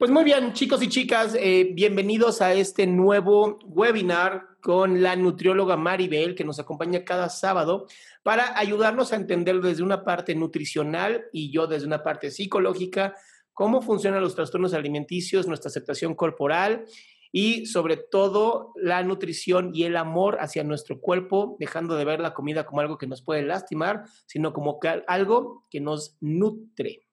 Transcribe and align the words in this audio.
Pues 0.00 0.10
muy 0.10 0.24
bien, 0.24 0.54
chicos 0.54 0.82
y 0.82 0.88
chicas, 0.88 1.36
eh, 1.38 1.72
bienvenidos 1.74 2.40
a 2.40 2.54
este 2.54 2.86
nuevo 2.86 3.58
webinar 3.64 4.56
con 4.62 5.02
la 5.02 5.14
nutrióloga 5.14 5.76
Maribel, 5.76 6.34
que 6.34 6.42
nos 6.42 6.58
acompaña 6.58 7.04
cada 7.04 7.28
sábado 7.28 7.86
para 8.22 8.58
ayudarnos 8.58 9.12
a 9.12 9.16
entender 9.16 9.60
desde 9.60 9.82
una 9.82 10.02
parte 10.02 10.34
nutricional 10.34 11.26
y 11.34 11.52
yo 11.52 11.66
desde 11.66 11.86
una 11.86 12.02
parte 12.02 12.30
psicológica 12.30 13.14
cómo 13.52 13.82
funcionan 13.82 14.22
los 14.22 14.34
trastornos 14.34 14.72
alimenticios, 14.72 15.46
nuestra 15.46 15.68
aceptación 15.68 16.14
corporal 16.14 16.86
y 17.30 17.66
sobre 17.66 17.98
todo 17.98 18.72
la 18.76 19.02
nutrición 19.02 19.72
y 19.74 19.82
el 19.82 19.98
amor 19.98 20.38
hacia 20.40 20.64
nuestro 20.64 20.98
cuerpo, 20.98 21.58
dejando 21.60 21.96
de 21.96 22.06
ver 22.06 22.20
la 22.20 22.32
comida 22.32 22.64
como 22.64 22.80
algo 22.80 22.96
que 22.96 23.06
nos 23.06 23.20
puede 23.20 23.42
lastimar, 23.42 24.04
sino 24.24 24.54
como 24.54 24.80
algo 25.06 25.66
que 25.68 25.82
nos 25.82 26.16
nutre. 26.22 27.06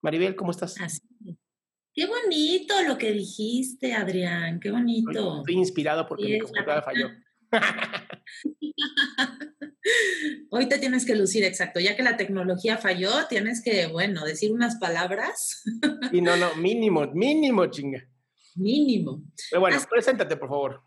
Maribel, 0.00 0.34
¿cómo 0.34 0.50
estás? 0.50 0.80
Así. 0.80 1.02
Qué 1.92 2.06
bonito 2.06 2.74
lo 2.86 2.96
que 2.96 3.12
dijiste, 3.12 3.94
Adrián, 3.94 4.60
qué 4.60 4.70
bonito. 4.70 5.38
Estoy 5.38 5.54
inspirado 5.56 6.06
porque 6.06 6.24
mi 6.24 6.38
computadora 6.38 6.82
falló. 6.82 7.10
Hoy 10.50 10.68
te 10.68 10.78
tienes 10.78 11.04
que 11.04 11.16
lucir, 11.16 11.42
exacto. 11.44 11.80
Ya 11.80 11.96
que 11.96 12.02
la 12.02 12.16
tecnología 12.16 12.76
falló, 12.76 13.26
tienes 13.28 13.62
que, 13.62 13.88
bueno, 13.88 14.24
decir 14.24 14.52
unas 14.52 14.76
palabras. 14.76 15.64
Y 16.12 16.20
no, 16.20 16.36
no, 16.36 16.54
mínimo, 16.56 17.06
mínimo, 17.12 17.66
chinga. 17.66 18.06
Mínimo. 18.54 19.24
Pero 19.50 19.60
bueno, 19.60 19.78
preséntate, 19.88 20.36
por 20.36 20.48
favor. 20.48 20.82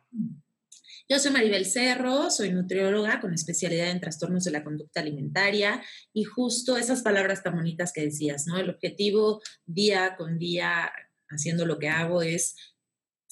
Yo 1.09 1.19
soy 1.19 1.31
Maribel 1.31 1.65
Cerro, 1.65 2.31
soy 2.31 2.51
nutrióloga 2.51 3.19
con 3.19 3.33
especialidad 3.33 3.91
en 3.91 3.99
trastornos 3.99 4.45
de 4.45 4.51
la 4.51 4.63
conducta 4.63 5.01
alimentaria 5.01 5.83
y 6.13 6.23
justo 6.23 6.77
esas 6.77 7.01
palabras 7.01 7.43
tan 7.43 7.55
bonitas 7.55 7.91
que 7.91 8.05
decías, 8.05 8.47
¿no? 8.47 8.57
El 8.57 8.69
objetivo 8.69 9.41
día 9.65 10.15
con 10.15 10.39
día 10.39 10.91
haciendo 11.27 11.65
lo 11.65 11.77
que 11.77 11.89
hago 11.89 12.21
es 12.21 12.55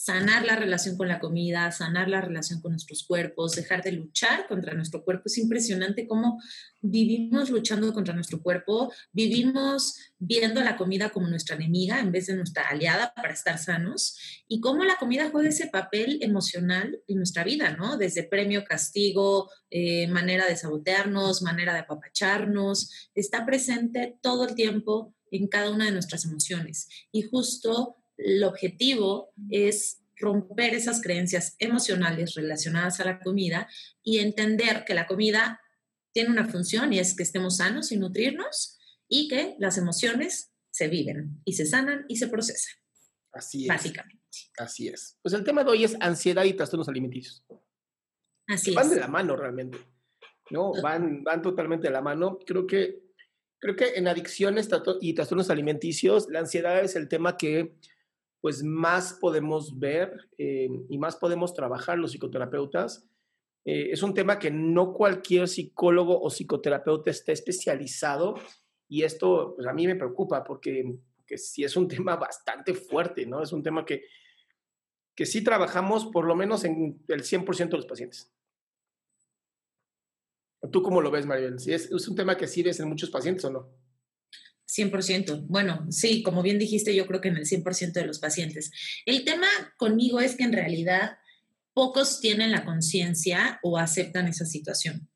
sanar 0.04 0.46
la 0.46 0.56
relación 0.56 0.98
con 0.98 1.08
la 1.08 1.20
comida, 1.20 1.72
sanar 1.72 2.10
la 2.10 2.22
relación 2.22 2.60
con 2.60 2.72
nuestros 2.72 3.04
cuerpos, 3.04 3.52
dejar 3.52 3.84
de 3.84 3.92
luchar 3.92 4.48
contra 4.48 4.74
nuestro 4.74 5.04
cuerpo. 5.04 5.26
Es 5.28 5.38
impresionante 5.38 6.08
cómo 6.08 6.42
vivimos 6.82 7.52
luchando 7.52 7.94
contra 7.94 8.16
nuestro 8.16 8.42
cuerpo, 8.42 8.92
vivimos 9.12 10.00
viendo 10.18 10.60
la 10.64 10.76
comida 10.76 11.12
como 11.12 11.28
nuestra 11.28 11.56
enemiga 11.56 12.00
en 12.00 12.12
vez 12.12 12.26
de 12.26 12.34
nuestra 12.34 12.68
aliada 12.68 13.14
para 13.14 13.32
estar 13.32 13.60
sanos 13.60 14.18
y 14.48 14.60
cómo 14.60 14.84
la 14.86 14.96
comida 14.96 15.30
juega 15.30 15.50
ese 15.50 15.68
papel 15.68 16.18
emocional 16.22 17.00
en 17.08 17.18
nuestra 17.18 17.44
vida, 17.44 17.78
¿no? 17.78 17.98
Desde 17.98 18.24
premio, 18.24 18.64
castigo, 18.66 19.52
eh, 19.70 20.08
manera 20.08 20.48
de 20.48 20.56
sabotearnos, 20.56 21.44
manera 21.44 21.74
de 21.74 21.82
apapacharnos, 21.82 23.12
está 23.14 23.46
presente 23.46 24.18
todo 24.24 24.48
el 24.48 24.56
tiempo 24.56 25.14
en 25.30 25.48
cada 25.48 25.70
una 25.70 25.86
de 25.86 25.92
nuestras 25.92 26.26
emociones. 26.26 26.90
Y 27.12 27.22
justo 27.22 28.01
el 28.26 28.44
objetivo 28.44 29.34
es 29.50 30.02
romper 30.18 30.74
esas 30.76 31.02
creencias 31.02 31.56
emocionales 31.60 32.36
relacionadas 32.36 33.00
a 33.00 33.06
la 33.06 33.20
comida 33.20 33.68
y 34.04 34.20
entender 34.20 34.84
que 34.86 34.94
la 34.94 35.08
comida 35.08 35.60
tiene 36.14 36.30
una 36.30 36.48
función 36.48 36.94
y 36.94 37.00
es 37.00 37.16
que 37.16 37.24
estemos 37.24 37.58
sanos 37.58 37.92
y 37.92 37.98
nutrirnos 37.98 38.78
y 39.08 39.28
que 39.28 39.56
las 39.60 39.78
emociones 39.78 40.54
se 40.70 40.88
viven 40.88 41.42
y 41.46 41.54
se 41.54 41.66
sanan 41.66 42.06
y 42.08 42.18
se 42.18 42.28
procesan. 42.28 42.74
Así 43.34 43.64
es. 43.64 43.68
Básicamente. 43.68 44.22
Así 44.58 44.88
es. 44.88 45.18
Pues 45.22 45.34
el 45.34 45.44
tema 45.44 45.64
de 45.64 45.72
hoy 45.72 45.84
es 45.84 45.98
ansiedad 46.00 46.44
y 46.44 46.54
trastornos 46.54 46.88
alimenticios. 46.88 47.44
Así 48.48 48.74
van 48.74 48.86
es. 48.86 48.92
de 48.92 49.00
la 49.00 49.08
mano 49.08 49.36
realmente. 49.36 49.78
¿no? 50.52 50.74
Van, 50.82 51.24
van 51.24 51.42
totalmente 51.42 51.88
de 51.88 51.94
la 51.94 52.02
mano. 52.02 52.40
Creo 52.46 52.68
que, 52.68 53.02
creo 53.60 53.76
que 53.76 53.94
en 53.96 54.08
adicciones 54.08 54.70
y 55.00 55.14
trastornos 55.14 55.50
alimenticios, 55.50 56.28
la 56.30 56.40
ansiedad 56.40 56.84
es 56.84 56.96
el 56.96 57.08
tema 57.08 57.38
que 57.38 57.76
pues 58.42 58.64
más 58.64 59.14
podemos 59.14 59.78
ver 59.80 60.30
eh, 60.38 60.68
y 60.90 60.98
más 60.98 61.16
podemos 61.16 61.54
trabajar 61.54 62.00
los 62.00 62.12
psicoterapeutas. 62.12 63.08
Eh, 63.64 63.90
es 63.92 64.02
un 64.02 64.16
tema 64.16 64.40
que 64.40 64.50
no 64.50 64.94
cualquier 64.94 65.48
psicólogo 65.48 66.20
o 66.20 66.30
psicoterapeuta 66.30 67.12
está 67.12 67.32
especializado 67.32 68.36
y 68.90 69.04
esto 69.04 69.54
pues 69.56 69.68
a 69.68 69.74
mí 69.74 69.86
me 69.86 69.96
preocupa 69.96 70.44
porque, 70.44 70.98
porque 71.16 71.38
sí 71.38 71.64
es 71.64 71.78
un 71.78 71.88
tema 71.88 72.16
bastante 72.16 72.74
fuerte, 72.74 73.28
¿no? 73.28 73.44
Es 73.44 73.54
un 73.54 73.62
tema 73.62 73.86
que, 73.86 74.06
que 75.16 75.28
sí 75.28 75.44
trabajamos 75.44 76.08
por 76.08 76.26
lo 76.26 76.36
menos 76.36 76.64
en 76.64 77.00
el 77.08 77.22
100% 77.22 77.70
de 77.70 77.78
los 77.78 77.86
pacientes. 77.86 78.34
¿Tú 80.72 80.82
cómo 80.82 81.02
lo 81.02 81.10
ves, 81.10 81.26
Maribel? 81.26 81.60
¿Sí 81.60 81.74
es, 81.74 81.92
¿Es 81.92 82.08
un 82.08 82.16
tema 82.16 82.38
que 82.38 82.48
sí 82.48 82.62
ves 82.64 82.80
en 82.80 82.90
muchos 82.90 83.10
pacientes 83.10 83.46
o 83.46 83.52
no? 83.52 83.81
100%. 84.72 85.46
Bueno, 85.48 85.86
sí, 85.90 86.24
como 86.24 86.42
bien 86.42 86.60
dijiste, 86.60 86.96
yo 86.96 87.06
creo 87.06 87.20
que 87.22 87.30
en 87.30 87.38
el 87.38 87.46
100% 87.46 87.94
de 87.94 88.06
los 88.06 88.20
pacientes. 88.20 88.72
El 89.06 89.26
tema 89.26 89.48
conmigo 89.78 90.20
es 90.20 90.36
que 90.36 90.44
en 90.44 90.54
realidad 90.54 91.18
pocos 91.74 92.20
tienen 92.20 92.52
la 92.52 92.64
conciencia 92.64 93.60
o 93.64 93.78
aceptan 93.78 94.28
esa 94.28 94.46
situación. 94.46 95.10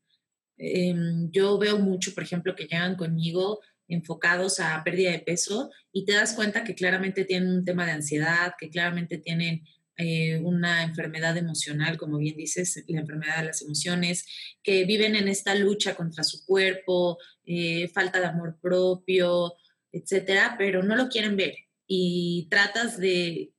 Em, 0.57 1.29
yo 1.31 1.57
veo 1.57 1.79
mucho, 1.79 2.13
por 2.13 2.23
ejemplo, 2.23 2.55
que 2.55 2.65
llegan 2.65 2.95
conmigo 2.95 3.59
enfocados 3.88 4.59
a 4.59 4.83
pérdida 4.83 5.11
de 5.11 5.19
peso 5.19 5.69
y 5.91 6.05
te 6.05 6.13
das 6.13 6.33
cuenta 6.33 6.63
que 6.63 6.75
claramente 6.75 7.23
tienen 7.23 7.49
un 7.49 7.65
tema 7.65 7.85
de 7.85 7.91
ansiedad, 7.91 8.53
que 8.59 8.69
claramente 8.69 9.17
tienen 9.19 9.63
eh, 9.97 10.38
una 10.39 10.83
enfermedad 10.83 11.38
emocional, 11.38 11.97
como 11.97 12.17
bien 12.17 12.35
dices, 12.35 12.83
la 12.88 12.99
enfermedad 12.99 13.38
de 13.38 13.45
las 13.45 13.61
emociones, 13.61 14.25
que 14.61 14.83
viven 14.85 15.15
en 15.15 15.29
esta 15.29 15.55
lucha 15.55 15.95
contra 15.95 16.23
su 16.23 16.44
cuerpo, 16.45 17.17
eh, 17.45 17.89
falta 17.89 18.19
de 18.19 18.28
amor 18.28 18.57
propio, 18.61 19.53
etcétera, 19.91 20.56
pero 20.57 20.83
no 20.83 20.95
lo 20.95 21.09
quieren 21.09 21.35
ver. 21.35 21.56
Y 21.88 22.47
tratas 22.50 22.97
de, 22.97 23.53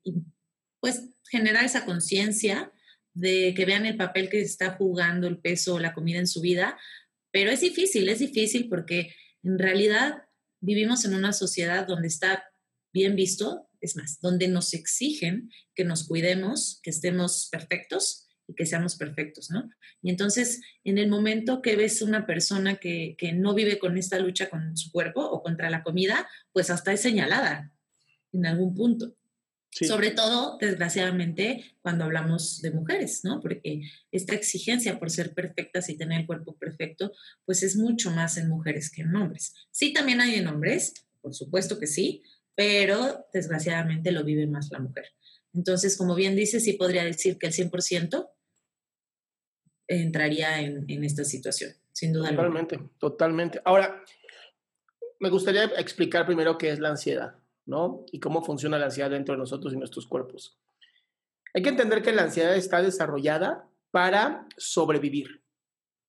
pues, 0.80 1.10
generar 1.30 1.64
esa 1.64 1.84
conciencia 1.84 2.72
de 3.14 3.54
que 3.56 3.64
vean 3.64 3.86
el 3.86 3.96
papel 3.96 4.28
que 4.28 4.40
está 4.40 4.72
jugando 4.72 5.26
el 5.26 5.38
peso 5.38 5.74
o 5.74 5.80
la 5.80 5.94
comida 5.94 6.18
en 6.18 6.26
su 6.26 6.40
vida, 6.40 6.78
pero 7.32 7.50
es 7.50 7.60
difícil, 7.60 8.08
es 8.08 8.18
difícil 8.18 8.68
porque 8.68 9.14
en 9.42 9.58
realidad 9.58 10.24
vivimos 10.60 11.04
en 11.04 11.14
una 11.14 11.32
sociedad 11.32 11.86
donde 11.86 12.08
está 12.08 12.44
bien 12.92 13.16
visto 13.16 13.66
es 13.80 13.96
más, 13.96 14.20
donde 14.20 14.48
nos 14.48 14.74
exigen 14.74 15.50
que 15.74 15.84
nos 15.84 16.06
cuidemos, 16.06 16.80
que 16.82 16.90
estemos 16.90 17.48
perfectos 17.50 18.25
y 18.48 18.54
que 18.54 18.66
seamos 18.66 18.96
perfectos, 18.96 19.50
¿no? 19.50 19.70
Y 20.02 20.10
entonces, 20.10 20.60
en 20.84 20.98
el 20.98 21.08
momento 21.08 21.62
que 21.62 21.76
ves 21.76 22.02
una 22.02 22.26
persona 22.26 22.76
que, 22.76 23.16
no 23.34 23.54
vive 23.54 23.78
con 23.78 23.98
esta 23.98 24.18
lucha 24.18 24.48
con 24.48 24.76
su 24.76 24.90
cuerpo 24.90 25.20
o 25.20 25.42
contra 25.42 25.70
la 25.70 25.82
comida, 25.82 26.28
pues 26.52 26.70
hasta 26.70 26.92
es 26.92 27.00
señalada 27.00 27.72
en 28.32 28.46
algún 28.46 28.74
punto. 28.74 29.14
Sobre 29.70 30.10
todo, 30.10 30.56
desgraciadamente, 30.58 31.74
cuando 31.82 32.04
hablamos 32.04 32.62
de 32.62 32.70
mujeres, 32.70 33.24
¿no? 33.24 33.40
Porque 33.40 33.82
esta 34.10 34.34
exigencia 34.34 34.98
por 34.98 35.10
ser 35.10 35.34
perfectas 35.34 35.90
y 35.90 35.98
tener 35.98 36.20
el 36.20 36.26
cuerpo 36.26 36.56
perfecto, 36.56 37.12
pues 37.44 37.62
es 37.62 37.76
mucho 37.76 38.10
más 38.10 38.38
en 38.38 38.48
mujeres 38.48 38.90
que 38.90 39.02
en 39.02 39.14
hombres. 39.14 39.52
Sí, 39.70 39.92
también 39.92 40.22
hay 40.22 40.36
en 40.36 40.46
hombres, 40.46 40.94
por 41.20 41.34
supuesto 41.34 41.78
que 41.78 41.86
sí, 41.86 42.22
pero 42.54 43.26
desgraciadamente 43.34 44.12
lo 44.12 44.24
vive 44.24 44.46
más 44.46 44.70
la 44.70 44.78
mujer. 44.78 45.12
Entonces, 45.52 45.96
como 45.96 46.14
bien 46.14 46.36
dice, 46.36 46.60
sí 46.60 46.74
podría 46.74 47.04
decir 47.04 47.36
que 47.38 47.48
el 47.48 47.52
100% 47.52 48.30
entraría 49.88 50.60
en, 50.60 51.04
esta 51.04 51.24
situación, 51.24 51.72
sin 51.92 52.12
duda 52.12 52.30
Totalmente, 52.30 52.80
totalmente. 52.98 53.60
Ahora, 53.64 54.02
me 55.20 55.30
gustaría 55.30 55.64
explicar 55.78 56.26
primero 56.26 56.58
qué 56.58 56.70
es 56.70 56.78
la 56.78 56.90
ansiedad, 56.90 57.36
¿no? 57.64 58.04
Y 58.12 58.20
cómo 58.20 58.42
funciona 58.42 58.78
la 58.78 58.86
ansiedad 58.86 59.10
dentro 59.10 59.34
de 59.34 59.38
nosotros 59.38 59.72
y 59.72 59.76
nuestros 59.76 60.06
cuerpos. 60.06 60.58
Hay 61.54 61.62
que 61.62 61.70
entender 61.70 62.02
que 62.02 62.12
la 62.12 62.24
ansiedad 62.24 62.54
está 62.54 62.82
desarrollada 62.82 63.68
para 63.90 64.46
sobrevivir. 64.58 65.42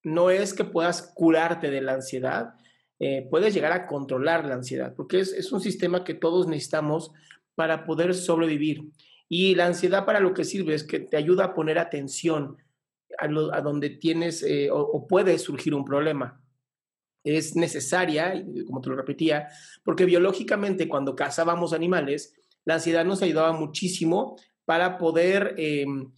No 0.03 0.29
es 0.29 0.53
que 0.53 0.65
puedas 0.65 1.13
curarte 1.15 1.69
de 1.71 1.81
la 1.81 1.93
ansiedad, 1.93 2.55
eh, 2.99 3.27
puedes 3.29 3.53
llegar 3.53 3.71
a 3.71 3.87
controlar 3.87 4.45
la 4.45 4.55
ansiedad, 4.55 4.93
porque 4.95 5.19
es, 5.19 5.51
un 5.51 5.61
sistema 5.61 6.03
que 6.03 6.13
todos 6.13 6.47
necesitamos 6.47 7.11
para 7.55 7.85
poder 7.85 8.13
sobrevivir. 8.13 8.89
Y 9.29 9.55
la 9.55 9.67
ansiedad 9.67 10.05
para 10.05 10.19
lo 10.19 10.33
que 10.33 10.45
sirve 10.45 10.73
es 10.73 10.83
que 10.83 10.99
te 10.99 11.17
ayuda 11.17 11.45
a 11.45 11.53
poner 11.53 11.79
atención 11.79 12.57
a, 13.17 13.61
donde 13.61 13.89
tienes 13.91 14.43
eh, 14.43 14.69
o, 14.71 15.07
puede 15.07 15.37
surgir 15.39 15.73
un 15.73 15.85
problema. 15.85 16.41
Es 17.23 17.55
necesaria, 17.55 18.43
como 18.65 18.81
te 18.81 18.89
lo 18.89 18.95
repetía, 18.95 19.49
porque 19.83 20.05
biológicamente 20.05 20.87
cuando 20.87 21.15
cazábamos 21.15 21.73
animales, 21.73 22.33
la 22.63 22.75
ansiedad 22.75 23.05
nos 23.05 23.21
ayudaba 23.21 23.53
muchísimo 23.53 24.37
para 24.65 24.97
poder 24.97 25.55
em, 25.57 26.11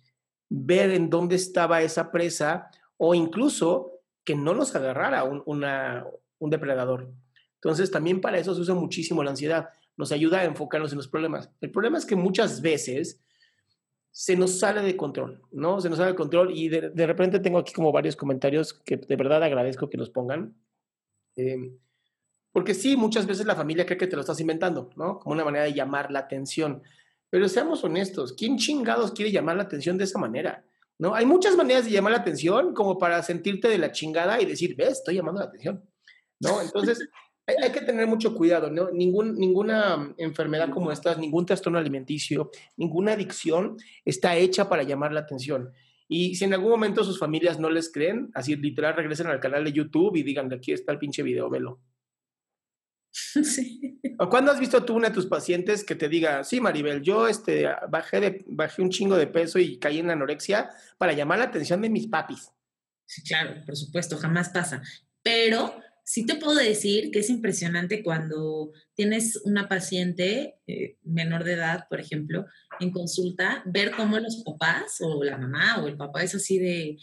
ver 0.49 0.91
en 0.91 1.09
dónde 1.09 1.35
estaba 1.35 1.81
esa 1.81 2.11
presa 2.11 2.69
o 2.97 3.15
incluso 3.15 4.01
que 4.23 4.35
no 4.35 4.53
nos 4.53 4.75
agarrara 4.75 5.23
una, 5.23 6.05
un 6.37 6.49
depredador. 6.49 7.11
Entonces, 7.55 7.91
también 7.91 8.21
para 8.21 8.37
eso 8.37 8.53
se 8.55 8.61
usa 8.61 8.75
muchísimo 8.75 9.23
la 9.23 9.31
ansiedad. 9.31 9.69
Nos 9.97 10.11
ayuda 10.11 10.39
a 10.39 10.45
enfocarnos 10.45 10.91
en 10.91 10.97
los 10.97 11.07
problemas. 11.07 11.49
El 11.61 11.71
problema 11.71 11.97
es 11.97 12.05
que 12.05 12.15
muchas 12.15 12.61
veces 12.61 13.21
se 14.19 14.35
nos 14.35 14.59
sale 14.59 14.81
de 14.81 14.97
control, 14.97 15.41
¿no? 15.49 15.79
Se 15.79 15.87
nos 15.87 15.97
sale 15.97 16.11
de 16.11 16.17
control 16.17 16.51
y 16.53 16.67
de, 16.67 17.07
repente 17.07 17.39
tengo 17.39 17.57
aquí 17.57 17.71
como 17.71 17.93
varios 17.93 18.17
comentarios 18.17 18.73
que 18.73 18.97
de 18.97 19.15
verdad 19.15 19.41
agradezco 19.41 19.89
que 19.89 19.97
los 19.97 20.09
pongan. 20.09 20.57
Em, 21.37 21.79
Porque 22.51 22.73
sí, 22.73 22.97
muchas 22.97 23.25
veces 23.25 23.45
la 23.45 23.55
familia 23.55 23.85
cree 23.85 23.97
que 23.97 24.07
te 24.07 24.17
lo 24.17 24.21
estás 24.21 24.41
inventando, 24.41 24.89
¿no? 24.97 25.19
Como 25.19 25.35
una 25.35 25.45
manera 25.45 25.63
de 25.63 25.73
llamar 25.73 26.11
la 26.11 26.19
atención. 26.19 26.83
Pero 27.29 27.47
seamos 27.47 27.81
honestos, 27.85 28.33
¿quién 28.33 28.57
chingados 28.57 29.13
quiere 29.13 29.31
llamar 29.31 29.55
la 29.55 29.63
atención 29.63 29.97
de 29.97 30.03
esa 30.03 30.19
manera? 30.19 30.65
¿No? 30.97 31.15
Hay 31.15 31.25
muchas 31.25 31.55
maneras 31.55 31.85
de 31.85 31.91
llamar 31.91 32.11
la 32.11 32.17
atención 32.17 32.73
como 32.73 32.97
para 32.97 33.23
sentirte 33.23 33.69
de 33.69 33.77
la 33.77 33.93
chingada 33.93 34.41
y 34.41 34.45
decir, 34.45 34.75
ves, 34.75 34.97
estoy 34.97 35.15
llamando 35.15 35.39
la 35.39 35.47
atención, 35.47 35.81
¿no? 36.41 36.61
Entonces, 36.61 37.07
hay, 37.61 37.71
que 37.71 37.81
tener 37.81 38.07
mucho 38.07 38.35
cuidado, 38.35 38.69
¿no? 38.69 38.91
Ningún, 38.91 39.35
ninguna 39.35 40.13
enfermedad 40.17 40.69
como 40.69 40.91
esta, 40.91 41.15
ningún 41.15 41.45
trastorno 41.45 41.79
alimenticio, 41.79 42.51
ninguna 42.77 43.13
adicción 43.13 43.77
está 44.05 44.35
hecha 44.35 44.69
para 44.69 44.83
llamar 44.83 45.11
la 45.11 45.21
atención. 45.21 45.71
Y 46.07 46.35
si 46.35 46.45
en 46.45 46.53
algún 46.53 46.71
momento 46.71 47.03
sus 47.03 47.19
familias 47.19 47.59
no 47.59 47.69
les 47.69 47.91
creen, 47.91 48.31
así 48.33 48.55
literal 48.55 48.95
regresen 48.95 49.27
al 49.27 49.39
canal 49.39 49.63
de 49.63 49.71
YouTube 49.71 50.15
y 50.15 50.23
digan, 50.23 50.51
aquí 50.51 50.71
está 50.73 50.91
el 50.91 50.99
pinche 50.99 51.23
video, 51.23 51.49
velo. 51.49 51.79
Sí. 53.43 53.99
¿O 54.19 54.29
cuándo 54.29 54.51
has 54.51 54.59
visto 54.59 54.83
tú 54.83 54.95
una 54.95 55.09
de 55.09 55.13
tus 55.13 55.25
pacientes 55.25 55.83
que 55.83 55.95
te 55.95 56.09
diga, 56.09 56.43
sí, 56.43 56.61
Maribel, 56.61 57.01
yo 57.01 57.27
este, 57.27 57.67
bajé, 57.89 58.19
de, 58.19 58.45
bajé 58.47 58.81
un 58.81 58.89
chingo 58.89 59.15
de 59.17 59.27
peso 59.27 59.59
y 59.59 59.77
caí 59.77 59.99
en 59.99 60.09
anorexia 60.09 60.69
para 60.97 61.13
llamar 61.13 61.39
la 61.39 61.45
atención 61.45 61.81
de 61.81 61.89
mis 61.89 62.07
papis? 62.07 62.51
Sí, 63.05 63.23
claro, 63.23 63.63
por 63.65 63.75
supuesto, 63.75 64.17
jamás 64.17 64.49
pasa. 64.49 64.81
Pero 65.23 65.73
sí 66.09 66.25
te 66.25 66.37
puedo 66.37 66.57
decir 66.57 67.11
que 67.11 67.19
es 67.19 67.29
impresionante 67.29 68.01
cuando 68.01 68.71
tienes 68.95 69.39
una 69.43 69.69
paciente 69.69 70.55
eh, 70.65 70.97
menor 71.03 71.43
de 71.43 71.53
edad, 71.53 71.85
por 71.87 71.99
ejemplo, 71.99 72.47
en 72.79 72.89
consulta, 72.89 73.61
ver 73.67 73.91
cómo 73.91 74.17
los 74.17 74.41
papás 74.43 74.95
o 75.01 75.23
la 75.23 75.37
mamá 75.37 75.79
o 75.79 75.87
el 75.87 75.97
papá 75.97 76.23
es 76.23 76.33
así 76.33 76.57
de, 76.57 76.97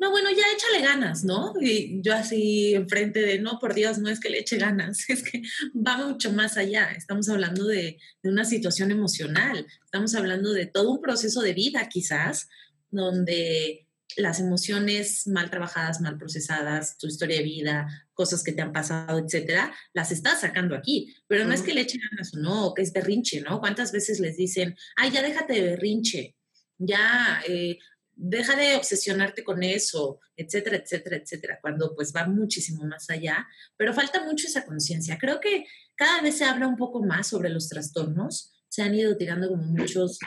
no, 0.00 0.10
bueno, 0.10 0.30
ya 0.30 0.42
échale 0.52 0.84
ganas, 0.84 1.22
¿no? 1.22 1.52
Y 1.60 2.02
yo 2.02 2.14
así 2.14 2.74
enfrente 2.74 3.20
de, 3.20 3.38
no, 3.38 3.60
por 3.60 3.74
Dios, 3.74 3.98
no 3.98 4.08
es 4.10 4.18
que 4.18 4.28
le 4.28 4.40
eche 4.40 4.58
ganas, 4.58 5.04
es 5.08 5.22
que 5.22 5.40
va 5.74 6.08
mucho 6.08 6.32
más 6.32 6.56
allá. 6.56 6.90
Estamos 6.96 7.28
hablando 7.28 7.64
de, 7.64 7.98
de 8.24 8.28
una 8.28 8.44
situación 8.44 8.90
emocional, 8.90 9.68
estamos 9.84 10.16
hablando 10.16 10.52
de 10.52 10.66
todo 10.66 10.90
un 10.90 11.00
proceso 11.00 11.42
de 11.42 11.52
vida 11.52 11.88
quizás, 11.88 12.48
donde 12.90 13.87
las 14.16 14.40
emociones 14.40 15.26
mal 15.26 15.50
trabajadas, 15.50 16.00
mal 16.00 16.18
procesadas, 16.18 16.98
tu 16.98 17.06
historia 17.06 17.38
de 17.38 17.44
vida, 17.44 18.08
cosas 18.14 18.42
que 18.42 18.52
te 18.52 18.62
han 18.62 18.72
pasado, 18.72 19.18
etcétera, 19.18 19.72
las 19.92 20.10
estás 20.10 20.40
sacando 20.40 20.74
aquí. 20.74 21.14
Pero 21.26 21.44
no 21.44 21.52
es 21.52 21.62
que 21.62 21.74
le 21.74 21.82
echen 21.82 22.00
ganas 22.10 22.34
o 22.34 22.38
no, 22.38 22.74
que 22.74 22.82
es 22.82 22.92
berrinche, 22.92 23.40
¿no? 23.40 23.60
¿Cuántas 23.60 23.92
veces 23.92 24.18
les 24.20 24.36
dicen, 24.36 24.76
ay, 24.96 25.10
ya 25.10 25.22
déjate 25.22 25.52
de 25.54 25.62
berrinche, 25.62 26.36
ya 26.78 27.40
eh, 27.46 27.78
deja 28.14 28.56
de 28.56 28.76
obsesionarte 28.76 29.44
con 29.44 29.62
eso, 29.62 30.20
etcétera, 30.36 30.76
etcétera, 30.78 31.16
etcétera, 31.16 31.58
cuando 31.60 31.94
pues 31.94 32.12
va 32.14 32.26
muchísimo 32.26 32.84
más 32.84 33.08
allá, 33.10 33.46
pero 33.76 33.94
falta 33.94 34.24
mucho 34.24 34.46
esa 34.48 34.64
conciencia. 34.64 35.18
Creo 35.18 35.38
que 35.40 35.64
cada 35.94 36.22
vez 36.22 36.38
se 36.38 36.44
habla 36.44 36.66
un 36.66 36.76
poco 36.76 37.02
más 37.02 37.28
sobre 37.28 37.50
los 37.50 37.68
trastornos, 37.68 38.52
se 38.68 38.82
han 38.82 38.94
ido 38.94 39.16
tirando 39.16 39.48
como 39.48 39.62
muchos 39.62 40.18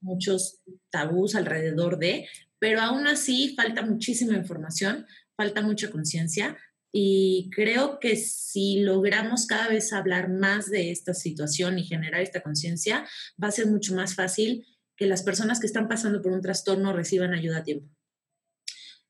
muchos 0.00 0.60
tabús 0.90 1.34
alrededor 1.34 1.98
de, 1.98 2.28
pero 2.58 2.80
aún 2.80 3.06
así 3.06 3.54
falta 3.56 3.82
muchísima 3.82 4.34
información, 4.34 5.06
falta 5.36 5.62
mucha 5.62 5.90
conciencia 5.90 6.56
y 6.92 7.50
creo 7.54 8.00
que 8.00 8.16
si 8.16 8.80
logramos 8.80 9.46
cada 9.46 9.68
vez 9.68 9.92
hablar 9.92 10.30
más 10.30 10.70
de 10.70 10.90
esta 10.90 11.12
situación 11.12 11.78
y 11.78 11.84
generar 11.84 12.22
esta 12.22 12.40
conciencia, 12.40 13.06
va 13.42 13.48
a 13.48 13.52
ser 13.52 13.66
mucho 13.66 13.94
más 13.94 14.14
fácil 14.14 14.66
que 14.96 15.06
las 15.06 15.22
personas 15.22 15.60
que 15.60 15.66
están 15.66 15.88
pasando 15.88 16.22
por 16.22 16.32
un 16.32 16.40
trastorno 16.40 16.94
reciban 16.94 17.34
ayuda 17.34 17.58
a 17.58 17.64
tiempo. 17.64 17.94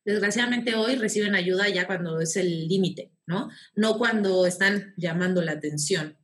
Desgraciadamente 0.05 0.75
hoy 0.75 0.97
reciben 0.97 1.35
ayuda 1.35 1.69
ya 1.69 1.87
cuando 1.87 2.21
es 2.21 2.37
el 2.37 2.69
límite, 2.69 3.13
¿no? 3.27 3.51
No 3.75 3.99
cuando 3.99 4.47
están 4.47 4.95
llamando 4.97 5.43
la 5.43 5.53
atención 5.53 6.17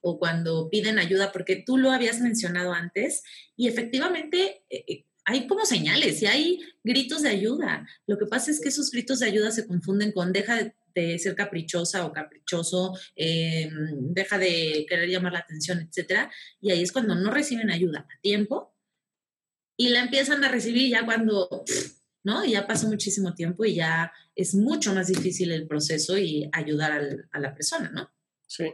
o 0.00 0.18
cuando 0.18 0.70
piden 0.70 0.98
ayuda, 0.98 1.32
porque 1.32 1.56
tú 1.56 1.76
lo 1.76 1.90
habías 1.90 2.20
mencionado 2.20 2.72
antes 2.72 3.22
y 3.56 3.68
efectivamente 3.68 4.64
eh, 4.70 4.84
eh, 4.88 5.06
hay 5.30 5.46
como 5.46 5.64
señales 5.64 6.20
y 6.22 6.26
hay 6.26 6.60
gritos 6.82 7.22
de 7.22 7.28
ayuda. 7.28 7.86
Lo 8.06 8.18
que 8.18 8.26
pasa 8.26 8.50
es 8.50 8.60
que 8.60 8.68
esos 8.68 8.90
gritos 8.90 9.20
de 9.20 9.26
ayuda 9.26 9.52
se 9.52 9.64
confunden 9.66 10.10
con 10.10 10.32
deja 10.32 10.74
de, 10.92 11.18
ser 11.20 11.36
caprichosa 11.36 12.04
o 12.04 12.12
caprichoso, 12.12 12.98
em, 13.14 14.12
deja 14.12 14.38
de 14.38 14.84
querer 14.88 15.08
llamar 15.08 15.32
la 15.32 15.38
atención, 15.38 15.78
etcétera. 15.80 16.30
Y 16.60 16.72
ahí 16.72 16.82
es 16.82 16.90
cuando 16.90 17.14
no 17.14 17.30
reciben 17.30 17.70
ayuda 17.70 18.00
a 18.00 18.20
tiempo 18.20 18.74
y 19.76 19.90
la 19.90 20.00
empiezan 20.00 20.42
a 20.42 20.48
recibir 20.48 20.90
ya 20.90 21.04
cuando, 21.04 21.64
¿no? 22.24 22.44
Ya 22.44 22.66
pasó 22.66 22.88
muchísimo 22.88 23.32
tiempo 23.34 23.64
y 23.64 23.76
ya 23.76 24.12
es 24.34 24.54
mucho 24.56 24.92
más 24.92 25.06
difícil 25.06 25.52
el 25.52 25.68
proceso 25.68 26.18
y 26.18 26.50
ayudar 26.52 27.28
a 27.30 27.38
la 27.38 27.54
persona, 27.54 27.88
¿no? 27.90 28.10
Sí. 28.48 28.64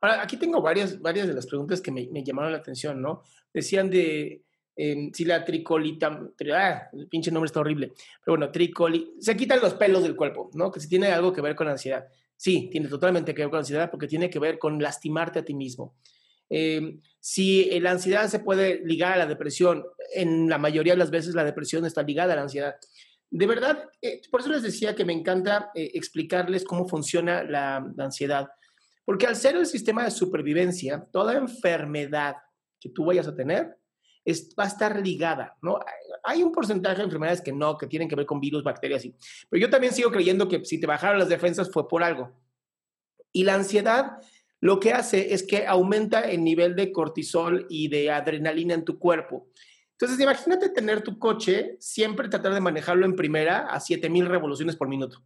Ahora, 0.00 0.22
aquí 0.22 0.36
tengo 0.36 0.62
varias, 0.62 1.00
varias 1.00 1.26
de 1.26 1.34
las 1.34 1.46
preguntas 1.46 1.80
que 1.80 1.90
me, 1.90 2.06
me 2.12 2.22
llamaron 2.22 2.52
la 2.52 2.58
atención, 2.58 3.02
¿no? 3.02 3.24
Decían 3.52 3.90
de 3.90 4.45
si 4.76 5.24
la 5.24 5.44
tricolita, 5.44 6.20
ah, 6.52 6.88
el 6.92 7.08
pinche 7.08 7.30
nombre 7.30 7.46
está 7.46 7.60
horrible, 7.60 7.92
pero 8.22 8.36
bueno, 8.36 8.52
tricoli, 8.52 9.14
se 9.18 9.36
quitan 9.36 9.60
los 9.60 9.74
pelos 9.74 10.02
del 10.02 10.14
cuerpo, 10.14 10.50
¿no? 10.52 10.70
Que 10.70 10.80
si 10.80 10.88
tiene 10.88 11.08
algo 11.08 11.32
que 11.32 11.40
ver 11.40 11.54
con 11.54 11.68
ansiedad. 11.68 12.06
Sí, 12.36 12.68
tiene 12.70 12.88
totalmente 12.88 13.34
que 13.34 13.42
ver 13.42 13.50
con 13.50 13.60
ansiedad 13.60 13.90
porque 13.90 14.06
tiene 14.06 14.28
que 14.28 14.38
ver 14.38 14.58
con 14.58 14.82
lastimarte 14.82 15.38
a 15.38 15.44
ti 15.44 15.54
mismo. 15.54 15.96
Em, 16.48 17.00
si 17.18 17.80
la 17.80 17.92
ansiedad 17.92 18.28
se 18.28 18.40
puede 18.40 18.80
ligar 18.84 19.14
a 19.14 19.16
la 19.16 19.26
depresión, 19.26 19.84
en 20.14 20.48
la 20.48 20.58
mayoría 20.58 20.92
de 20.92 20.98
las 20.98 21.10
veces 21.10 21.34
la 21.34 21.44
depresión 21.44 21.86
está 21.86 22.02
ligada 22.02 22.34
a 22.34 22.36
la 22.36 22.42
ansiedad. 22.42 22.76
De 23.30 23.46
verdad, 23.46 23.88
eh, 24.02 24.20
por 24.30 24.40
eso 24.40 24.50
les 24.50 24.62
decía 24.62 24.94
que 24.94 25.04
me 25.04 25.12
encanta 25.12 25.70
eh, 25.74 25.90
explicarles 25.94 26.64
cómo 26.64 26.86
funciona 26.86 27.42
la 27.42 27.76
ansiedad, 27.98 28.48
porque 29.04 29.26
al 29.26 29.36
ser 29.36 29.56
el 29.56 29.66
sistema 29.66 30.04
de 30.04 30.10
supervivencia, 30.10 31.06
toda 31.12 31.36
enfermedad 31.36 32.36
que 32.78 32.90
tú 32.90 33.06
vayas 33.06 33.26
a 33.26 33.34
tener, 33.34 33.76
va 34.58 34.64
a 34.64 34.68
estar 34.68 35.00
ligada, 35.00 35.56
¿no? 35.62 35.78
Hay 36.24 36.42
un 36.42 36.52
porcentaje 36.52 36.98
de 36.98 37.04
enfermedades 37.04 37.40
que 37.40 37.52
no, 37.52 37.78
que 37.78 37.86
tienen 37.86 38.08
que 38.08 38.16
ver 38.16 38.26
con 38.26 38.40
virus, 38.40 38.64
bacterias, 38.64 39.04
y, 39.04 39.14
pero 39.48 39.60
yo 39.60 39.70
también 39.70 39.92
sigo 39.92 40.10
creyendo 40.10 40.48
que 40.48 40.64
si 40.64 40.80
te 40.80 40.86
bajaron 40.86 41.18
las 41.18 41.28
defensas 41.28 41.70
fue 41.70 41.88
por 41.88 42.02
algo. 42.02 42.32
Y 43.32 43.44
la 43.44 43.54
ansiedad 43.54 44.18
lo 44.60 44.80
que 44.80 44.92
hace 44.92 45.34
es 45.34 45.42
que 45.42 45.66
aumenta 45.66 46.20
el 46.20 46.42
nivel 46.42 46.74
de 46.74 46.90
cortisol 46.90 47.66
y 47.68 47.88
de 47.88 48.10
adrenalina 48.10 48.74
en 48.74 48.84
tu 48.84 48.98
cuerpo. 48.98 49.48
Entonces, 49.92 50.18
imagínate 50.18 50.70
tener 50.70 51.02
tu 51.02 51.18
coche, 51.18 51.76
siempre 51.78 52.28
tratar 52.28 52.52
de 52.52 52.60
manejarlo 52.60 53.06
en 53.06 53.16
primera 53.16 53.66
a 53.66 53.80
7000 53.80 54.26
revoluciones 54.26 54.76
por 54.76 54.88
minuto. 54.88 55.22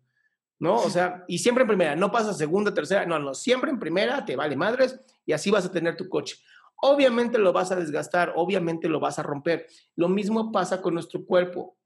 ¿no? 0.58 0.76
O 0.76 0.90
sea, 0.90 1.24
y 1.26 1.38
siempre 1.38 1.62
en 1.62 1.68
primera, 1.68 1.96
no 1.96 2.12
pasa 2.12 2.34
segunda, 2.34 2.74
tercera, 2.74 3.06
no, 3.06 3.18
no, 3.18 3.34
siempre 3.34 3.70
en 3.70 3.78
primera, 3.78 4.24
te 4.26 4.36
vale 4.36 4.56
madres 4.56 5.00
y 5.24 5.32
así 5.32 5.50
vas 5.50 5.64
a 5.64 5.72
tener 5.72 5.96
tu 5.96 6.08
coche 6.08 6.36
obviamente 6.82 7.38
lo 7.38 7.52
vas 7.52 7.72
a 7.72 7.76
desgastar, 7.76 8.32
obviamente 8.36 8.88
lo 8.88 9.00
vas 9.00 9.18
a 9.18 9.22
romper. 9.22 9.66
Lo 9.96 10.08
mismo 10.08 10.52
pasa 10.52 10.80
con 10.80 10.94
nuestro 10.94 11.24
cuerpo. 11.24 11.76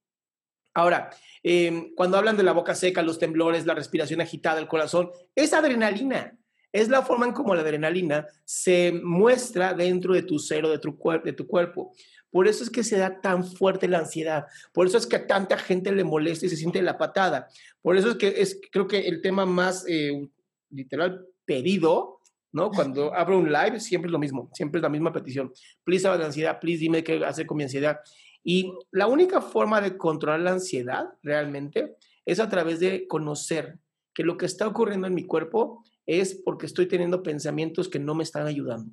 Ahora, 0.74 1.10
em, 1.42 1.94
cuando 1.94 2.16
hablan 2.16 2.36
de 2.36 2.42
la 2.42 2.52
boca 2.52 2.74
seca, 2.74 3.02
los 3.02 3.18
temblores, 3.18 3.66
la 3.66 3.74
respiración 3.74 4.20
agitada, 4.20 4.60
el 4.60 4.66
corazón, 4.66 5.10
es 5.34 5.52
adrenalina. 5.52 6.36
Es 6.72 6.88
la 6.88 7.02
forma 7.02 7.26
en 7.26 7.32
cómo 7.32 7.54
la 7.54 7.60
adrenalina 7.60 8.26
se 8.44 8.92
muestra 9.04 9.74
dentro 9.74 10.12
de 10.12 10.22
tu 10.22 10.40
cero, 10.40 10.68
de 10.68 10.80
tu, 10.80 10.98
de 11.24 11.32
tu 11.32 11.46
cuerpo. 11.46 11.92
Por 12.30 12.48
eso 12.48 12.64
es 12.64 12.70
que 12.70 12.82
se 12.82 12.98
da 12.98 13.20
tan 13.20 13.44
fuerte 13.44 13.86
la 13.86 14.00
ansiedad. 14.00 14.46
Por 14.72 14.88
eso 14.88 14.98
es 14.98 15.06
que 15.06 15.14
a 15.14 15.26
tanta 15.28 15.56
gente 15.56 15.92
le 15.92 16.02
molesta 16.02 16.46
y 16.46 16.48
se 16.48 16.56
siente 16.56 16.82
la 16.82 16.98
patada. 16.98 17.46
Por 17.80 17.96
eso 17.96 18.10
es 18.10 18.16
que 18.16 18.34
es, 18.38 18.60
creo 18.72 18.88
que 18.88 19.06
el 19.06 19.22
tema 19.22 19.46
más 19.46 19.84
eh, 19.86 20.28
literal 20.70 21.24
pedido 21.44 22.18
¿no? 22.54 22.70
Cuando 22.70 23.12
abro 23.12 23.36
un 23.36 23.52
live, 23.52 23.80
siempre 23.80 24.08
es 24.08 24.12
lo 24.12 24.18
mismo, 24.20 24.48
siempre 24.54 24.78
es 24.78 24.82
la 24.82 24.88
misma 24.88 25.12
petición. 25.12 25.52
Please 25.82 26.06
habla 26.06 26.20
de 26.20 26.26
ansiedad, 26.26 26.60
please 26.60 26.78
dime 26.78 27.02
qué 27.02 27.22
hacer 27.24 27.46
con 27.46 27.56
mi 27.56 27.64
ansiedad. 27.64 27.98
Y 28.44 28.72
la 28.92 29.08
única 29.08 29.40
forma 29.40 29.80
de 29.80 29.98
controlar 29.98 30.40
la 30.40 30.52
ansiedad 30.52 31.06
realmente 31.24 31.96
es 32.24 32.38
a 32.38 32.48
través 32.48 32.78
de 32.78 33.08
conocer 33.08 33.80
que 34.14 34.22
lo 34.22 34.36
que 34.36 34.46
está 34.46 34.68
ocurriendo 34.68 35.08
en 35.08 35.14
mi 35.14 35.26
cuerpo 35.26 35.82
es 36.06 36.40
porque 36.44 36.66
estoy 36.66 36.86
teniendo 36.86 37.24
pensamientos 37.24 37.88
que 37.88 37.98
no 37.98 38.14
me 38.14 38.22
están 38.22 38.46
ayudando. 38.46 38.92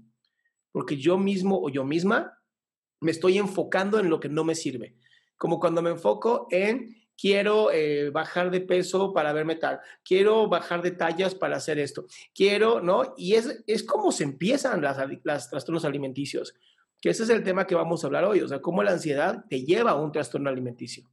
Porque 0.71 0.97
yo 0.97 1.19
mismo 1.19 1.61
o 1.61 1.69
yo 1.69 1.83
misma 1.83 2.33
me 2.99 3.11
estoy 3.11 3.37
enfocando 3.37 3.99
en 3.99 4.09
lo 4.09 4.19
que 4.19 4.29
no 4.29 4.43
me 4.43 4.55
sirve. 4.55 4.95
Como 5.37 5.59
cuando 5.59 5.83
me 5.83 5.91
enfoco 5.91 6.47
en 6.49 6.95
quiero 7.21 7.71
eh, 7.71 8.09
bajar 8.09 8.49
de 8.49 8.61
peso 8.61 9.13
para 9.13 9.31
verme 9.31 9.55
tal, 9.55 9.79
quiero 10.03 10.47
bajar 10.47 10.81
de 10.81 10.89
tallas 10.89 11.35
para 11.35 11.57
hacer 11.57 11.77
esto, 11.77 12.07
quiero, 12.33 12.81
¿no? 12.81 13.13
Y 13.15 13.35
es, 13.35 13.63
es 13.67 13.83
como 13.83 14.11
se 14.11 14.23
empiezan 14.23 14.81
las, 14.81 14.97
las 15.23 15.47
trastornos 15.47 15.85
alimenticios, 15.85 16.55
que 16.99 17.11
ese 17.11 17.21
es 17.23 17.29
el 17.29 17.43
tema 17.43 17.67
que 17.67 17.75
vamos 17.75 18.03
a 18.03 18.07
hablar 18.07 18.23
hoy, 18.23 18.41
o 18.41 18.47
sea, 18.47 18.59
cómo 18.59 18.81
la 18.81 18.93
ansiedad 18.93 19.45
te 19.47 19.63
lleva 19.63 19.91
a 19.91 20.01
un 20.01 20.11
trastorno 20.11 20.49
alimenticio. 20.49 21.07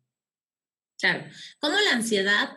Claro, 0.98 1.24
cómo 1.60 1.76
la 1.78 1.92
ansiedad 1.92 2.56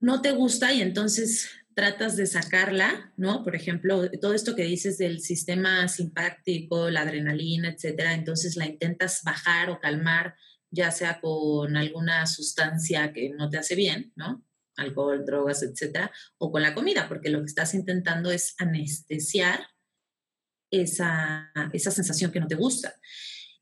no 0.00 0.22
te 0.22 0.32
gusta 0.32 0.72
y 0.72 0.80
entonces 0.80 1.50
tratas 1.74 2.16
de 2.16 2.26
sacarla, 2.26 3.12
¿no? 3.18 3.44
Por 3.44 3.54
ejemplo, 3.54 4.10
todo 4.18 4.32
esto 4.32 4.56
que 4.56 4.64
dices 4.64 4.96
del 4.96 5.20
sistema 5.20 5.88
simpático, 5.88 6.88
la 6.88 7.02
adrenalina, 7.02 7.68
etcétera, 7.68 8.14
entonces 8.14 8.56
la 8.56 8.66
intentas 8.66 9.22
bajar 9.24 9.68
o 9.68 9.78
calmar 9.78 10.36
ya 10.72 10.90
sea 10.90 11.20
con 11.20 11.76
alguna 11.76 12.26
sustancia 12.26 13.12
que 13.12 13.30
no 13.30 13.48
te 13.48 13.58
hace 13.58 13.76
bien, 13.76 14.12
¿no? 14.16 14.44
alcohol, 14.76 15.24
drogas, 15.24 15.62
etcétera, 15.62 16.10
o 16.38 16.50
con 16.50 16.62
la 16.62 16.74
comida, 16.74 17.08
porque 17.08 17.30
lo 17.30 17.40
que 17.40 17.46
estás 17.46 17.74
intentando 17.74 18.30
es 18.30 18.54
anestesiar 18.58 19.60
esa, 20.70 21.52
esa 21.72 21.90
sensación 21.90 22.32
que 22.32 22.40
no 22.40 22.48
te 22.48 22.54
gusta. 22.54 22.94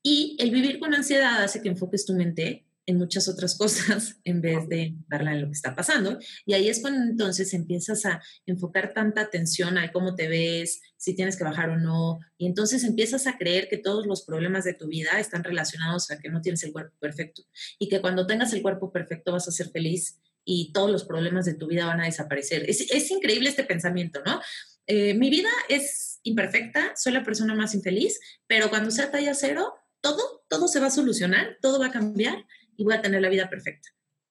Y 0.02 0.36
el 0.38 0.50
vivir 0.50 0.78
con 0.78 0.94
ansiedad 0.94 1.42
hace 1.42 1.60
que 1.60 1.68
enfoques 1.68 2.06
tu 2.06 2.14
mente 2.14 2.66
en 2.86 2.98
muchas 2.98 3.28
otras 3.28 3.56
cosas 3.56 4.16
en 4.24 4.40
vez 4.40 4.68
de 4.68 4.94
darle 5.08 5.32
en 5.32 5.42
lo 5.42 5.46
que 5.46 5.52
está 5.52 5.74
pasando. 5.74 6.18
Y 6.44 6.54
ahí 6.54 6.68
es 6.68 6.80
cuando 6.80 7.02
entonces 7.02 7.54
empiezas 7.54 8.04
a 8.06 8.22
enfocar 8.46 8.92
tanta 8.94 9.20
atención 9.20 9.78
a 9.78 9.92
cómo 9.92 10.14
te 10.14 10.28
ves, 10.28 10.80
si 10.96 11.14
tienes 11.14 11.36
que 11.36 11.44
bajar 11.44 11.70
o 11.70 11.78
no. 11.78 12.18
Y 12.38 12.46
entonces 12.46 12.84
empiezas 12.84 13.26
a 13.26 13.38
creer 13.38 13.68
que 13.68 13.78
todos 13.78 14.06
los 14.06 14.24
problemas 14.24 14.64
de 14.64 14.74
tu 14.74 14.88
vida 14.88 15.18
están 15.18 15.44
relacionados 15.44 16.10
a 16.10 16.18
que 16.18 16.28
no 16.28 16.40
tienes 16.40 16.62
el 16.64 16.72
cuerpo 16.72 16.96
perfecto. 16.98 17.42
Y 17.78 17.88
que 17.88 18.00
cuando 18.00 18.26
tengas 18.26 18.52
el 18.52 18.62
cuerpo 18.62 18.92
perfecto 18.92 19.32
vas 19.32 19.48
a 19.48 19.52
ser 19.52 19.70
feliz 19.70 20.18
y 20.44 20.72
todos 20.72 20.90
los 20.90 21.04
problemas 21.04 21.44
de 21.44 21.54
tu 21.54 21.66
vida 21.66 21.86
van 21.86 22.00
a 22.00 22.06
desaparecer. 22.06 22.68
Es, 22.68 22.90
es 22.90 23.10
increíble 23.10 23.50
este 23.50 23.64
pensamiento, 23.64 24.20
¿no? 24.24 24.40
Eh, 24.86 25.14
mi 25.14 25.30
vida 25.30 25.50
es 25.68 26.18
imperfecta, 26.22 26.94
soy 26.96 27.12
la 27.12 27.22
persona 27.22 27.54
más 27.54 27.74
infeliz, 27.74 28.18
pero 28.46 28.70
cuando 28.70 28.90
sea 28.90 29.10
talla 29.10 29.34
cero, 29.34 29.74
todo, 30.00 30.44
todo 30.48 30.66
se 30.68 30.80
va 30.80 30.86
a 30.86 30.90
solucionar, 30.90 31.58
todo 31.60 31.78
va 31.78 31.86
a 31.86 31.92
cambiar 31.92 32.44
y 32.80 32.84
voy 32.84 32.94
a 32.94 33.02
tener 33.02 33.20
la 33.20 33.28
vida 33.28 33.50
perfecta. 33.50 33.90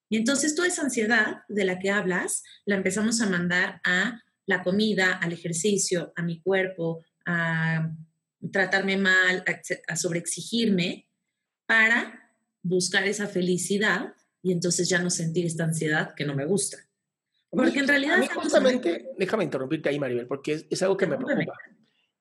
Y 0.09 0.17
entonces 0.17 0.55
toda 0.55 0.67
esa 0.67 0.81
ansiedad 0.81 1.43
de 1.47 1.65
la 1.65 1.77
que 1.77 1.91
hablas 1.91 2.43
la 2.65 2.75
empezamos 2.75 3.21
a 3.21 3.29
mandar 3.29 3.79
a 3.85 4.23
la 4.47 4.63
comida, 4.63 5.13
al 5.13 5.33
ejercicio, 5.33 6.11
a 6.15 6.23
mi 6.23 6.41
cuerpo, 6.41 7.05
a 7.27 7.91
tratarme 8.51 8.97
mal, 8.97 9.43
a, 9.87 9.95
sobreexigirme 9.95 11.07
para 11.67 12.33
buscar 12.63 13.07
esa 13.07 13.27
felicidad 13.27 14.15
y 14.41 14.51
entonces 14.51 14.89
ya 14.89 14.97
no 14.97 15.11
sentir 15.11 15.45
esta 15.45 15.65
ansiedad 15.65 16.15
que 16.15 16.25
no 16.25 16.33
me 16.33 16.45
gusta. 16.45 16.77
Porque 17.51 17.79
en 17.79 17.87
realidad... 17.87 18.15
A 18.15 18.19
mí 18.19 18.27
justamente, 18.33 19.11
déjame 19.15 19.43
interrumpirte 19.43 19.89
ahí, 19.89 19.99
Maribel, 19.99 20.25
porque 20.25 20.65
es, 20.67 20.81
algo 20.81 20.97
que 20.97 21.05
me 21.05 21.17
preocupa. 21.17 21.53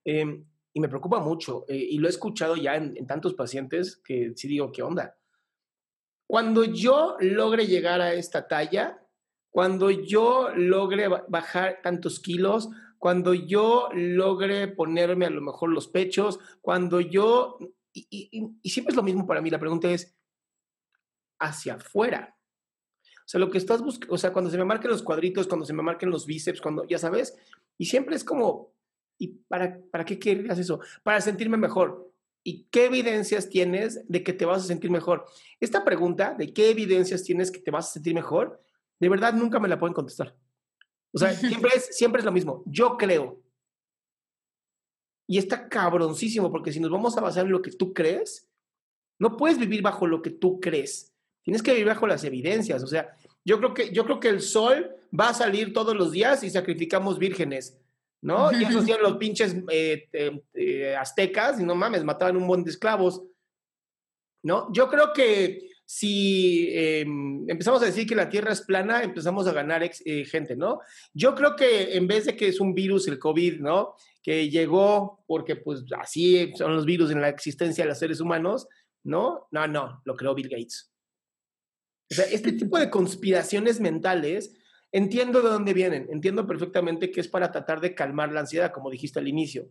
Em, 0.04 0.44
y 0.74 0.80
me 0.80 0.88
preocupa 0.90 1.20
mucho. 1.20 1.64
Eh, 1.68 1.76
y 1.76 1.98
lo 1.98 2.06
he 2.06 2.10
escuchado 2.10 2.54
ya 2.56 2.76
en, 2.76 2.94
en, 2.98 3.06
tantos 3.06 3.32
pacientes 3.32 3.96
que 3.96 4.32
sí 4.36 4.46
digo, 4.46 4.70
¿qué 4.72 4.82
onda? 4.82 5.17
Cuando 6.28 6.62
yo 6.62 7.16
logre 7.20 7.66
llegar 7.66 8.02
a 8.02 8.12
esta 8.12 8.46
talla, 8.46 9.02
cuando 9.48 9.90
yo 9.90 10.50
logre 10.54 11.08
bajar 11.08 11.80
tantos 11.82 12.20
kilos, 12.20 12.68
cuando 12.98 13.32
yo 13.32 13.88
logre 13.94 14.68
ponerme 14.68 15.24
a 15.24 15.30
lo 15.30 15.40
mejor 15.40 15.70
los 15.70 15.88
pechos, 15.88 16.38
cuando 16.60 17.00
yo, 17.00 17.56
y, 17.94 18.52
siempre 18.64 18.90
es 18.90 18.96
lo 18.96 19.02
mismo 19.02 19.26
para 19.26 19.40
mí, 19.40 19.48
la 19.48 19.58
pregunta 19.58 19.90
es, 19.90 20.14
hacia 21.38 21.74
afuera. 21.74 22.36
O 23.20 23.30
sea, 23.30 23.40
lo 23.40 23.50
que 23.50 23.56
estás 23.56 23.82
buscando, 23.82 24.14
o 24.14 24.18
sea, 24.18 24.30
cuando 24.30 24.50
se 24.50 24.58
me 24.58 24.66
marquen 24.66 24.90
los 24.90 25.02
cuadritos, 25.02 25.48
cuando 25.48 25.64
se 25.64 25.72
me 25.72 25.82
marquen 25.82 26.10
los 26.10 26.26
bíceps, 26.26 26.60
cuando, 26.60 26.84
ya 26.84 26.98
sabes, 26.98 27.38
y 27.78 27.86
siempre 27.86 28.16
es 28.16 28.22
como, 28.22 28.74
¿y 29.16 29.28
para, 29.28 29.80
para 29.90 30.04
qué 30.04 30.18
querías 30.18 30.58
eso? 30.58 30.80
Para 31.02 31.22
sentirme 31.22 31.56
mejor. 31.56 32.07
¿Y 32.48 32.66
qué 32.70 32.86
evidencias 32.86 33.50
tienes 33.50 34.08
de 34.08 34.24
que 34.24 34.32
te 34.32 34.46
vas 34.46 34.64
a 34.64 34.66
sentir 34.66 34.90
mejor? 34.90 35.26
Esta 35.60 35.84
pregunta 35.84 36.32
de 36.32 36.54
qué 36.54 36.70
evidencias 36.70 37.22
tienes 37.22 37.50
que 37.50 37.58
te 37.58 37.70
vas 37.70 37.90
a 37.90 37.92
sentir 37.92 38.14
mejor, 38.14 38.58
de 38.98 39.10
verdad 39.10 39.34
nunca 39.34 39.60
me 39.60 39.68
la 39.68 39.78
pueden 39.78 39.92
contestar. 39.92 40.34
O 41.12 41.18
sea, 41.18 41.34
siempre 41.34 41.72
es, 41.76 41.94
siempre 41.94 42.20
es 42.20 42.24
lo 42.24 42.32
mismo. 42.32 42.62
Yo 42.64 42.96
creo. 42.96 43.42
Y 45.26 45.36
está 45.36 45.68
cabroncísimo, 45.68 46.50
porque 46.50 46.72
si 46.72 46.80
nos 46.80 46.90
vamos 46.90 47.18
a 47.18 47.20
basar 47.20 47.44
en 47.44 47.52
lo 47.52 47.60
que 47.60 47.72
tú 47.72 47.92
crees, 47.92 48.48
no 49.18 49.36
puedes 49.36 49.58
vivir 49.58 49.82
bajo 49.82 50.06
lo 50.06 50.22
que 50.22 50.30
tú 50.30 50.58
crees. 50.58 51.14
Tienes 51.42 51.62
que 51.62 51.72
vivir 51.72 51.88
bajo 51.88 52.06
las 52.06 52.24
evidencias. 52.24 52.82
O 52.82 52.86
sea, 52.86 53.14
yo 53.44 53.58
creo 53.58 53.74
que, 53.74 53.92
yo 53.92 54.06
creo 54.06 54.20
que 54.20 54.30
el 54.30 54.40
sol 54.40 54.96
va 55.12 55.28
a 55.28 55.34
salir 55.34 55.74
todos 55.74 55.94
los 55.94 56.12
días 56.12 56.42
y 56.44 56.48
sacrificamos 56.48 57.18
vírgenes. 57.18 57.78
¿No? 58.22 58.52
Y 58.52 58.64
eso 58.64 58.80
hacían 58.80 59.02
los 59.02 59.16
pinches 59.16 59.56
eh, 59.70 60.08
eh, 60.54 60.96
aztecas, 60.96 61.60
y 61.60 61.64
no 61.64 61.74
mames, 61.74 62.04
mataban 62.04 62.36
un 62.36 62.46
buen 62.46 62.64
de 62.64 62.70
esclavos, 62.70 63.22
¿no? 64.42 64.72
Yo 64.72 64.88
creo 64.88 65.12
que 65.12 65.68
si 65.90 66.68
em, 66.74 67.48
empezamos 67.48 67.82
a 67.82 67.86
decir 67.86 68.06
que 68.06 68.14
la 68.14 68.28
Tierra 68.28 68.52
es 68.52 68.60
plana, 68.60 69.02
empezamos 69.02 69.46
a 69.46 69.52
ganar 69.52 69.82
eh, 69.82 70.24
gente, 70.26 70.54
¿no? 70.54 70.80
Yo 71.14 71.34
creo 71.34 71.56
que 71.56 71.96
en 71.96 72.06
vez 72.06 72.26
de 72.26 72.36
que 72.36 72.48
es 72.48 72.60
un 72.60 72.74
virus, 72.74 73.08
el 73.08 73.18
COVID, 73.18 73.60
¿no? 73.60 73.94
Que 74.22 74.50
llegó 74.50 75.24
porque 75.26 75.56
pues 75.56 75.84
así 75.98 76.52
son 76.56 76.76
los 76.76 76.84
virus 76.84 77.10
en 77.10 77.22
la 77.22 77.30
existencia 77.30 77.84
de 77.84 77.88
los 77.88 77.98
seres 77.98 78.20
humanos, 78.20 78.68
¿no? 79.02 79.48
No, 79.50 79.66
no, 79.66 80.02
lo 80.04 80.14
creó 80.14 80.34
Bill 80.34 80.50
Gates. 80.50 80.92
O 82.10 82.14
sea, 82.14 82.26
este 82.26 82.52
tipo 82.52 82.78
de 82.78 82.90
conspiraciones 82.90 83.80
mentales 83.80 84.54
Entiendo 84.90 85.42
de 85.42 85.50
dónde 85.50 85.74
vienen, 85.74 86.08
entiendo 86.10 86.46
perfectamente 86.46 87.10
que 87.10 87.20
es 87.20 87.28
para 87.28 87.52
tratar 87.52 87.80
de 87.80 87.94
calmar 87.94 88.32
la 88.32 88.40
ansiedad, 88.40 88.72
como 88.72 88.90
dijiste 88.90 89.18
al 89.18 89.28
inicio. 89.28 89.68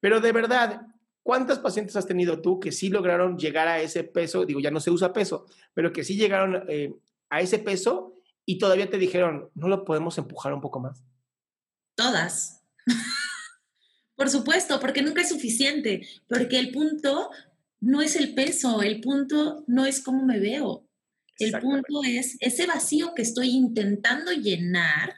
Pero 0.00 0.20
de 0.20 0.32
verdad, 0.32 0.82
¿cuántas 1.22 1.58
pacientes 1.58 1.96
has 1.96 2.06
tenido 2.06 2.40
tú 2.40 2.60
que 2.60 2.72
sí 2.72 2.90
lograron 2.90 3.38
llegar 3.38 3.68
a 3.68 3.80
ese 3.80 4.04
peso? 4.04 4.44
Digo, 4.44 4.60
ya 4.60 4.70
no 4.70 4.80
se 4.80 4.90
usa 4.90 5.12
peso, 5.12 5.46
pero 5.72 5.92
que 5.92 6.04
sí 6.04 6.16
llegaron 6.16 6.64
eh, 6.68 6.94
a 7.30 7.40
ese 7.40 7.58
peso 7.58 8.14
y 8.44 8.58
todavía 8.58 8.90
te 8.90 8.98
dijeron, 8.98 9.50
¿no 9.54 9.68
lo 9.68 9.84
podemos 9.84 10.16
empujar 10.18 10.52
un 10.52 10.60
poco 10.60 10.80
más? 10.80 11.04
Todas. 11.94 12.64
Por 14.14 14.30
supuesto, 14.30 14.80
porque 14.80 15.02
nunca 15.02 15.22
es 15.22 15.28
suficiente, 15.28 16.06
porque 16.28 16.58
el 16.58 16.70
punto 16.70 17.30
no 17.80 18.02
es 18.02 18.16
el 18.16 18.34
peso, 18.34 18.82
el 18.82 19.00
punto 19.00 19.64
no 19.66 19.86
es 19.86 20.02
cómo 20.02 20.24
me 20.24 20.40
veo, 20.40 20.87
el 21.38 21.52
punto 21.60 22.02
es 22.04 22.36
ese 22.40 22.66
vacío 22.66 23.14
que 23.14 23.22
estoy 23.22 23.50
intentando 23.50 24.32
llenar 24.32 25.14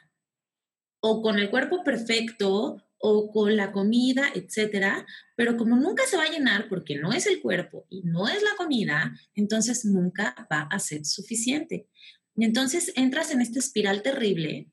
o 1.01 1.21
con 1.21 1.39
el 1.39 1.49
cuerpo 1.49 1.83
perfecto 1.83 2.77
o 2.99 3.31
con 3.31 3.57
la 3.57 3.71
comida, 3.71 4.29
etcétera, 4.35 5.05
pero 5.35 5.57
como 5.57 5.75
nunca 5.75 6.03
se 6.05 6.17
va 6.17 6.23
a 6.23 6.31
llenar 6.31 6.69
porque 6.69 6.97
no 6.97 7.11
es 7.11 7.25
el 7.25 7.41
cuerpo 7.41 7.87
y 7.89 8.03
no 8.03 8.27
es 8.27 8.43
la 8.43 8.55
comida, 8.57 9.17
entonces 9.33 9.85
nunca 9.85 10.47
va 10.51 10.61
a 10.69 10.79
ser 10.79 11.03
suficiente. 11.05 11.87
Y 12.35 12.45
entonces 12.45 12.93
entras 12.95 13.31
en 13.31 13.41
esta 13.41 13.59
espiral 13.59 14.03
terrible 14.03 14.69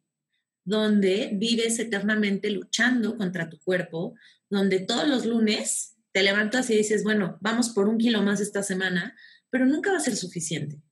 donde 0.64 1.30
vives 1.32 1.78
eternamente 1.78 2.50
luchando 2.50 3.16
contra 3.16 3.48
tu 3.48 3.58
cuerpo, 3.60 4.14
donde 4.50 4.80
todos 4.80 5.08
los 5.08 5.24
lunes 5.24 5.96
te 6.12 6.22
levantas 6.22 6.68
y 6.68 6.76
dices, 6.76 7.04
bueno, 7.04 7.38
vamos 7.40 7.70
por 7.70 7.88
un 7.88 7.96
kilo 7.96 8.22
más 8.22 8.40
esta 8.40 8.62
semana, 8.62 9.16
pero 9.48 9.64
nunca 9.64 9.92
va 9.92 9.96
a 9.96 10.00
ser 10.00 10.14
suficiente. 10.14 10.82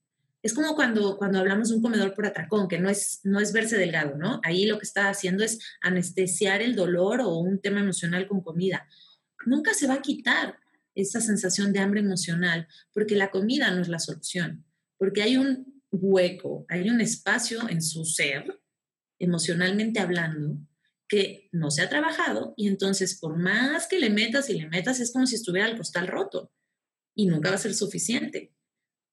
Es 0.47 0.55
como 0.55 0.77
cuando, 0.77 1.17
cuando 1.17 1.41
hablamos 1.41 1.71
de 1.71 1.75
un 1.75 1.83
comedor 1.83 2.15
por 2.15 2.25
atracón, 2.25 2.69
que 2.69 2.79
no 2.79 2.89
es, 2.89 3.19
no 3.25 3.41
es 3.41 3.53
verse 3.53 3.77
delgado, 3.77 4.17
¿no? 4.17 4.41
Ahí 4.45 4.65
lo 4.65 4.79
que 4.79 4.85
está 4.85 5.09
haciendo 5.09 5.43
es 5.43 5.59
anestesiar 5.81 6.63
el 6.63 6.77
dolor 6.77 7.21
o 7.21 7.39
un 7.39 7.61
tema 7.61 7.81
emocional 7.81 8.29
con 8.29 8.43
comida. 8.43 8.87
Nunca 9.45 9.75
se 9.75 9.89
va 9.89 9.95
a 9.95 10.03
quitar 10.03 10.61
esa 10.95 11.21
sensación 11.21 11.73
de 11.73 11.81
hambre 11.81 11.99
emocional, 11.99 12.69
porque 12.93 13.17
la 13.17 13.33
comida 13.33 13.73
no 13.73 13.83
es 13.83 13.89
la 13.89 13.99
solución, 13.99 14.65
porque 14.99 15.23
hay 15.23 15.37
un 15.37 15.83
hueco, 15.91 16.65
hay 16.69 16.91
un 16.91 17.01
espacio 17.01 17.69
en 17.69 17.83
su 17.83 18.05
ser, 18.05 18.61
emocionalmente 19.19 19.99
hablando, 19.99 20.61
que 21.09 21.49
no 21.51 21.73
se 21.73 21.83
ha 21.83 21.89
trabajado 21.89 22.55
y 22.57 22.69
entonces 22.69 23.19
por 23.19 23.37
más 23.37 23.89
que 23.89 23.99
le 23.99 24.11
metas 24.11 24.49
y 24.49 24.61
le 24.61 24.69
metas 24.69 25.01
es 25.01 25.13
como 25.13 25.27
si 25.27 25.35
estuviera 25.35 25.69
el 25.69 25.77
costal 25.77 26.07
roto 26.07 26.53
y 27.17 27.27
nunca 27.27 27.49
va 27.49 27.57
a 27.57 27.59
ser 27.59 27.75
suficiente. 27.75 28.56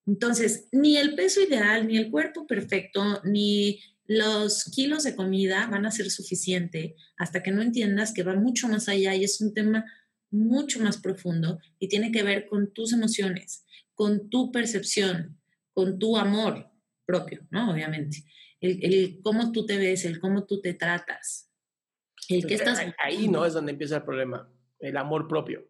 Entonces, 0.05 0.67
ni 0.72 0.98
el 0.98 1.15
peso 1.15 1.41
ideal, 1.41 1.88
ni 1.88 1.98
el 1.98 2.12
cuerpo 2.12 2.45
perfecto, 2.45 3.22
ni 3.24 3.79
los 4.05 4.65
kilos 4.65 5.03
de 5.03 5.15
comida 5.15 5.67
van 5.72 5.86
a 5.86 5.91
ser 5.91 6.12
suficiente 6.12 6.95
hasta 7.17 7.41
que 7.41 7.51
no 7.51 7.62
entiendas 7.62 8.13
que 8.13 8.24
va 8.24 8.36
mucho 8.36 8.67
más 8.67 8.89
allá 8.89 9.15
y 9.15 9.24
es 9.24 9.39
un 9.39 9.53
tema 9.53 9.86
mucho 10.29 10.81
más 10.81 10.98
profundo 10.98 11.60
y 11.79 11.88
tiene 11.88 12.12
que 12.12 12.24
ver 12.24 12.48
con 12.48 12.74
tus 12.74 12.91
emociones, 12.91 13.65
con 13.93 14.29
tu 14.29 14.51
percepción, 14.51 15.39
con 15.72 16.00
tu 16.00 16.17
amor 16.17 16.69
propio, 17.05 17.45
¿no? 17.50 17.72
Obviamente. 17.72 18.25
El, 18.60 19.19
cómo 19.22 19.51
tú 19.51 19.65
te 19.65 19.77
ves, 19.77 20.05
el 20.05 20.19
cómo 20.19 20.45
tú 20.45 20.62
te 20.62 20.74
tratas. 20.74 21.51
El 22.29 22.45
que 22.45 22.55
estás... 22.55 22.79
Ahí 22.98 23.27
no 23.27 23.45
es 23.45 23.53
donde 23.53 23.74
empieza 23.74 23.98
el 23.98 24.03
problema, 24.03 24.50
el 24.79 24.98
amor 24.98 25.27
propio. 25.27 25.67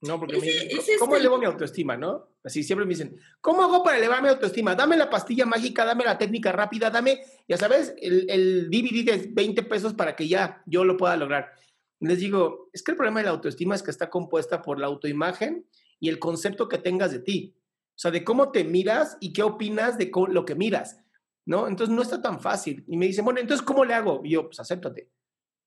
No, 0.00 0.18
porque 0.18 0.38
me 0.38 0.46
dicen, 0.46 0.98
¿cómo 0.98 1.16
elevo 1.16 1.38
mi 1.38 1.46
autoestima, 1.46 1.96
no? 1.96 2.36
Así 2.48 2.62
siempre 2.62 2.84
me 2.84 2.90
dicen, 2.90 3.16
¿cómo 3.40 3.62
hago 3.62 3.82
para 3.82 3.98
elevar 3.98 4.22
mi 4.22 4.28
autoestima? 4.28 4.74
Dame 4.74 4.96
la 4.96 5.08
pastilla 5.08 5.46
mágica, 5.46 5.84
dame 5.84 6.04
la 6.04 6.18
técnica 6.18 6.50
rápida, 6.50 6.90
dame, 6.90 7.20
ya 7.46 7.56
sabes, 7.56 7.94
el, 8.00 8.28
el 8.28 8.70
DVD 8.70 9.04
de 9.04 9.30
20 9.30 9.62
pesos 9.64 9.94
para 9.94 10.16
que 10.16 10.26
ya 10.26 10.62
yo 10.66 10.84
lo 10.84 10.96
pueda 10.96 11.16
lograr. 11.16 11.52
Les 12.00 12.18
digo, 12.18 12.70
es 12.72 12.82
que 12.82 12.92
el 12.92 12.96
problema 12.96 13.20
de 13.20 13.26
la 13.26 13.32
autoestima 13.32 13.74
es 13.74 13.82
que 13.82 13.90
está 13.90 14.08
compuesta 14.08 14.62
por 14.62 14.78
la 14.78 14.86
autoimagen 14.86 15.66
y 16.00 16.08
el 16.08 16.18
concepto 16.18 16.68
que 16.68 16.78
tengas 16.78 17.12
de 17.12 17.20
ti. 17.20 17.54
O 17.88 17.98
sea, 18.00 18.10
de 18.10 18.22
cómo 18.24 18.52
te 18.52 18.64
miras 18.64 19.16
y 19.20 19.32
qué 19.32 19.42
opinas 19.42 19.98
de 19.98 20.10
lo 20.28 20.44
que 20.44 20.54
miras, 20.54 21.00
¿no? 21.44 21.66
Entonces 21.66 21.94
no 21.94 22.02
está 22.02 22.22
tan 22.22 22.40
fácil. 22.40 22.84
Y 22.86 22.96
me 22.96 23.06
dicen, 23.06 23.24
bueno, 23.24 23.40
entonces, 23.40 23.66
¿cómo 23.66 23.84
le 23.84 23.94
hago? 23.94 24.20
Y 24.24 24.30
yo, 24.30 24.46
pues 24.46 24.60
acéptate. 24.60 25.10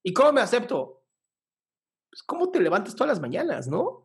¿Y 0.02 0.14
cómo 0.14 0.32
me 0.32 0.42
acepto? 0.42 1.04
Pues, 2.10 2.24
¿cómo 2.24 2.50
te 2.50 2.62
levantas 2.62 2.96
todas 2.96 3.10
las 3.10 3.20
mañanas, 3.20 3.68
no? 3.68 4.01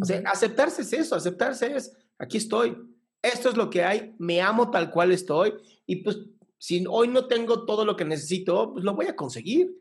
O 0.00 0.04
sea, 0.04 0.22
aceptarse 0.26 0.82
es 0.82 0.92
eso, 0.92 1.14
aceptarse 1.14 1.76
es, 1.76 1.96
aquí 2.18 2.36
estoy. 2.36 2.76
esto 3.22 3.48
es 3.48 3.56
lo 3.56 3.70
que 3.70 3.82
hay, 3.82 4.14
me 4.18 4.40
amo 4.40 4.70
tal 4.70 4.90
cual 4.90 5.12
estoy 5.12 5.54
y 5.86 5.96
pues 5.96 6.18
si 6.58 6.84
hoy 6.88 7.08
no 7.08 7.26
tengo 7.26 7.64
todo 7.64 7.84
lo 7.84 7.96
que 7.96 8.04
necesito, 8.04 8.72
pues 8.72 8.84
lo 8.84 8.94
voy 8.94 9.06
a 9.06 9.16
conseguir. 9.16 9.76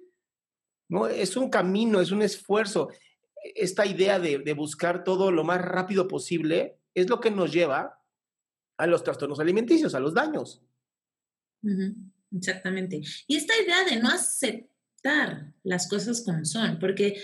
¿no? 0.89 1.07
Es 1.07 1.35
un 1.35 1.49
camino, 1.49 1.99
es 1.99 2.11
un 2.11 2.21
esfuerzo. 2.21 2.89
Esta 3.55 3.85
idea 3.85 4.19
de, 4.19 4.39
de 4.39 4.53
buscar 4.53 5.03
todo 5.03 5.31
lo 5.31 5.43
más 5.43 5.61
rápido 5.61 6.07
posible 6.07 6.79
es 6.93 7.09
lo 7.09 7.19
que 7.19 7.31
nos 7.31 7.51
lleva 7.51 7.99
a 8.77 8.87
los 8.87 9.03
trastornos 9.03 9.39
alimenticios, 9.39 9.95
a 9.95 9.99
los 9.99 10.13
daños. 10.13 10.61
Exactamente. 12.35 13.01
Y 13.27 13.35
esta 13.35 13.53
idea 13.59 13.83
de 13.85 13.97
no 13.97 14.09
aceptar 14.09 15.53
las 15.63 15.87
cosas 15.89 16.21
como 16.21 16.45
son, 16.45 16.79
porque, 16.79 17.21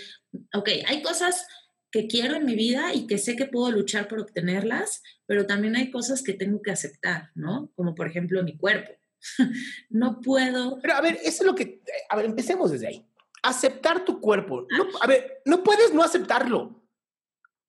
ok, 0.54 0.68
hay 0.86 1.02
cosas 1.02 1.46
que 1.94 2.08
quiero 2.08 2.34
en 2.34 2.44
mi 2.44 2.56
vida 2.56 2.92
y 2.92 3.06
que 3.06 3.18
sé 3.18 3.36
que 3.36 3.44
puedo 3.44 3.70
luchar 3.70 4.08
por 4.08 4.18
obtenerlas, 4.18 5.00
pero 5.26 5.46
también 5.46 5.76
hay 5.76 5.92
cosas 5.92 6.24
que 6.24 6.32
tengo 6.32 6.60
que 6.60 6.72
aceptar, 6.72 7.30
¿no? 7.36 7.70
Como 7.76 7.94
por 7.94 8.08
ejemplo 8.08 8.42
mi 8.42 8.56
cuerpo. 8.56 8.90
no 9.90 10.20
puedo... 10.20 10.80
Pero 10.82 10.94
a 10.94 11.00
ver, 11.00 11.20
eso 11.22 11.44
es 11.44 11.46
lo 11.46 11.54
que... 11.54 11.80
A 12.08 12.16
ver, 12.16 12.26
empecemos 12.26 12.72
desde 12.72 12.88
ahí. 12.88 13.06
Aceptar 13.44 14.04
tu 14.04 14.20
cuerpo. 14.20 14.66
No, 14.76 14.88
a 15.00 15.06
ver, 15.06 15.40
no 15.44 15.62
puedes 15.62 15.94
no 15.94 16.02
aceptarlo. 16.02 16.82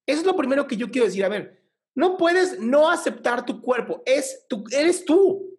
Eso 0.08 0.22
es 0.22 0.26
lo 0.26 0.36
primero 0.36 0.66
que 0.66 0.76
yo 0.76 0.90
quiero 0.90 1.06
decir. 1.06 1.24
A 1.24 1.30
ver, 1.30 1.62
no 1.94 2.18
puedes 2.18 2.60
no 2.60 2.90
aceptar 2.90 3.46
tu 3.46 3.62
cuerpo. 3.62 4.02
Es 4.08 4.48
tu, 4.50 4.64
eres 4.72 5.06
tú. 5.06 5.56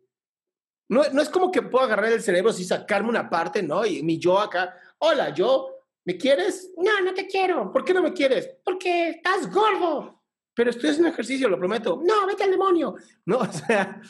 No, 0.89 1.05
no 1.13 1.23
es 1.23 1.29
como 1.29 1.53
que 1.53 1.63
puedo 1.63 1.85
agarrar 1.85 2.11
el 2.11 2.21
cerebro 2.21 2.51
y 2.51 2.65
sacarme 2.65 3.11
una 3.11 3.31
parte, 3.31 3.63
¿no? 3.63 3.87
Y 3.87 4.03
mi 4.03 4.19
yo 4.19 4.41
acá, 4.41 4.77
hola, 4.99 5.33
yo, 5.33 5.76
¿me 6.07 6.17
quieres? 6.17 6.73
No, 6.77 7.01
no 7.03 7.13
te 7.13 7.27
quiero. 7.27 7.71
¿Por 7.71 7.85
qué 7.85 7.93
no 7.93 8.03
me 8.03 8.13
quieres? 8.13 8.49
Porque 8.65 9.11
estás 9.11 9.53
gordo. 9.53 10.23
Pero 10.55 10.71
estoy 10.71 10.91
haciendo 10.91 11.11
ejercicio, 11.11 11.49
lo 11.49 11.59
prometo. 11.59 12.01
No, 12.03 12.27
vete 12.27 12.45
al 12.45 12.53
demonio. 12.53 12.95
No, 13.27 13.39
o 13.39 13.53
sea, 13.53 14.01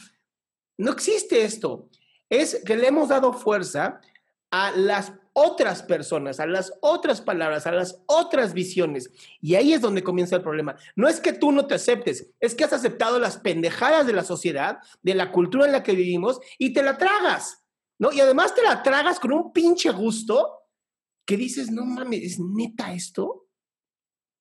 no 0.79 0.93
existe 0.93 1.43
esto. 1.43 1.89
Es 2.29 2.63
que 2.65 2.77
le 2.77 2.89
hemos 2.89 3.09
dado 3.09 3.33
fuerza 3.33 4.01
a 4.51 4.71
las 4.73 5.13
otras 5.33 5.83
personas, 5.83 6.39
a 6.39 6.47
las 6.47 6.73
otras 6.81 7.21
palabras, 7.23 7.67
a 7.67 7.73
las 7.73 8.03
otras 8.07 8.53
visiones. 8.53 9.11
Y 9.41 9.55
ahí 9.55 9.73
es 9.73 9.81
donde 9.81 10.05
comienza 10.05 10.37
el 10.37 10.43
problema. 10.43 10.77
No 10.97 11.09
es 11.09 11.21
que 11.21 11.33
tú 11.33 11.51
no 11.51 11.67
te 11.67 11.75
aceptes, 11.75 12.31
es 12.41 12.55
que 12.55 12.65
has 12.65 12.73
aceptado 12.73 13.19
las 13.19 13.39
pendejadas 13.39 14.07
de 14.07 14.13
la 14.13 14.25
sociedad, 14.25 14.79
de 15.03 15.15
la 15.15 15.33
cultura 15.33 15.67
en 15.67 15.73
la 15.73 15.83
que 15.83 15.95
vivimos 15.95 16.41
y 16.59 16.73
te 16.73 16.83
la 16.83 16.99
tragas, 16.99 17.63
¿no? 17.99 18.13
Y 18.13 18.21
además 18.21 18.55
te 18.55 18.63
la 18.63 18.83
tragas 18.83 19.19
con 19.19 19.33
un 19.33 19.53
pinche 19.53 19.91
gusto 19.91 20.66
que 21.27 21.37
dices, 21.37 21.71
no 21.71 21.85
mames, 21.85 22.23
¿es 22.23 22.41
neta 22.41 22.95
esto? 22.95 23.49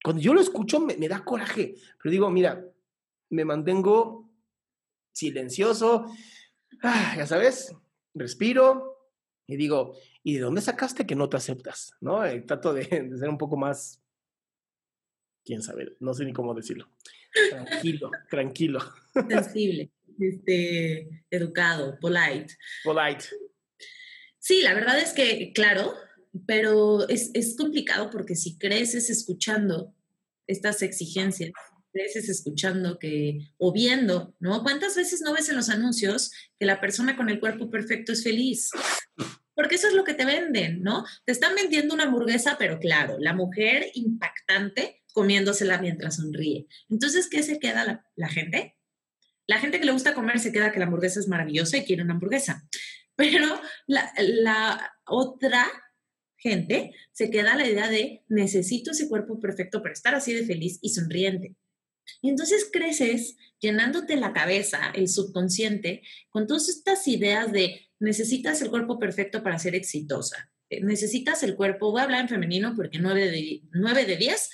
Cuando 0.03 0.21
yo 0.21 0.33
lo 0.33 0.39
escucho 0.39 0.79
me, 0.79 0.95
me 0.97 1.09
da 1.09 1.25
coraje, 1.25 1.75
pero 2.01 2.11
digo, 2.11 2.29
mira, 2.29 2.63
me 3.31 3.43
mantengo 3.43 4.31
silencioso, 5.11 6.05
ah, 6.83 7.15
ya 7.17 7.25
sabes, 7.25 7.75
respiro, 8.13 8.95
y 9.47 9.57
digo, 9.57 9.97
¿y 10.23 10.35
de 10.35 10.41
dónde 10.41 10.61
sacaste 10.61 11.07
que 11.07 11.15
no 11.15 11.27
te 11.27 11.37
aceptas? 11.37 11.93
¿No? 12.01 12.23
Eh, 12.23 12.41
trato 12.41 12.73
de, 12.73 12.83
de, 13.09 13.17
ser 13.17 13.29
un 13.29 13.37
poco 13.37 13.57
más, 13.57 14.01
quién 15.43 15.63
sabe, 15.63 15.95
no 15.99 16.13
sé 16.13 16.23
ni 16.23 16.33
cómo 16.33 16.53
decirlo. 16.53 16.87
Tranquilo, 17.49 18.11
tranquilo. 18.29 18.79
Sensible, 19.13 19.91
este, 20.19 21.25
educado, 21.31 21.97
polite. 21.99 22.55
Polite. 22.83 23.25
Sí, 24.37 24.61
la 24.61 24.75
verdad 24.75 24.99
es 24.99 25.13
que, 25.13 25.51
claro, 25.53 25.95
pero 26.45 27.07
es, 27.07 27.31
es 27.33 27.55
complicado 27.57 28.09
porque 28.09 28.35
si 28.35 28.57
creces 28.57 29.09
escuchando 29.09 29.93
estas 30.47 30.81
exigencias, 30.81 31.51
creces 31.91 32.29
escuchando 32.29 32.99
que, 32.99 33.39
o 33.57 33.71
viendo, 33.71 34.35
¿no? 34.39 34.63
¿Cuántas 34.63 34.95
veces 34.95 35.21
no 35.21 35.33
ves 35.33 35.49
en 35.49 35.55
los 35.55 35.69
anuncios 35.69 36.31
que 36.59 36.65
la 36.65 36.81
persona 36.81 37.15
con 37.15 37.29
el 37.29 37.39
cuerpo 37.39 37.71
perfecto 37.71 38.11
es 38.11 38.23
feliz? 38.23 38.69
Porque 39.53 39.75
eso 39.75 39.87
es 39.87 39.93
lo 39.93 40.03
que 40.03 40.13
te 40.13 40.25
venden, 40.25 40.81
¿no? 40.81 41.05
Te 41.23 41.31
están 41.31 41.55
vendiendo 41.55 41.93
una 41.93 42.03
hamburguesa, 42.03 42.57
pero 42.59 42.79
claro, 42.79 43.15
la 43.19 43.33
mujer 43.33 43.91
impactante 43.93 45.03
comiéndosela 45.13 45.77
mientras 45.77 46.17
sonríe. 46.17 46.67
Entonces, 46.89 47.29
¿qué 47.29 47.41
se 47.41 47.59
queda 47.59 47.85
la, 47.85 48.05
la 48.15 48.27
gente? 48.27 48.77
La 49.47 49.59
gente 49.59 49.79
que 49.79 49.85
le 49.85 49.93
gusta 49.93 50.13
comer 50.13 50.39
se 50.39 50.51
queda 50.51 50.73
que 50.73 50.79
la 50.79 50.85
hamburguesa 50.85 51.21
es 51.21 51.29
maravillosa 51.29 51.77
y 51.77 51.85
quiere 51.85 52.03
una 52.03 52.15
hamburguesa. 52.15 52.67
Pero 53.15 53.61
la, 53.87 54.11
la 54.17 54.93
otra 55.05 55.71
gente 56.37 56.93
se 57.11 57.29
queda 57.29 57.55
la 57.55 57.67
idea 57.67 57.89
de 57.89 58.23
necesito 58.27 58.91
ese 58.91 59.07
cuerpo 59.07 59.39
perfecto 59.39 59.81
para 59.81 59.93
estar 59.93 60.15
así 60.15 60.33
de 60.33 60.45
feliz 60.45 60.79
y 60.81 60.89
sonriente. 60.89 61.55
Y 62.21 62.29
entonces 62.29 62.69
creces 62.71 63.35
llenándote 63.59 64.15
la 64.15 64.33
cabeza, 64.33 64.91
el 64.93 65.07
subconsciente, 65.07 66.03
con 66.29 66.45
todas 66.47 66.69
estas 66.69 67.07
ideas 67.07 67.51
de 67.51 67.87
necesitas 67.99 68.61
el 68.61 68.69
cuerpo 68.69 68.99
perfecto 68.99 69.41
para 69.41 69.59
ser 69.59 69.75
exitosa. 69.75 70.51
Eh, 70.69 70.83
necesitas 70.83 71.43
el 71.43 71.55
cuerpo, 71.55 71.91
voy 71.91 72.01
a 72.01 72.03
hablar 72.03 72.21
en 72.21 72.29
femenino 72.29 72.73
porque 72.75 72.99
nueve 72.99 73.29
de, 73.29 73.61
nueve 73.71 74.05
de 74.05 74.17
diez 74.17 74.49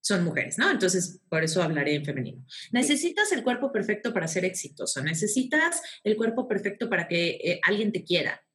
son 0.00 0.22
mujeres, 0.22 0.56
¿no? 0.56 0.70
Entonces, 0.70 1.20
por 1.28 1.42
eso 1.42 1.62
hablaré 1.62 1.96
en 1.96 2.04
femenino. 2.04 2.44
Necesitas 2.70 3.32
el 3.32 3.42
cuerpo 3.42 3.72
perfecto 3.72 4.14
para 4.14 4.28
ser 4.28 4.44
exitosa, 4.44 5.02
necesitas 5.02 5.82
el 6.04 6.16
cuerpo 6.16 6.46
perfecto 6.46 6.88
para 6.88 7.08
que 7.08 7.30
eh, 7.42 7.60
alguien 7.64 7.90
te 7.90 8.04
quiera, 8.04 8.45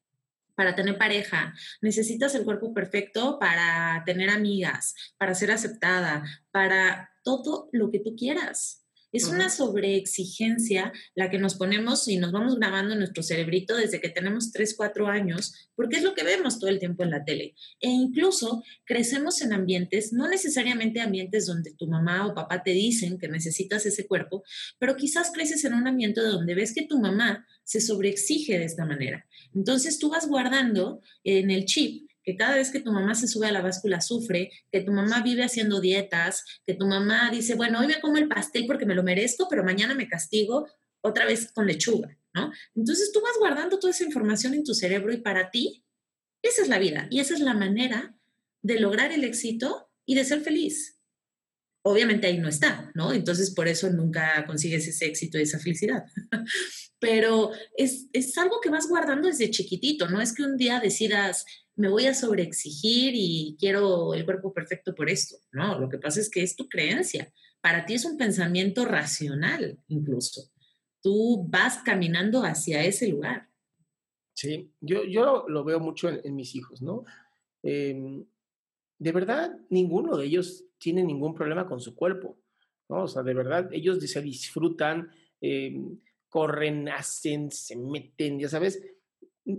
para 0.55 0.75
tener 0.75 0.97
pareja, 0.97 1.53
necesitas 1.81 2.35
el 2.35 2.43
cuerpo 2.43 2.73
perfecto 2.73 3.39
para 3.39 4.03
tener 4.05 4.29
amigas, 4.29 4.95
para 5.17 5.35
ser 5.35 5.51
aceptada, 5.51 6.23
para 6.51 7.09
todo 7.23 7.69
lo 7.71 7.91
que 7.91 7.99
tú 7.99 8.15
quieras. 8.15 8.80
Es 9.11 9.25
una 9.25 9.49
sobreexigencia 9.49 10.93
la 11.15 11.29
que 11.29 11.37
nos 11.37 11.55
ponemos 11.55 12.07
y 12.07 12.17
nos 12.17 12.31
vamos 12.31 12.57
grabando 12.57 12.93
en 12.93 12.99
nuestro 12.99 13.23
cerebrito 13.23 13.75
desde 13.75 13.99
que 13.99 14.09
tenemos 14.09 14.51
3, 14.51 14.75
4 14.75 15.07
años, 15.07 15.53
porque 15.75 15.97
es 15.97 16.03
lo 16.03 16.13
que 16.13 16.23
vemos 16.23 16.59
todo 16.59 16.69
el 16.69 16.79
tiempo 16.79 17.03
en 17.03 17.11
la 17.11 17.25
tele. 17.25 17.55
E 17.79 17.89
incluso 17.89 18.63
crecemos 18.85 19.41
en 19.41 19.53
ambientes, 19.53 20.13
no 20.13 20.27
necesariamente 20.27 21.01
ambientes 21.01 21.45
donde 21.45 21.73
tu 21.73 21.87
mamá 21.87 22.27
o 22.27 22.35
papá 22.35 22.63
te 22.63 22.71
dicen 22.71 23.17
que 23.17 23.27
necesitas 23.27 23.85
ese 23.85 24.07
cuerpo, 24.07 24.43
pero 24.79 24.95
quizás 24.95 25.31
creces 25.33 25.65
en 25.65 25.73
un 25.73 25.87
ambiente 25.87 26.21
donde 26.21 26.55
ves 26.55 26.73
que 26.73 26.85
tu 26.85 26.99
mamá 26.99 27.47
se 27.63 27.81
sobreexige 27.81 28.57
de 28.57 28.65
esta 28.65 28.85
manera. 28.85 29.25
Entonces 29.53 29.99
tú 29.99 30.09
vas 30.09 30.27
guardando 30.27 31.01
en 31.23 31.51
el 31.51 31.65
chip 31.65 32.10
que 32.23 32.35
cada 32.35 32.55
vez 32.55 32.71
que 32.71 32.79
tu 32.79 32.91
mamá 32.91 33.15
se 33.15 33.27
sube 33.27 33.47
a 33.47 33.51
la 33.51 33.61
báscula 33.61 34.01
sufre, 34.01 34.51
que 34.71 34.81
tu 34.81 34.91
mamá 34.91 35.21
vive 35.21 35.43
haciendo 35.43 35.81
dietas, 35.81 36.43
que 36.65 36.73
tu 36.73 36.85
mamá 36.85 37.29
dice, 37.31 37.55
bueno, 37.55 37.79
hoy 37.79 37.87
me 37.87 37.99
como 37.99 38.17
el 38.17 38.27
pastel 38.27 38.65
porque 38.67 38.85
me 38.85 38.95
lo 38.95 39.03
merezco, 39.03 39.47
pero 39.49 39.63
mañana 39.63 39.95
me 39.95 40.07
castigo 40.07 40.67
otra 41.01 41.25
vez 41.25 41.51
con 41.51 41.67
lechuga, 41.67 42.17
¿no? 42.33 42.51
Entonces 42.75 43.11
tú 43.11 43.21
vas 43.21 43.37
guardando 43.39 43.79
toda 43.79 43.91
esa 43.91 44.03
información 44.03 44.53
en 44.53 44.63
tu 44.63 44.73
cerebro 44.73 45.11
y 45.11 45.17
para 45.17 45.49
ti, 45.49 45.83
esa 46.41 46.61
es 46.61 46.69
la 46.69 46.79
vida 46.79 47.07
y 47.09 47.19
esa 47.19 47.33
es 47.33 47.39
la 47.39 47.53
manera 47.53 48.15
de 48.61 48.79
lograr 48.79 49.11
el 49.11 49.23
éxito 49.23 49.89
y 50.05 50.15
de 50.15 50.25
ser 50.25 50.41
feliz. 50.41 50.99
Obviamente 51.83 52.27
ahí 52.27 52.37
no 52.37 52.47
está, 52.47 52.91
¿no? 52.93 53.11
Entonces 53.11 53.51
por 53.51 53.67
eso 53.67 53.89
nunca 53.89 54.45
consigues 54.45 54.87
ese 54.87 55.05
éxito 55.05 55.39
y 55.39 55.43
esa 55.43 55.59
felicidad. 55.59 56.03
Pero 56.99 57.51
es, 57.75 58.07
es 58.13 58.37
algo 58.37 58.61
que 58.61 58.69
vas 58.69 58.87
guardando 58.87 59.27
desde 59.27 59.49
chiquitito, 59.49 60.07
no 60.07 60.21
es 60.21 60.33
que 60.33 60.43
un 60.43 60.57
día 60.57 60.79
decidas, 60.79 61.45
me 61.81 61.89
voy 61.89 62.05
a 62.05 62.13
sobreexigir 62.13 63.13
y 63.15 63.57
quiero 63.59 64.13
el 64.13 64.23
cuerpo 64.23 64.53
perfecto 64.53 64.93
por 64.93 65.09
esto. 65.09 65.37
No, 65.51 65.79
lo 65.79 65.89
que 65.89 65.97
pasa 65.97 66.19
es 66.19 66.29
que 66.29 66.43
es 66.43 66.55
tu 66.55 66.69
creencia. 66.69 67.33
Para 67.59 67.85
ti 67.85 67.95
es 67.95 68.05
un 68.05 68.17
pensamiento 68.17 68.85
racional 68.85 69.79
incluso. 69.87 70.51
Tú 71.01 71.45
vas 71.49 71.79
caminando 71.79 72.43
hacia 72.43 72.83
ese 72.85 73.07
lugar. 73.07 73.49
Sí, 74.33 74.71
yo, 74.79 75.03
yo 75.03 75.45
lo 75.47 75.63
veo 75.63 75.79
mucho 75.79 76.09
en, 76.09 76.35
mis 76.35 76.55
hijos, 76.55 76.81
¿no? 76.81 77.03
Eh, 77.63 78.23
de 78.99 79.11
verdad, 79.11 79.57
ninguno 79.69 80.15
de 80.15 80.25
ellos 80.25 80.63
tiene 80.77 81.03
ningún 81.03 81.33
problema 81.33 81.67
con 81.67 81.81
su 81.81 81.95
cuerpo, 81.95 82.37
¿no? 82.87 83.03
O 83.03 83.07
sea, 83.07 83.23
de 83.23 83.33
verdad, 83.33 83.69
ellos 83.73 83.99
se 83.99 84.21
disfrutan, 84.21 85.11
eh, 85.41 85.81
corren, 86.29 86.87
hacen, 86.89 87.51
se 87.51 87.75
meten, 87.75 88.39
ya 88.39 88.47
sabes 88.47 88.79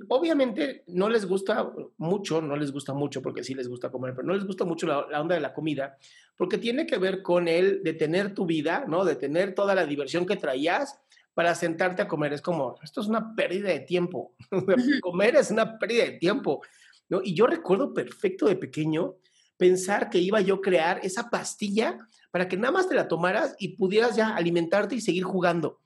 obviamente 0.08 0.84
no 0.88 1.08
les 1.08 1.26
gusta 1.26 1.72
mucho, 1.96 2.40
no 2.40 2.56
les 2.56 2.72
gusta 2.72 2.94
mucho 2.94 3.20
porque 3.20 3.42
sí 3.42 3.54
les 3.54 3.68
gusta 3.68 3.90
comer, 3.90 4.14
pero 4.14 4.26
no 4.26 4.34
les 4.34 4.44
gusta 4.44 4.64
mucho 4.64 4.86
la, 4.86 5.20
onda 5.20 5.34
de 5.34 5.40
la 5.40 5.52
comida 5.52 5.98
porque 6.36 6.58
tiene 6.58 6.86
que 6.86 6.98
ver 6.98 7.22
con 7.22 7.48
el 7.48 7.82
de 7.82 7.94
tener 7.94 8.34
tu 8.34 8.46
vida, 8.46 8.84
¿no? 8.86 9.04
De 9.04 9.16
tener 9.16 9.54
toda 9.54 9.74
la 9.74 9.84
diversión 9.84 10.26
que 10.26 10.36
traías 10.36 11.00
para 11.34 11.54
sentarte 11.54 12.02
a 12.02 12.08
comer. 12.08 12.32
Es 12.32 12.42
como, 12.42 12.76
esto 12.82 13.00
es 13.00 13.08
una 13.08 13.34
pérdida 13.34 13.70
de 13.70 13.80
tiempo. 13.80 14.34
comer 15.02 15.36
es 15.36 15.50
una 15.50 15.78
pérdida 15.78 16.04
de 16.04 16.12
tiempo, 16.12 16.62
¿no? 17.08 17.20
Y 17.22 17.34
yo 17.34 17.46
recuerdo 17.46 17.92
perfecto 17.92 18.46
de 18.46 18.56
pequeño 18.56 19.16
pensar 19.56 20.10
que 20.10 20.18
iba 20.18 20.40
yo 20.40 20.56
a 20.56 20.60
crear 20.60 21.00
esa 21.02 21.28
pastilla 21.30 21.98
para 22.30 22.48
que 22.48 22.56
nada 22.56 22.72
más 22.72 22.88
te 22.88 22.94
la 22.94 23.08
tomaras 23.08 23.54
y 23.58 23.76
pudieras 23.76 24.16
ya 24.16 24.34
alimentarte 24.34 24.94
y 24.94 25.00
seguir 25.00 25.24
jugando. 25.24 25.80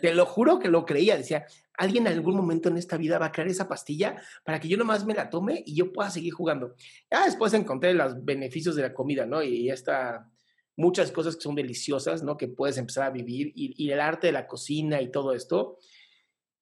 Te 0.00 0.14
lo 0.14 0.26
juro 0.26 0.58
que 0.58 0.68
lo 0.68 0.84
creía. 0.84 1.16
Decía, 1.16 1.46
alguien 1.74 2.06
en 2.06 2.14
algún 2.14 2.36
momento 2.36 2.68
en 2.68 2.76
esta 2.76 2.96
vida 2.96 3.18
va 3.18 3.26
a 3.26 3.32
crear 3.32 3.48
esa 3.48 3.68
pastilla 3.68 4.16
para 4.44 4.60
que 4.60 4.68
yo 4.68 4.76
nomás 4.76 5.04
me 5.04 5.14
la 5.14 5.30
tome 5.30 5.62
y 5.66 5.74
yo 5.74 5.92
pueda 5.92 6.10
seguir 6.10 6.32
jugando. 6.32 6.74
Ya 7.10 7.24
después 7.24 7.52
encontré 7.54 7.94
los 7.94 8.24
beneficios 8.24 8.76
de 8.76 8.82
la 8.82 8.94
comida, 8.94 9.26
¿no? 9.26 9.42
Y 9.42 9.70
esta 9.70 10.28
muchas 10.76 11.12
cosas 11.12 11.36
que 11.36 11.42
son 11.42 11.54
deliciosas, 11.54 12.22
¿no? 12.22 12.36
Que 12.36 12.48
puedes 12.48 12.78
empezar 12.78 13.04
a 13.04 13.10
vivir 13.10 13.52
y, 13.54 13.74
y 13.76 13.90
el 13.90 14.00
arte 14.00 14.28
de 14.28 14.32
la 14.32 14.46
cocina 14.46 15.00
y 15.02 15.10
todo 15.10 15.32
esto. 15.32 15.78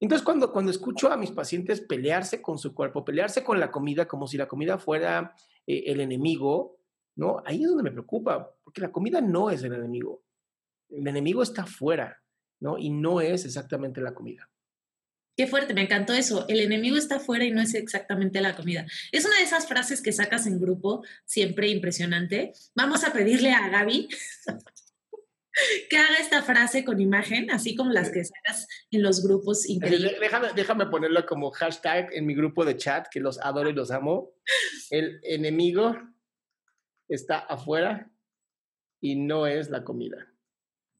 Entonces, 0.00 0.24
cuando, 0.24 0.50
cuando 0.50 0.70
escucho 0.70 1.12
a 1.12 1.16
mis 1.16 1.30
pacientes 1.30 1.82
pelearse 1.82 2.40
con 2.40 2.58
su 2.58 2.74
cuerpo, 2.74 3.04
pelearse 3.04 3.44
con 3.44 3.60
la 3.60 3.70
comida 3.70 4.08
como 4.08 4.26
si 4.26 4.38
la 4.38 4.48
comida 4.48 4.78
fuera 4.78 5.34
eh, 5.66 5.84
el 5.86 6.00
enemigo, 6.00 6.78
¿no? 7.16 7.42
Ahí 7.44 7.62
es 7.62 7.68
donde 7.68 7.82
me 7.82 7.92
preocupa, 7.92 8.50
porque 8.64 8.80
la 8.80 8.90
comida 8.90 9.20
no 9.20 9.50
es 9.50 9.62
el 9.62 9.74
enemigo. 9.74 10.22
El 10.88 11.06
enemigo 11.06 11.42
está 11.42 11.62
afuera, 11.62 12.20
¿no? 12.60 12.78
Y 12.78 12.90
no 12.90 13.20
es 13.20 13.44
exactamente 13.44 14.00
la 14.00 14.14
comida. 14.14 14.48
Qué 15.36 15.46
fuerte, 15.46 15.72
me 15.72 15.82
encantó 15.82 16.12
eso. 16.12 16.46
El 16.48 16.60
enemigo 16.60 16.96
está 16.96 17.16
afuera 17.16 17.44
y 17.44 17.50
no 17.50 17.62
es 17.62 17.74
exactamente 17.74 18.40
la 18.40 18.54
comida. 18.54 18.86
Es 19.10 19.24
una 19.24 19.36
de 19.36 19.44
esas 19.44 19.66
frases 19.66 20.02
que 20.02 20.12
sacas 20.12 20.46
en 20.46 20.60
grupo, 20.60 21.02
siempre 21.24 21.68
impresionante. 21.68 22.52
Vamos 22.74 23.04
a 23.04 23.12
pedirle 23.12 23.52
a 23.52 23.68
Gaby 23.68 24.08
que 25.88 25.96
haga 25.96 26.16
esta 26.16 26.42
frase 26.42 26.84
con 26.84 27.00
imagen, 27.00 27.50
así 27.50 27.74
como 27.74 27.90
las 27.90 28.10
que 28.10 28.24
sacas 28.24 28.66
en 28.90 29.02
los 29.02 29.22
grupos 29.22 29.68
increíbles. 29.68 30.20
Déjame, 30.20 30.48
déjame 30.54 30.86
ponerlo 30.86 31.24
como 31.24 31.50
hashtag 31.52 32.10
en 32.12 32.26
mi 32.26 32.34
grupo 32.34 32.64
de 32.64 32.76
chat, 32.76 33.06
que 33.10 33.20
los 33.20 33.40
adoro 33.40 33.70
y 33.70 33.72
los 33.74 33.90
amo. 33.90 34.34
El 34.90 35.20
enemigo 35.22 35.96
está 37.08 37.38
afuera 37.38 38.10
y 39.00 39.16
no 39.16 39.46
es 39.46 39.70
la 39.70 39.84
comida. 39.84 40.29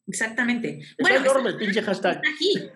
Exactamente. 0.07 0.81
bueno, 0.99 1.21
enorme 1.21 1.51
el 1.51 1.57
pinche 1.57 1.83
hashtag. 1.83 2.19
aquí. 2.19 2.69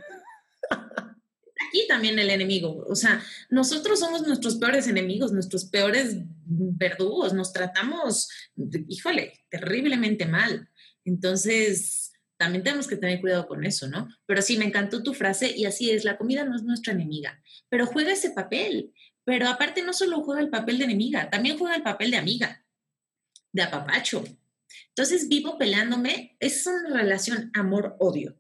Aquí 1.68 1.86
también 1.88 2.18
el 2.18 2.30
enemigo. 2.30 2.84
O 2.88 2.94
sea, 2.94 3.22
nosotros 3.50 3.98
somos 4.00 4.26
nuestros 4.26 4.56
peores 4.56 4.86
enemigos, 4.86 5.32
nuestros 5.32 5.64
peores 5.64 6.16
verdugos. 6.44 7.32
Nos 7.32 7.52
tratamos, 7.52 8.28
híjole, 8.88 9.44
terriblemente 9.48 10.26
mal. 10.26 10.68
Entonces, 11.04 12.12
también 12.36 12.64
tenemos 12.64 12.86
que 12.86 12.96
tener 12.96 13.20
cuidado 13.20 13.46
con 13.46 13.64
eso, 13.64 13.88
¿no? 13.88 14.08
Pero 14.26 14.42
sí, 14.42 14.56
me 14.56 14.64
encantó 14.64 15.02
tu 15.02 15.14
frase 15.14 15.56
y 15.56 15.66
así 15.66 15.90
es, 15.90 16.04
la 16.04 16.16
comida 16.16 16.44
no 16.44 16.56
es 16.56 16.62
nuestra 16.62 16.92
enemiga, 16.92 17.40
pero 17.68 17.86
juega 17.86 18.12
ese 18.12 18.30
papel. 18.30 18.92
Pero 19.24 19.48
aparte 19.48 19.82
no 19.82 19.92
solo 19.92 20.20
juega 20.20 20.42
el 20.42 20.50
papel 20.50 20.78
de 20.78 20.84
enemiga, 20.84 21.30
también 21.30 21.56
juega 21.56 21.76
el 21.76 21.82
papel 21.82 22.10
de 22.10 22.18
amiga, 22.18 22.64
de 23.52 23.62
apapacho. 23.62 24.24
Entonces 24.88 25.28
vivo 25.28 25.58
peleándome, 25.58 26.36
es 26.40 26.66
una 26.66 26.96
relación 26.96 27.50
amor-odio. 27.54 28.38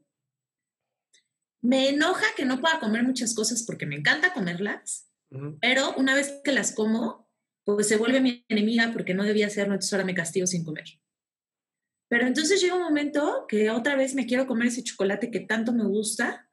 Me 1.62 1.88
enoja 1.88 2.26
que 2.36 2.44
no 2.44 2.60
pueda 2.60 2.78
comer 2.80 3.04
muchas 3.04 3.34
cosas 3.34 3.64
porque 3.64 3.86
me 3.86 3.96
encanta 3.96 4.34
comerlas, 4.34 5.10
pero 5.60 5.94
una 5.96 6.14
vez 6.14 6.40
que 6.44 6.52
las 6.52 6.74
como, 6.74 7.28
pues 7.64 7.88
se 7.88 7.96
vuelve 7.96 8.20
mi 8.20 8.44
enemiga 8.48 8.90
porque 8.92 9.14
no 9.14 9.24
debía 9.24 9.46
hacerlo, 9.46 9.74
entonces 9.74 9.92
ahora 9.92 10.04
me 10.04 10.14
castigo 10.14 10.46
sin 10.46 10.64
comer. 10.64 10.84
Pero 12.08 12.26
entonces 12.26 12.60
llega 12.60 12.76
un 12.76 12.82
momento 12.82 13.46
que 13.48 13.70
otra 13.70 13.96
vez 13.96 14.14
me 14.14 14.26
quiero 14.26 14.46
comer 14.46 14.68
ese 14.68 14.84
chocolate 14.84 15.30
que 15.30 15.40
tanto 15.40 15.72
me 15.72 15.84
gusta 15.84 16.50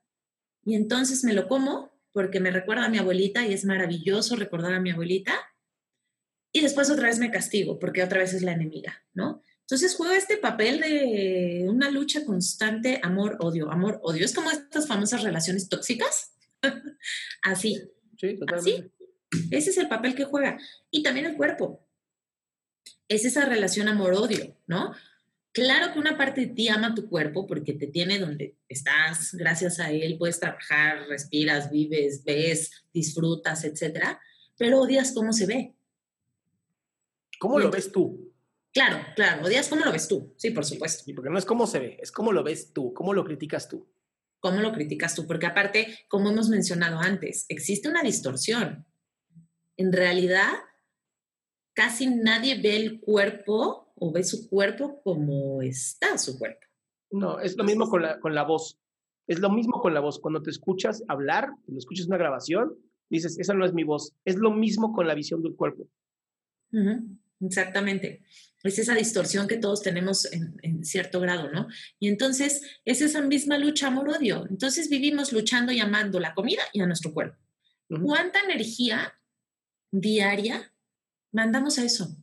y 0.63 0.75
entonces 0.75 1.23
me 1.23 1.33
lo 1.33 1.47
como 1.47 1.91
porque 2.13 2.39
me 2.39 2.51
recuerda 2.51 2.85
a 2.85 2.89
mi 2.89 2.97
abuelita 2.97 3.45
y 3.45 3.53
es 3.53 3.65
maravilloso 3.65 4.35
recordar 4.35 4.73
a 4.73 4.79
mi 4.79 4.91
abuelita. 4.91 5.33
Y 6.53 6.61
después 6.61 6.89
otra 6.89 7.07
vez 7.07 7.19
me 7.19 7.31
castigo 7.31 7.79
porque 7.79 8.03
otra 8.03 8.19
vez 8.19 8.33
es 8.33 8.41
la 8.41 8.53
enemiga, 8.53 9.03
¿no? 9.13 9.41
Entonces 9.71 9.95
juega 9.95 10.17
este 10.17 10.35
papel 10.35 10.81
de 10.81 11.65
una 11.69 11.89
lucha 11.89 12.25
constante, 12.25 12.99
amor, 13.01 13.37
odio, 13.39 13.71
amor, 13.71 14.01
odio. 14.03 14.25
Es 14.25 14.35
como 14.35 14.51
estas 14.51 14.85
famosas 14.85 15.23
relaciones 15.23 15.69
tóxicas. 15.69 16.33
Así. 17.41 17.81
Sí, 18.19 18.37
totalmente. 18.37 18.91
Así. 19.31 19.47
Ese 19.49 19.69
es 19.69 19.77
el 19.77 19.87
papel 19.87 20.13
que 20.13 20.25
juega. 20.25 20.59
Y 20.89 21.03
también 21.03 21.25
el 21.25 21.37
cuerpo. 21.37 21.87
Es 23.07 23.23
esa 23.23 23.45
relación 23.45 23.87
amor-odio, 23.87 24.57
¿no? 24.67 24.93
Claro 25.53 25.93
que 25.93 25.99
una 25.99 26.17
parte 26.17 26.41
de 26.41 26.47
ti 26.47 26.67
ama 26.67 26.93
tu 26.93 27.07
cuerpo 27.07 27.47
porque 27.47 27.71
te 27.71 27.87
tiene 27.87 28.19
donde 28.19 28.57
estás, 28.67 29.33
gracias 29.35 29.79
a 29.79 29.89
él 29.89 30.17
puedes 30.17 30.41
trabajar, 30.41 31.07
respiras, 31.07 31.71
vives, 31.71 32.25
ves, 32.25 32.71
disfrutas, 32.93 33.63
etcétera, 33.63 34.19
pero 34.57 34.81
odias 34.81 35.13
cómo 35.13 35.31
se 35.31 35.45
ve. 35.45 35.75
¿Cómo 37.39 37.57
lo 37.57 37.71
ves 37.71 37.89
tú? 37.89 38.30
Claro, 38.73 39.05
claro, 39.15 39.45
odias 39.45 39.67
cómo 39.67 39.83
lo 39.83 39.91
ves 39.91 40.07
tú, 40.07 40.33
sí, 40.37 40.51
por 40.51 40.65
supuesto. 40.65 41.03
Y 41.09 41.13
porque 41.13 41.29
no 41.29 41.37
es 41.37 41.45
cómo 41.45 41.67
se 41.67 41.79
ve, 41.79 41.97
es 42.01 42.11
cómo 42.11 42.31
lo 42.31 42.43
ves 42.43 42.71
tú, 42.73 42.93
cómo 42.93 43.13
lo 43.13 43.23
criticas 43.23 43.67
tú. 43.67 43.91
¿Cómo 44.39 44.61
lo 44.61 44.71
criticas 44.71 45.13
tú? 45.13 45.27
Porque 45.27 45.45
aparte, 45.45 45.99
como 46.07 46.31
hemos 46.31 46.49
mencionado 46.49 46.99
antes, 46.99 47.45
existe 47.47 47.89
una 47.89 48.01
distorsión. 48.01 48.87
En 49.77 49.93
realidad, 49.93 50.51
casi 51.73 52.07
nadie 52.07 52.59
ve 52.59 52.75
el 52.75 52.99
cuerpo 53.01 53.93
o 53.95 54.11
ve 54.11 54.23
su 54.23 54.49
cuerpo 54.49 55.01
como 55.03 55.61
está 55.61 56.17
su 56.17 56.39
cuerpo. 56.39 56.65
No, 57.11 57.39
es 57.39 57.55
lo 57.55 57.63
mismo 57.63 57.87
con 57.87 58.01
la, 58.01 58.19
con 58.19 58.33
la 58.33 58.43
voz. 58.43 58.79
Es 59.27 59.39
lo 59.39 59.51
mismo 59.51 59.79
con 59.79 59.93
la 59.93 59.99
voz. 59.99 60.19
Cuando 60.19 60.41
te 60.41 60.49
escuchas 60.49 61.03
hablar, 61.07 61.51
cuando 61.65 61.77
escuchas 61.77 62.07
una 62.07 62.17
grabación, 62.17 62.75
dices, 63.09 63.37
esa 63.37 63.53
no 63.53 63.65
es 63.65 63.73
mi 63.73 63.83
voz. 63.83 64.15
Es 64.25 64.37
lo 64.37 64.51
mismo 64.51 64.91
con 64.91 65.07
la 65.07 65.13
visión 65.13 65.43
del 65.43 65.55
cuerpo. 65.55 65.87
Exactamente. 67.41 68.21
Es 68.63 68.77
esa 68.77 68.93
distorsión 68.93 69.47
que 69.47 69.57
todos 69.57 69.81
tenemos 69.81 70.31
en, 70.31 70.85
cierto 70.85 71.19
grado, 71.19 71.49
¿no? 71.51 71.67
Y 71.99 72.07
entonces 72.07 72.61
es 72.85 73.01
esa 73.01 73.21
misma 73.21 73.57
lucha 73.57 73.87
amor-odio. 73.87 74.45
Entonces 74.49 74.89
vivimos 74.89 75.33
luchando 75.33 75.71
y 75.71 75.79
amando 75.79 76.19
la 76.19 76.35
comida 76.35 76.61
y 76.71 76.81
a 76.81 76.85
nuestro 76.85 77.13
cuerpo. 77.13 77.37
¿Cuánta 77.87 78.39
energía 78.39 79.13
diaria 79.91 80.73
mandamos 81.31 81.79
a 81.79 81.85
eso? 81.85 82.15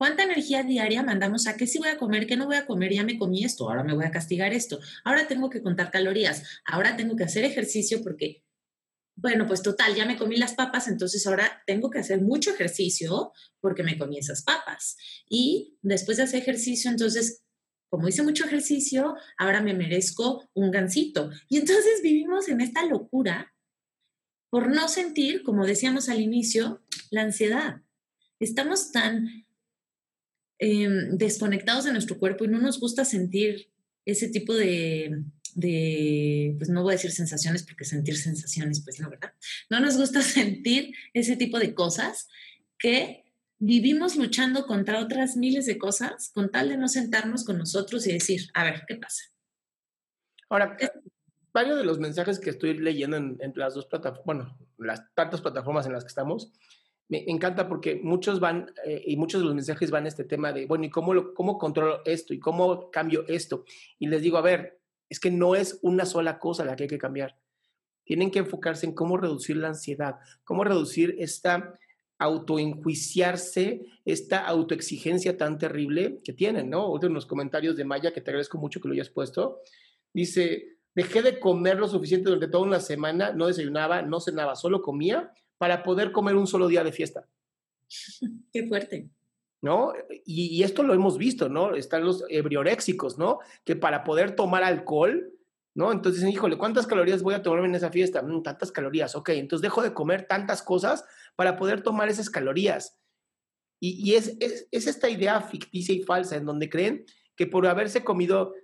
¿Cuánta 0.00 0.22
energía 0.22 0.62
diaria 0.62 1.02
mandamos 1.02 1.46
a 1.46 1.58
qué 1.58 1.66
sí 1.66 1.78
voy 1.78 1.88
a 1.88 1.98
comer, 1.98 2.26
qué 2.26 2.34
no 2.34 2.46
voy 2.46 2.56
a 2.56 2.64
comer? 2.64 2.90
Ya 2.90 3.04
me 3.04 3.18
comí 3.18 3.44
esto, 3.44 3.68
ahora 3.68 3.84
me 3.84 3.92
voy 3.92 4.06
a 4.06 4.10
castigar 4.10 4.54
esto, 4.54 4.80
ahora 5.04 5.28
tengo 5.28 5.50
que 5.50 5.60
contar 5.60 5.90
calorías, 5.90 6.42
ahora 6.64 6.96
tengo 6.96 7.16
que 7.16 7.24
hacer 7.24 7.44
ejercicio 7.44 8.02
porque, 8.02 8.42
bueno, 9.20 9.46
pues 9.46 9.62
total, 9.62 9.94
ya 9.94 10.06
me 10.06 10.16
comí 10.16 10.36
las 10.36 10.54
papas, 10.54 10.88
entonces 10.88 11.26
ahora 11.26 11.62
tengo 11.66 11.90
que 11.90 11.98
hacer 11.98 12.20
mucho 12.20 12.50
ejercicio 12.50 13.32
porque 13.60 13.82
me 13.82 13.98
comí 13.98 14.18
esas 14.18 14.42
papas. 14.42 14.96
Y 15.28 15.76
después 15.82 16.16
de 16.16 16.24
hacer 16.24 16.40
ejercicio, 16.40 16.90
entonces 16.90 17.44
como 17.90 18.08
hice 18.08 18.22
mucho 18.22 18.46
ejercicio, 18.46 19.16
ahora 19.36 19.60
me 19.60 19.74
merezco 19.74 20.48
un 20.54 20.70
gansito. 20.70 21.30
Y 21.48 21.58
entonces 21.58 22.00
vivimos 22.02 22.48
en 22.48 22.60
esta 22.60 22.86
locura 22.86 23.52
por 24.48 24.72
no 24.72 24.88
sentir, 24.88 25.42
como 25.42 25.66
decíamos 25.66 26.08
al 26.08 26.20
inicio, 26.20 26.82
la 27.10 27.22
ansiedad. 27.22 27.82
Estamos 28.38 28.92
tan 28.92 29.44
em, 30.60 31.16
desconectados 31.18 31.84
de 31.84 31.92
nuestro 31.92 32.18
cuerpo 32.18 32.44
y 32.44 32.48
no 32.48 32.60
nos 32.60 32.78
gusta 32.78 33.04
sentir 33.04 33.72
ese 34.04 34.28
tipo 34.28 34.54
de, 34.54 35.24
de, 35.54 36.54
pues 36.58 36.70
no 36.70 36.82
voy 36.82 36.92
a 36.92 36.96
decir 36.96 37.12
sensaciones 37.12 37.62
porque 37.64 37.84
sentir 37.84 38.16
sensaciones, 38.16 38.82
pues 38.82 39.00
no, 39.00 39.10
¿verdad? 39.10 39.32
No 39.68 39.80
nos 39.80 39.96
gusta 39.96 40.22
sentir 40.22 40.94
ese 41.14 41.36
tipo 41.36 41.58
de 41.58 41.74
cosas 41.74 42.28
que 42.78 43.24
vivimos 43.58 44.16
luchando 44.16 44.66
contra 44.66 45.00
otras 45.00 45.36
miles 45.36 45.66
de 45.66 45.78
cosas 45.78 46.30
con 46.32 46.50
tal 46.50 46.70
de 46.70 46.78
no 46.78 46.88
sentarnos 46.88 47.44
con 47.44 47.58
nosotros 47.58 48.06
y 48.06 48.12
decir, 48.12 48.50
a 48.54 48.64
ver, 48.64 48.84
¿qué 48.88 48.96
pasa? 48.96 49.22
Ahora, 50.48 50.76
varios 51.52 51.76
de 51.76 51.84
los 51.84 51.98
mensajes 51.98 52.40
que 52.40 52.50
estoy 52.50 52.78
leyendo 52.78 53.16
en, 53.16 53.52
las 53.54 53.74
dos 53.74 53.86
plataformas, 53.86 54.24
bueno, 54.24 54.58
las 54.78 55.12
tantas 55.14 55.42
plataformas 55.42 55.86
en 55.86 55.92
las 55.92 56.04
que 56.04 56.08
estamos, 56.08 56.52
me 57.10 57.24
encanta 57.28 57.68
porque 57.68 58.00
muchos 58.02 58.40
van, 58.40 58.72
eh, 58.86 59.02
y 59.04 59.16
muchos 59.16 59.40
de 59.40 59.46
los 59.46 59.54
mensajes 59.54 59.90
van 59.90 60.04
a 60.04 60.08
este 60.08 60.24
tema 60.24 60.52
de, 60.52 60.66
bueno, 60.66 60.84
¿y 60.84 60.90
cómo, 60.90 61.12
lo, 61.12 61.34
cómo 61.34 61.58
controlo 61.58 62.00
esto? 62.04 62.32
¿Y 62.32 62.38
cómo 62.38 62.90
cambio 62.90 63.24
esto? 63.26 63.64
Y 63.98 64.06
les 64.06 64.22
digo, 64.22 64.38
a 64.38 64.42
ver, 64.42 64.80
es 65.08 65.20
que 65.20 65.30
no 65.30 65.54
es 65.54 65.78
una 65.82 66.06
sola 66.06 66.38
cosa 66.38 66.64
la 66.64 66.76
que 66.76 66.84
hay 66.84 66.88
que 66.88 66.98
cambiar. 66.98 67.36
Tienen 68.04 68.30
que 68.30 68.38
enfocarse 68.38 68.86
en 68.86 68.94
cómo 68.94 69.16
reducir 69.16 69.56
la 69.56 69.68
ansiedad, 69.68 70.16
cómo 70.44 70.64
reducir 70.64 71.16
esta 71.18 71.74
autoenjuiciarse, 72.18 73.86
esta 74.04 74.46
autoexigencia 74.46 75.38
tan 75.38 75.56
terrible 75.58 76.20
que 76.22 76.34
tienen, 76.34 76.68
¿no? 76.68 76.86
Otro 76.86 77.08
en 77.08 77.14
los 77.14 77.24
comentarios 77.24 77.76
de 77.76 77.84
Maya, 77.84 78.12
que 78.12 78.20
te 78.20 78.30
agradezco 78.30 78.58
mucho 78.58 78.78
que 78.78 78.88
lo 78.88 78.94
hayas 78.94 79.08
puesto, 79.08 79.60
dice, 80.12 80.80
Dejé 80.94 81.22
de 81.22 81.38
comer 81.38 81.78
lo 81.78 81.88
suficiente 81.88 82.26
durante 82.26 82.48
toda 82.48 82.64
una 82.64 82.80
semana, 82.80 83.32
no 83.32 83.46
desayunaba, 83.46 84.02
no 84.02 84.20
cenaba, 84.20 84.56
solo 84.56 84.82
comía 84.82 85.32
para 85.60 85.82
poder 85.82 86.10
comer 86.10 86.36
un 86.36 86.46
solo 86.46 86.68
día 86.68 86.82
de 86.82 86.90
fiesta. 86.90 87.28
Qué 88.52 88.66
fuerte. 88.66 89.10
¿No? 89.60 89.92
Y, 90.24 90.62
esto 90.62 90.82
lo 90.82 90.94
hemos 90.94 91.18
visto, 91.18 91.50
¿no? 91.50 91.74
Están 91.74 92.02
los 92.02 92.24
ebrioréxicos, 92.30 93.18
¿no? 93.18 93.40
Que 93.62 93.76
para 93.76 94.04
poder 94.04 94.34
tomar 94.34 94.64
alcohol, 94.64 95.34
¿no? 95.74 95.92
Entonces, 95.92 96.26
híjole, 96.26 96.56
¿cuántas 96.56 96.86
calorías 96.86 97.22
voy 97.22 97.34
a 97.34 97.42
tomar 97.42 97.66
en 97.66 97.74
esa 97.74 97.90
fiesta? 97.90 98.22
Mm, 98.22 98.42
tantas 98.42 98.72
calorías, 98.72 99.14
ok. 99.14 99.28
Entonces 99.30 99.60
dejo 99.60 99.82
de 99.82 99.92
comer 99.92 100.26
tantas 100.26 100.62
cosas 100.62 101.04
para 101.36 101.58
poder 101.58 101.82
tomar 101.82 102.08
esas 102.08 102.30
calorías. 102.30 102.98
Y, 103.82 104.14
es, 104.14 104.38
es, 104.40 104.66
es, 104.70 104.86
esta 104.86 105.10
idea 105.10 105.42
ficticia 105.42 105.94
y 105.94 106.02
falsa 106.04 106.36
en 106.36 106.46
donde 106.46 106.70
creen 106.70 107.04
que 107.36 107.46
por 107.46 107.66
haberse 107.66 108.02
comido 108.02 108.54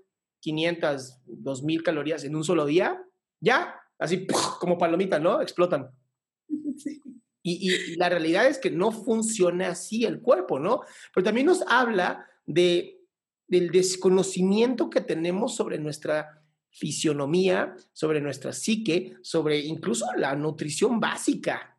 500, 0.40 1.20
2000 1.26 1.82
calorías 1.82 2.24
en 2.24 2.37
un 2.37 2.44
solo 2.44 2.64
día, 2.64 3.02
ya, 3.38 3.74
así 3.98 4.26
como 4.61 4.78
palomita, 4.78 5.18
¿no? 5.18 5.42
Explotan. 5.42 5.90
Y, 7.49 7.95
la 7.95 8.09
realidad 8.09 8.49
es 8.49 8.59
que 8.59 8.73
no 8.73 8.91
funciona 8.91 9.69
así 9.69 10.05
el 10.05 10.21
cuerpo, 10.21 10.59
¿no? 10.59 10.81
Pero 11.15 11.23
también 11.23 11.47
nos 11.47 11.62
habla 11.69 12.27
de 12.45 12.97
del 13.49 13.71
desconocimiento 13.71 14.91
que 14.91 15.01
tenemos 15.01 15.55
sobre 15.55 15.79
nuestra 15.79 16.43
fisionomía, 16.71 17.75
sobre 17.93 18.21
nuestra 18.21 18.53
psique, 18.53 19.17
sobre 19.23 19.61
incluso 19.61 20.07
la 20.17 20.35
nutrición 20.35 21.01
básica. 21.01 21.79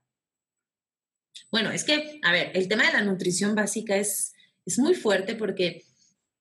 Bueno, 1.52 1.72
es 1.72 1.84
que, 1.84 2.20
a 2.24 2.32
ver, 2.32 2.52
el 2.56 2.68
tema 2.68 2.88
de 2.88 2.94
la 2.94 3.04
nutrición 3.04 3.54
básica 3.54 3.96
es, 3.96 4.34
es 4.66 4.80
muy 4.80 4.96
fuerte 4.96 5.36
porque 5.36 5.84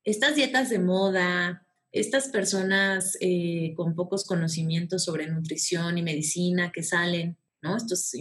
estas 0.05 0.37
dietas 0.37 0.71
de 0.71 0.79
moda, 0.79 1.67
estas 1.93 2.29
personas 2.29 3.17
eh, 3.21 3.75
con 3.77 3.95
pocos 3.95 4.25
conocimientos 4.25 5.05
sobre 5.05 5.27
nutrición 5.27 5.99
y 5.99 6.03
medicina 6.03 6.73
que 6.73 6.83
salen, 6.83 7.37
¿no? 7.67 7.77
Estos 7.77 8.13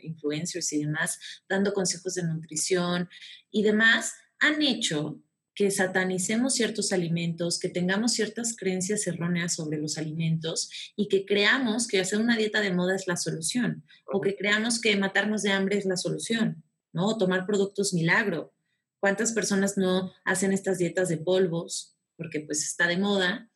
influencers 0.00 0.72
y 0.72 0.84
demás, 0.84 1.18
dando 1.48 1.74
consejos 1.74 2.14
de 2.14 2.22
nutrición 2.22 3.08
y 3.50 3.62
demás, 3.62 4.14
han 4.38 4.62
hecho 4.62 5.20
que 5.54 5.70
satanicemos 5.70 6.54
ciertos 6.54 6.92
alimentos, 6.92 7.58
que 7.60 7.68
tengamos 7.68 8.12
ciertas 8.12 8.56
creencias 8.56 9.06
erróneas 9.06 9.54
sobre 9.54 9.78
los 9.78 9.98
alimentos 9.98 10.68
y 10.96 11.08
que 11.08 11.24
creamos 11.24 11.86
que 11.86 12.00
hacer 12.00 12.18
una 12.18 12.36
dieta 12.36 12.60
de 12.60 12.72
moda 12.72 12.96
es 12.96 13.06
la 13.06 13.16
solución 13.16 13.84
o 14.12 14.20
que 14.20 14.36
creamos 14.36 14.80
que 14.80 14.96
matarnos 14.96 15.42
de 15.42 15.52
hambre 15.52 15.78
es 15.78 15.84
la 15.84 15.96
solución, 15.96 16.64
¿no? 16.92 17.06
O 17.06 17.18
tomar 17.18 17.46
productos 17.46 17.94
milagro. 17.94 18.52
¿Cuántas 18.98 19.32
personas 19.32 19.76
no 19.76 20.12
hacen 20.24 20.52
estas 20.52 20.78
dietas 20.78 21.08
de 21.08 21.18
polvos 21.18 21.96
porque 22.16 22.40
pues 22.40 22.64
está 22.64 22.88
de 22.88 22.96
moda? 22.96 23.50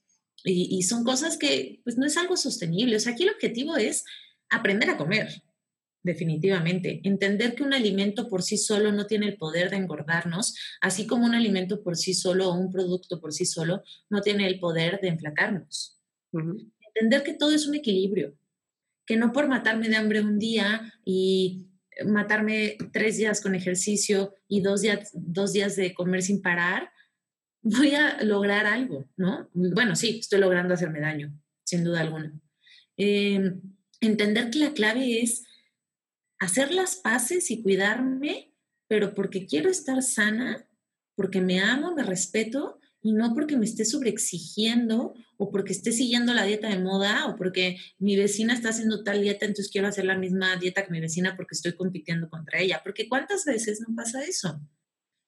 Y, 0.45 0.83
son 0.83 1.03
cosas 1.03 1.37
que 1.37 1.81
pues 1.83 1.99
no 1.99 2.07
es 2.07 2.17
algo 2.17 2.37
sostenible. 2.37 2.95
O 2.95 3.01
sea, 3.01 3.13
aquí 3.13 3.25
el 3.25 3.31
objetivo 3.31 3.77
es 3.77 4.05
aprender 4.51 4.91
a 4.91 4.97
comer, 4.97 5.43
definitivamente. 6.03 7.01
Entender 7.05 7.55
que 7.55 7.63
un 7.63 7.75
alimento 7.75 8.29
por 8.29 8.43
sí 8.43 8.57
solo 8.57 8.93
no 8.93 9.07
tiene 9.07 9.27
el 9.27 9.37
poder 9.37 9.71
de 9.71 9.77
engordarnos, 9.77 10.55
así 10.81 11.07
como 11.07 11.27
un 11.27 11.35
alimento 11.35 11.83
por 11.83 11.97
sí 11.97 12.15
solo 12.15 12.51
o 12.51 12.55
un 12.55 12.71
producto 12.71 13.21
por 13.21 13.33
sí 13.33 13.45
solo 13.45 13.83
no 14.11 14.21
tiene 14.21 14.47
el 14.47 14.59
poder 14.59 15.01
de 15.01 15.09
enflacarnos. 15.09 16.01
Entender 16.95 17.23
que 17.23 17.35
todo 17.35 17.53
es 17.53 17.67
un 17.67 17.75
equilibrio, 17.75 18.37
que 19.07 19.17
no 19.17 19.33
por 19.33 19.49
matarme 19.49 19.89
de 19.89 19.97
hambre 19.97 20.21
un 20.21 20.39
día 20.39 20.93
y 21.05 21.67
matarme 22.07 22.77
tres 22.93 23.17
días 23.17 23.41
con 23.41 23.55
ejercicio 23.55 24.35
y 24.47 24.61
dos 24.61 24.83
días, 24.83 25.11
dos 25.15 25.53
días 25.53 25.77
de 25.77 25.95
comer 25.95 26.23
sin 26.23 26.41
parar, 26.43 26.91
voy 27.63 27.95
a 27.95 28.23
lograr 28.23 28.67
algo, 28.67 29.09
¿no? 29.17 29.49
Bueno, 29.53 29.97
sí, 29.97 30.19
estoy 30.21 30.41
logrando 30.41 30.75
hacerme 30.75 31.01
daño, 31.01 31.33
sin 31.65 31.85
duda 31.85 32.01
alguna. 32.01 32.33
Em, 32.97 33.61
entender 34.01 34.51
que 34.51 34.59
la 34.59 34.73
clave 34.73 35.23
es 35.23 35.45
hacer 36.39 36.73
las 36.73 36.97
paces 36.97 37.51
y 37.51 37.63
cuidarme, 37.63 38.55
pero 38.89 39.15
porque 39.15 39.47
quiero 39.47 39.71
estar 39.71 40.03
sana, 40.03 40.69
porque 41.15 41.41
me 41.41 41.61
amo, 41.61 41.95
me 41.95 42.03
respeto 42.03 42.79
y 43.03 43.13
no 43.13 43.35
porque 43.35 43.57
me 43.57 43.65
esté 43.65 43.85
sobreexigiendo 43.85 45.15
o 45.37 45.51
porque 45.51 45.73
esté 45.73 45.93
siguiendo 45.93 46.35
la 46.35 46.45
dieta 46.45 46.69
de 46.69 46.79
moda 46.79 47.27
o 47.27 47.37
porque 47.37 47.79
mi 47.99 48.17
vecina 48.17 48.55
está 48.55 48.71
haciendo 48.71 49.05
tal 49.05 49.23
dieta, 49.23 49.47
entonces 49.47 49.71
quiero 49.71 49.89
hacer 49.89 50.05
la 50.05 50.17
misma 50.17 50.57
dieta 50.57 50.85
que 50.85 50.91
mi 50.91 51.01
vecina 51.01 51.37
porque 51.37 51.55
estoy 51.55 51.75
compitiendo 51.75 52.29
contra 52.29 52.61
ella. 52.61 52.81
Porque 52.83 53.09
¿cuántas 53.09 53.45
veces 53.45 53.81
no 53.81 53.95
pasa 53.95 54.25
eso? 54.25 54.61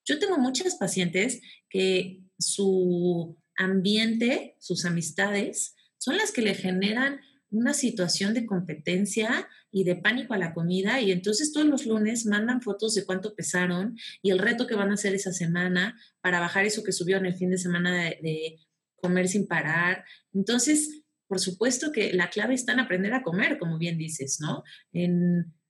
Yo 0.05 0.19
tengo 0.19 0.37
muchas 0.37 0.75
pacientes 0.75 1.41
que 1.69 2.21
su 2.37 3.37
ambiente, 3.57 4.55
sus 4.59 4.85
amistades, 4.85 5.75
son 5.97 6.17
las 6.17 6.31
que 6.31 6.41
le 6.41 6.55
generan 6.55 7.21
una 7.51 7.73
situación 7.73 8.33
de 8.33 8.45
competencia 8.45 9.47
y 9.71 9.83
de 9.83 9.95
pánico 9.95 10.33
a 10.33 10.37
la 10.37 10.53
comida 10.53 11.01
y 11.01 11.11
entonces 11.11 11.51
todos 11.51 11.67
los 11.67 11.85
lunes 11.85 12.25
mandan 12.25 12.61
fotos 12.61 12.95
de 12.95 13.05
cuánto 13.05 13.35
pesaron 13.35 13.97
y 14.21 14.31
el 14.31 14.39
reto 14.39 14.67
que 14.67 14.75
van 14.75 14.89
a 14.89 14.95
hacer 14.95 15.13
esa 15.13 15.33
semana 15.33 15.99
para 16.21 16.39
bajar 16.39 16.65
eso 16.65 16.83
que 16.83 16.93
subió 16.93 17.17
en 17.17 17.25
el 17.25 17.35
fin 17.35 17.49
de 17.49 17.57
semana 17.57 17.93
de, 17.93 18.59
comer 19.01 19.27
sin 19.27 19.47
parar. 19.47 20.05
Entonces, 20.31 21.01
por 21.27 21.39
supuesto 21.39 21.91
que 21.91 22.13
la 22.13 22.29
clave 22.29 22.53
está 22.53 22.73
en 22.73 22.81
aprender 22.81 23.15
a 23.15 23.23
comer, 23.23 23.57
como 23.57 23.79
bien 23.79 23.97
dices, 23.97 24.39
¿no? 24.39 24.63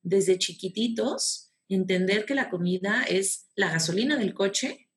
Desde 0.02 0.38
chiquititos, 0.38 1.54
entender 1.70 2.26
que 2.26 2.36
la 2.36 2.50
comida 2.50 3.04
es 3.04 3.48
la 3.56 3.72
gasolina 3.72 4.18
del 4.18 4.34
coche, 4.34 4.90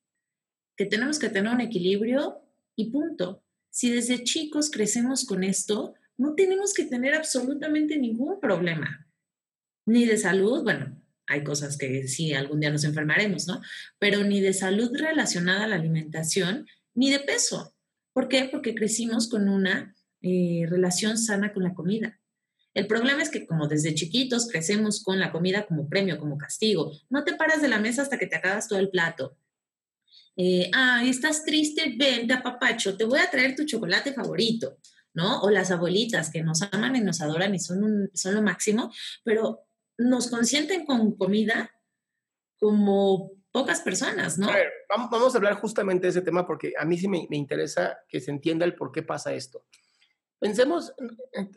que 0.77 0.85
tenemos 0.85 1.21
que 1.21 1.29
tener 1.29 1.53
un 1.53 1.61
equilibrio 1.61 2.43
y 2.75 2.91
punto. 2.91 3.45
Si 3.71 3.91
desde 3.91 4.25
chicos 4.25 4.69
crecemos 4.69 5.25
con 5.25 5.45
esto, 5.45 5.95
no 6.17 6.35
tenemos 6.35 6.75
que 6.75 6.85
tener 6.85 7.15
absolutamente 7.15 7.99
ningún 7.99 8.41
problema, 8.41 9.07
ni 9.87 10.05
de 10.07 10.17
salud, 10.17 10.63
bueno, 10.63 11.01
hay 11.27 11.43
cosas 11.43 11.77
que 11.77 12.07
sí, 12.07 12.33
algún 12.35 12.61
día 12.61 12.71
nos 12.71 12.85
enfermaremos, 12.85 13.47
¿no? 13.47 13.61
Pero 13.99 14.25
ni 14.25 14.41
de 14.41 14.53
salud 14.53 14.91
relacionada 14.95 15.65
a 15.65 15.69
la 15.69 15.77
alimentación, 15.77 16.67
ni 16.95 17.11
de 17.11 17.21
peso. 17.21 17.75
¿Por 18.13 18.29
qué? 18.29 18.49
Porque 18.51 18.75
crecimos 18.75 19.29
con 19.29 19.49
una 19.49 19.95
eh, 20.21 20.67
relación 20.69 21.19
sana 21.19 21.53
con 21.53 21.63
la 21.63 21.75
comida. 21.75 22.21
El 22.75 22.87
problema 22.87 23.23
es 23.23 23.31
que 23.31 23.47
como 23.47 23.69
desde 23.69 23.95
chiquitos 23.95 24.49
crecemos 24.49 25.03
con 25.03 25.19
la 25.19 25.33
comida 25.33 25.67
como 25.67 25.89
premio, 25.89 26.19
como 26.19 26.37
castigo, 26.37 26.93
no 27.09 27.25
te 27.25 27.35
paras 27.35 27.63
de 27.63 27.69
la 27.69 27.79
mesa 27.79 28.03
hasta 28.03 28.19
que 28.19 28.27
te 28.27 28.37
acabas 28.37 28.69
todo 28.69 28.79
el 28.79 28.91
plato. 28.91 29.39
Ah, 30.73 31.03
estás 31.05 31.45
triste, 31.45 31.95
ven, 31.97 32.27
papacho, 32.43 32.97
te 32.97 33.05
voy 33.05 33.21
a 33.21 33.31
traer 33.31 33.55
tu 33.55 33.65
chocolate 33.65 34.13
favorito. 34.13 34.79
¿No? 35.15 35.41
O 35.41 35.51
las 35.51 35.71
abuelitas 35.71 36.31
que 36.31 36.43
nos 36.43 36.63
aman 36.63 36.97
y 36.97 37.01
nos 37.01 37.21
adoran 37.21 37.55
y 37.55 37.59
son, 37.59 38.11
son 38.13 38.35
lo 38.35 38.43
máximo, 38.43 38.93
pero 39.23 39.61
nos 39.97 40.29
consienten 40.29 40.85
con 40.85 41.17
comida 41.17 41.71
como 42.59 43.31
pocas 43.53 43.81
personas, 43.81 44.37
¿no? 44.37 44.49
vamos, 44.89 45.33
a 45.33 45.39
hablar 45.39 45.55
justamente 45.55 46.07
de 46.07 46.11
ese 46.11 46.23
tema 46.23 46.45
porque 46.45 46.73
a 46.77 46.85
mí 46.85 46.99
sí 46.99 47.07
me, 47.07 47.29
interesa 47.31 47.99
que 48.09 48.21
se 48.21 48.33
entienda 48.33 48.65
el 48.65 48.75
por 48.75 48.91
qué 48.91 49.05
pasa 49.05 49.33
esto. 49.33 49.65
Pensemos, 50.41 50.93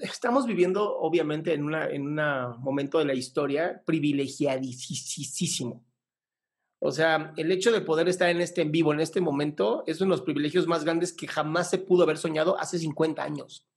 estamos 0.01 0.45
viviendo 0.45 0.95
obviamente 0.99 1.53
en 1.53 1.63
un 1.63 1.73
en 1.73 2.13
momento 2.59 2.99
de 2.99 3.05
la 3.05 3.15
historia 3.15 3.81
privilegiadísimo. 3.83 5.86
O 6.79 6.91
sea, 6.91 7.33
el 7.37 7.51
hecho 7.51 7.71
de 7.71 7.81
poder 7.81 8.07
estar 8.07 8.29
en 8.29 8.39
este 8.39 8.61
en 8.61 8.71
vivo, 8.71 8.93
en 8.93 8.99
este 8.99 9.19
momento, 9.19 9.83
es 9.87 9.99
uno 9.99 10.13
de 10.13 10.17
los 10.17 10.25
privilegios 10.25 10.67
más 10.67 10.83
grandes 10.83 11.11
que 11.11 11.27
jamás 11.27 11.69
se 11.69 11.79
pudo 11.79 12.03
haber 12.03 12.17
soñado 12.17 12.59
hace 12.59 12.77
50 12.77 13.23
años. 13.23 13.67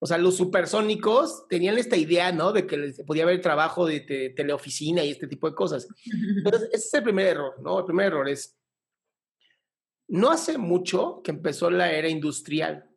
O 0.00 0.06
sea, 0.06 0.18
los 0.18 0.36
supersónicos 0.36 1.48
tenían 1.48 1.76
esta 1.78 1.96
idea, 1.96 2.30
¿no? 2.30 2.52
De 2.52 2.66
que 2.66 2.94
podía 3.04 3.24
haber 3.24 3.40
trabajo 3.40 3.86
de, 3.86 4.32
teleoficina 4.36 5.02
y 5.04 5.10
este 5.10 5.26
tipo 5.26 5.48
de 5.48 5.56
cosas. 5.56 5.88
Entonces, 6.36 6.68
ese 6.72 6.86
es 6.86 6.94
el 6.94 7.02
primer 7.02 7.26
error, 7.26 7.54
¿no? 7.62 7.80
El 7.80 7.84
primer 7.86 8.06
error 8.06 8.28
es, 8.28 8.56
no 10.06 10.30
hace 10.30 10.56
mucho 10.58 11.20
que 11.24 11.32
empezó 11.32 11.70
la 11.70 11.92
era 11.92 12.08
industrial, 12.08 12.88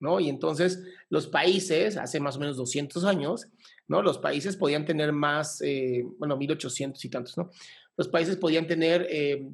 ¿no? 0.00 0.20
Y 0.20 0.28
entonces 0.28 0.82
los 1.10 1.26
países, 1.26 1.96
hace 1.96 2.18
más 2.20 2.36
o 2.36 2.40
menos 2.40 2.56
200 2.56 3.04
años, 3.04 3.46
¿no? 3.88 4.00
Los 4.02 4.18
países 4.18 4.56
podían 4.56 4.86
tener 4.86 5.12
más, 5.12 5.60
eh, 5.62 6.02
bueno, 6.18 6.36
1800 6.36 7.04
y 7.04 7.10
tantos, 7.10 7.36
¿no? 7.36 7.50
Los 7.96 8.08
países 8.08 8.36
podían 8.36 8.66
tener 8.66 9.06
eh, 9.10 9.50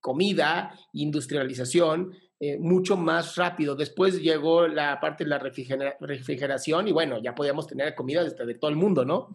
comida, 0.00 0.78
industrialización, 0.92 2.12
eh, 2.40 2.58
mucho 2.58 2.96
más 2.96 3.36
rápido. 3.36 3.76
Después 3.76 4.20
llegó 4.20 4.66
la 4.66 4.98
parte 5.00 5.24
de 5.24 5.30
la 5.30 5.38
refrigeración 5.38 6.88
y 6.88 6.92
bueno, 6.92 7.22
ya 7.22 7.34
podíamos 7.34 7.66
tener 7.66 7.94
comida 7.94 8.24
desde 8.24 8.44
de 8.44 8.54
todo 8.54 8.70
el 8.70 8.76
mundo, 8.76 9.04
¿no? 9.04 9.28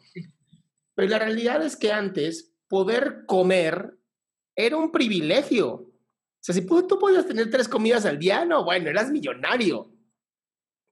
Pero 0.94 1.10
la 1.10 1.20
realidad 1.20 1.64
es 1.64 1.78
que 1.78 1.92
antes 1.92 2.54
poder 2.68 3.26
comer 3.26 3.98
era 4.56 4.76
un 4.76 4.92
privilegio. 4.92 5.70
O 5.70 5.92
sea, 6.42 6.54
si 6.54 6.66
tú 6.66 7.00
podías 7.00 7.26
tener 7.26 7.50
tres 7.50 7.68
comidas 7.68 8.06
al 8.06 8.20
día, 8.20 8.44
no, 8.44 8.66
bueno, 8.66 8.90
eras 8.90 9.12
millonario. 9.12 9.90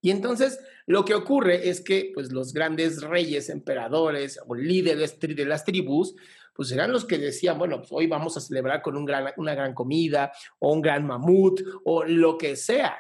Y 0.06 0.12
entonces 0.12 0.60
lo 0.86 1.04
que 1.04 1.16
ocurre 1.16 1.68
es 1.68 1.82
que 1.82 2.12
pues 2.14 2.32
los 2.32 2.54
grandes 2.54 3.02
reyes, 3.02 3.50
emperadores 3.50 4.40
o 4.46 4.54
líderes 4.54 5.20
de 5.20 5.46
las 5.46 5.66
tribus 5.66 6.16
pues 6.54 6.72
eran 6.72 6.92
los 6.92 7.06
que 7.06 7.18
decían, 7.18 7.58
bueno, 7.58 7.80
pues 7.80 7.92
hoy 7.92 8.06
vamos 8.06 8.38
a 8.38 8.40
celebrar 8.40 8.84
con 8.84 8.98
un 8.98 9.04
gran, 9.04 9.34
una 9.38 9.56
gran 9.56 9.74
comida 9.74 10.32
o 10.60 10.74
un 10.74 10.82
gran 10.84 11.08
mamut 11.08 11.60
o 11.86 12.04
lo 12.04 12.38
que 12.38 12.56
sea, 12.56 12.96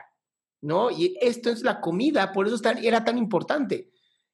¿no? 0.61 0.89
Y 0.89 1.15
esto 1.21 1.51
es 1.51 1.61
la 1.61 1.79
comida, 1.79 2.33
por 2.33 2.47
eso 2.47 2.59
era 2.81 3.05
tan 3.05 3.19
importante. 3.19 3.91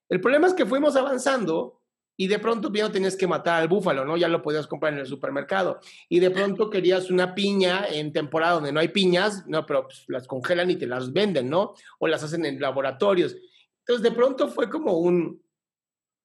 El 0.07 0.21
problema 0.21 0.47
es 0.47 0.53
que 0.53 0.65
fuimos 0.65 0.95
avanzando 0.95 1.80
y 2.21 2.27
de 2.27 2.37
pronto 2.37 2.71
ya 2.71 2.83
no 2.83 2.91
tenías 2.91 3.15
que 3.15 3.25
matar 3.25 3.59
al 3.59 3.67
búfalo, 3.67 4.05
¿no? 4.05 4.15
Ya 4.15 4.27
lo 4.27 4.43
podías 4.43 4.67
comprar 4.67 4.93
en 4.93 4.99
el 4.99 5.07
supermercado. 5.07 5.79
Y 6.07 6.19
de 6.19 6.29
pronto 6.29 6.69
querías 6.69 7.09
una 7.09 7.33
piña 7.33 7.87
en 7.87 8.13
temporada 8.13 8.53
donde 8.53 8.71
no 8.71 8.79
hay 8.79 8.89
piñas, 8.89 9.43
no, 9.47 9.65
pero 9.65 9.85
pues, 9.85 10.05
las 10.07 10.27
congelan 10.27 10.69
y 10.69 10.75
te 10.75 10.85
las 10.85 11.11
venden, 11.11 11.49
¿no? 11.49 11.73
O 11.97 12.07
las 12.07 12.21
hacen 12.21 12.45
en 12.45 12.61
laboratorios. 12.61 13.35
Entonces 13.79 14.03
de 14.03 14.11
pronto 14.11 14.49
fue 14.49 14.69
como 14.69 14.99
un, 14.99 15.41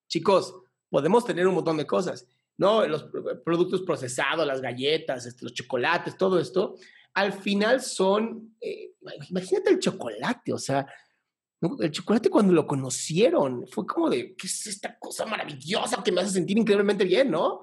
chicos, 0.07 0.55
podemos 0.91 1.25
tener 1.25 1.47
un 1.47 1.55
montón 1.55 1.79
de 1.79 1.87
cosas. 1.87 2.29
¿no? 2.59 2.87
Los 2.87 3.07
productos 3.43 3.81
procesados, 3.81 4.47
las 4.47 4.61
galletas, 4.61 5.25
este, 5.25 5.47
los 5.47 5.55
chocolates, 5.55 6.19
todo 6.19 6.39
esto, 6.39 6.75
al 7.15 7.33
final 7.33 7.81
son, 7.81 8.55
eh, 8.61 8.93
imagínate 9.31 9.71
el 9.71 9.79
chocolate, 9.79 10.53
o 10.53 10.59
sea, 10.59 10.87
el 11.61 11.91
chocolate 11.91 12.29
cuando 12.29 12.53
lo 12.53 12.67
conocieron 12.67 13.67
fue 13.67 13.87
como 13.87 14.11
de, 14.11 14.35
¿qué 14.37 14.47
es 14.47 14.67
esta 14.67 14.99
cosa 14.99 15.25
maravillosa 15.27 16.03
que 16.03 16.13
me 16.13 16.21
hace 16.21 16.33
sentir 16.33 16.59
increíblemente 16.59 17.05
bien, 17.05 17.31
¿no? 17.31 17.63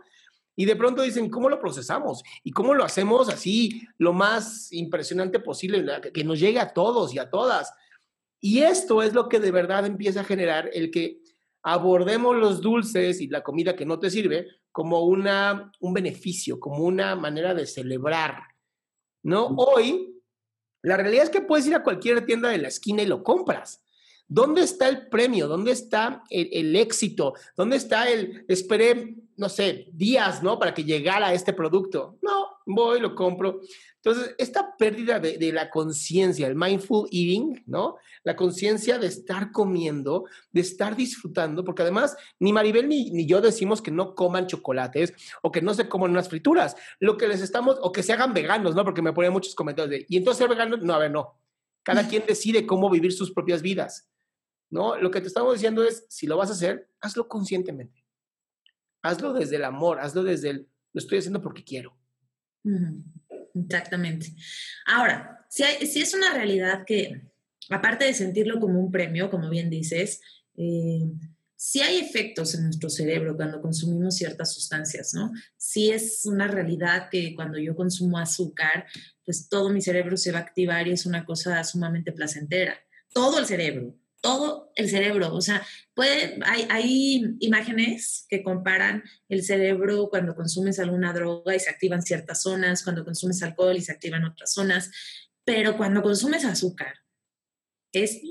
Y 0.55 0.65
de 0.65 0.75
pronto 0.75 1.01
dicen, 1.01 1.29
¿cómo 1.29 1.49
lo 1.49 1.59
procesamos? 1.59 2.23
¿Y 2.43 2.51
cómo 2.51 2.73
lo 2.73 2.83
hacemos 2.83 3.29
así, 3.29 3.87
lo 3.97 4.13
más 4.13 4.71
impresionante 4.71 5.39
posible, 5.39 5.85
que 6.13 6.23
nos 6.23 6.39
llegue 6.39 6.59
a 6.59 6.73
todos 6.73 7.13
y 7.13 7.19
a 7.19 7.29
todas? 7.29 7.73
Y 8.39 8.59
esto 8.59 9.01
es 9.01 9.13
lo 9.13 9.29
que 9.29 9.39
de 9.39 9.51
verdad 9.51 9.85
empieza 9.85 10.21
a 10.21 10.25
generar 10.25 10.69
el 10.73 10.91
que 10.91 11.21
abordemos 11.63 12.35
los 12.35 12.61
dulces 12.61 13.21
y 13.21 13.27
la 13.27 13.41
comida 13.41 13.75
que 13.75 13.85
no 13.85 13.99
te 13.99 14.09
sirve 14.09 14.47
como 14.71 15.01
una, 15.05 15.71
un 15.79 15.93
beneficio, 15.93 16.59
como 16.59 16.83
una 16.83 17.15
manera 17.15 17.53
de 17.53 17.65
celebrar. 17.65 18.43
¿No? 19.23 19.47
Hoy, 19.47 20.21
la 20.83 20.97
realidad 20.97 21.23
es 21.23 21.29
que 21.29 21.41
puedes 21.41 21.65
ir 21.65 21.75
a 21.75 21.83
cualquier 21.83 22.25
tienda 22.25 22.49
de 22.49 22.59
la 22.59 22.67
esquina 22.67 23.01
y 23.01 23.07
lo 23.07 23.23
compras. 23.23 23.81
¿Dónde 24.27 24.61
está 24.61 24.89
el 24.89 25.07
premio? 25.07 25.47
¿Dónde 25.47 25.71
está 25.71 26.23
el, 26.29 26.75
éxito? 26.75 27.33
¿Dónde 27.55 27.77
está 27.77 28.09
el, 28.09 28.45
esperé, 28.47 29.15
no 29.37 29.47
sé, 29.47 29.87
días, 29.91 30.43
¿no? 30.43 30.59
Para 30.59 30.73
que 30.73 30.83
llegara 30.83 31.33
este 31.33 31.53
producto. 31.53 32.17
No, 32.21 32.52
voy, 32.65 32.99
lo 32.99 33.15
compro. 33.15 33.61
Entonces, 33.95 34.35
esta 34.37 34.75
pérdida 34.77 35.19
de, 35.19 35.51
la 35.53 35.69
conciencia, 35.69 36.47
el 36.47 36.55
mindful 36.55 37.07
eating, 37.11 37.63
¿no? 37.67 37.95
La 38.23 38.35
conciencia 38.35 38.99
de 38.99 39.07
estar 39.07 39.51
comiendo, 39.51 40.25
de 40.51 40.61
estar 40.61 40.95
disfrutando, 40.95 41.63
porque 41.63 41.83
además 41.83 42.17
ni 42.39 42.51
Maribel 42.51 42.89
ni, 42.89 43.11
ni, 43.11 43.25
yo 43.25 43.39
decimos 43.39 43.81
que 43.81 43.91
no 43.91 44.15
coman 44.15 44.47
chocolates 44.47 45.13
o 45.41 45.51
que 45.51 45.61
no 45.61 45.73
se 45.73 45.87
coman 45.87 46.11
unas 46.11 46.29
frituras. 46.29 46.75
Lo 46.99 47.17
que 47.17 47.27
les 47.27 47.41
estamos, 47.41 47.77
o 47.81 47.91
que 47.91 48.03
se 48.03 48.13
hagan 48.13 48.33
veganos, 48.33 48.75
¿no? 48.75 48.83
Porque 48.83 49.01
me 49.01 49.13
ponen 49.13 49.31
muchos 49.31 49.55
comentarios 49.55 49.89
de, 49.89 50.05
¿y 50.09 50.17
entonces 50.17 50.39
ser 50.39 50.49
vegano? 50.49 50.77
No, 50.77 50.93
a 50.93 50.99
ver, 50.99 51.11
no. 51.11 51.39
Cada 51.83 52.07
quien 52.09 52.25
decide 52.27 52.65
cómo 52.65 52.89
vivir 52.89 53.13
sus 53.13 53.31
propias 53.31 53.61
vidas. 53.61 54.09
¿no? 54.73 54.97
Lo 54.97 55.11
que 55.11 55.21
te 55.21 55.27
estamos 55.27 55.53
diciendo 55.53 55.83
es, 55.83 56.03
si 56.09 56.25
lo 56.25 56.35
vas 56.35 56.49
a 56.49 56.53
hacer, 56.53 56.89
hazlo 56.99 57.27
conscientemente. 57.27 58.03
Hazlo 59.03 59.31
desde 59.31 59.57
el 59.57 59.65
amor, 59.65 59.99
hazlo 59.99 60.23
desde 60.23 60.49
el, 60.49 60.69
lo 60.93 60.99
estoy 60.99 61.19
haciendo 61.19 61.43
porque 61.43 61.63
quiero. 61.63 61.95
Exactamente. 63.55 64.33
Ahora, 64.85 65.45
si, 65.49 65.63
es 65.63 66.13
una 66.13 66.33
realidad 66.33 66.83
que, 66.85 67.21
aparte 67.69 68.05
de 68.05 68.13
sentirlo 68.13 68.59
como 68.59 68.79
un 68.79 68.91
premio, 68.91 69.29
como 69.29 69.49
bien 69.49 69.69
dices, 69.69 70.21
eh, 70.55 71.05
si 71.55 71.79
hay 71.79 71.97
efectos 71.99 72.55
en 72.55 72.65
nuestro 72.65 72.89
cerebro 72.89 73.37
cuando 73.37 73.61
consumimos 73.61 74.17
ciertas 74.17 74.53
sustancias, 74.53 75.13
¿no? 75.13 75.31
Si 75.55 75.91
es 75.91 76.25
una 76.25 76.47
realidad 76.47 77.07
que 77.09 77.33
cuando 77.35 77.57
yo 77.57 77.75
consumo 77.75 78.17
azúcar, 78.17 78.85
pues 79.23 79.47
todo 79.47 79.69
mi 79.69 79.81
cerebro 79.81 80.17
se 80.17 80.33
va 80.33 80.39
a 80.39 80.41
activar 80.41 80.87
y 80.87 80.91
es 80.91 81.05
una 81.05 81.25
cosa 81.25 81.63
sumamente 81.63 82.11
placentera. 82.11 82.75
Todo 83.13 83.39
el 83.39 83.45
cerebro, 83.45 83.95
todo 84.23 84.71
el 84.75 84.89
cerebro. 84.89 85.35
O 85.35 85.41
sea, 85.41 85.67
puede, 85.93 86.39
hay, 86.45 86.65
hay, 86.69 87.35
imágenes 87.41 88.25
que 88.29 88.41
comparan 88.41 89.03
el 89.27 89.43
cerebro 89.43 90.07
cuando 90.09 90.33
consumes 90.33 90.79
alguna 90.79 91.11
droga 91.11 91.53
y 91.53 91.59
se 91.59 91.69
activan 91.69 92.01
ciertas 92.01 92.41
zonas, 92.41 92.83
cuando 92.83 93.03
consumes 93.03 93.43
alcohol 93.43 93.75
y 93.75 93.81
se 93.81 93.91
activan 93.91 94.23
otras 94.23 94.53
zonas, 94.53 94.91
pero 95.43 95.75
cuando 95.75 96.01
consumes 96.01 96.45
azúcar, 96.45 96.93
es 97.91 98.21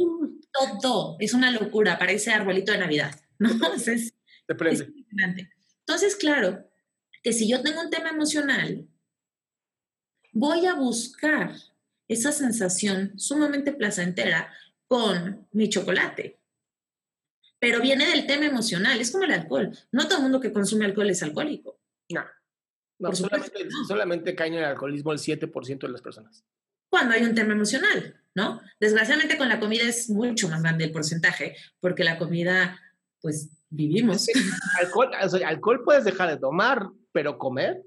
todo, 0.81 1.17
es 1.21 1.35
una 1.35 1.51
locura, 1.51 1.99
parece 1.99 2.31
arbolito 2.31 2.73
de 2.73 2.79
Navidad, 2.79 3.15
¿no? 3.39 3.51
es, 3.75 4.15
Entonces, 4.49 6.17
claro, 6.17 6.71
que 7.23 7.35
si 7.35 7.47
yo 7.47 7.61
tengo 7.63 7.83
un 7.83 7.91
tema 7.91 8.09
emocional, 8.09 8.89
voy 10.33 10.65
a 10.65 10.75
buscar 10.75 11.55
esa 12.09 12.33
sensación 12.33 13.13
sumamente 13.19 13.73
placentera 13.73 14.51
con 14.93 15.49
mi 15.53 15.71
chocolate. 15.71 16.39
Pero 17.59 17.81
viene 17.81 18.07
del 18.09 18.27
tema 18.27 18.45
emocional, 18.45 19.01
es 19.01 19.11
como 19.11 19.25
el 19.25 19.33
alcohol. 19.33 19.71
No 19.91 20.05
todo 20.05 20.19
el 20.19 20.25
mundo 20.25 20.39
que 20.39 20.53
consume 20.53 20.85
alcohol 20.85 21.09
es 21.09 21.23
alcohólico. 21.23 21.81
No, 22.11 23.15
solamente, 23.15 23.69
solamente 23.89 24.35
cae 24.35 24.49
en 24.49 24.55
el 24.55 24.65
alcoholismo 24.65 25.13
el 25.13 25.19
7% 25.19 25.79
de 25.79 25.89
las 25.89 26.03
personas. 26.03 26.45
Cuando 26.91 27.15
hay 27.15 27.23
un 27.23 27.35
tema 27.35 27.55
emocional, 27.55 28.21
¿no? 28.35 28.61
Desgraciadamente 28.79 29.39
con 29.39 29.49
la 29.49 29.59
comida 29.59 29.85
es 29.85 30.11
mucho 30.11 30.51
más 30.51 30.63
grande 30.63 30.85
el 30.85 30.93
porcentaje, 30.93 31.57
porque 31.81 32.05
la 32.05 32.19
comida, 32.19 32.79
pues 33.23 33.49
vivimos. 33.71 34.27
alcohol, 34.79 35.11
alcohol 35.15 35.85
puedes 35.87 36.05
dejar 36.05 36.29
de 36.29 36.37
tomar, 36.37 36.87
pero 37.13 37.39
comer 37.39 37.83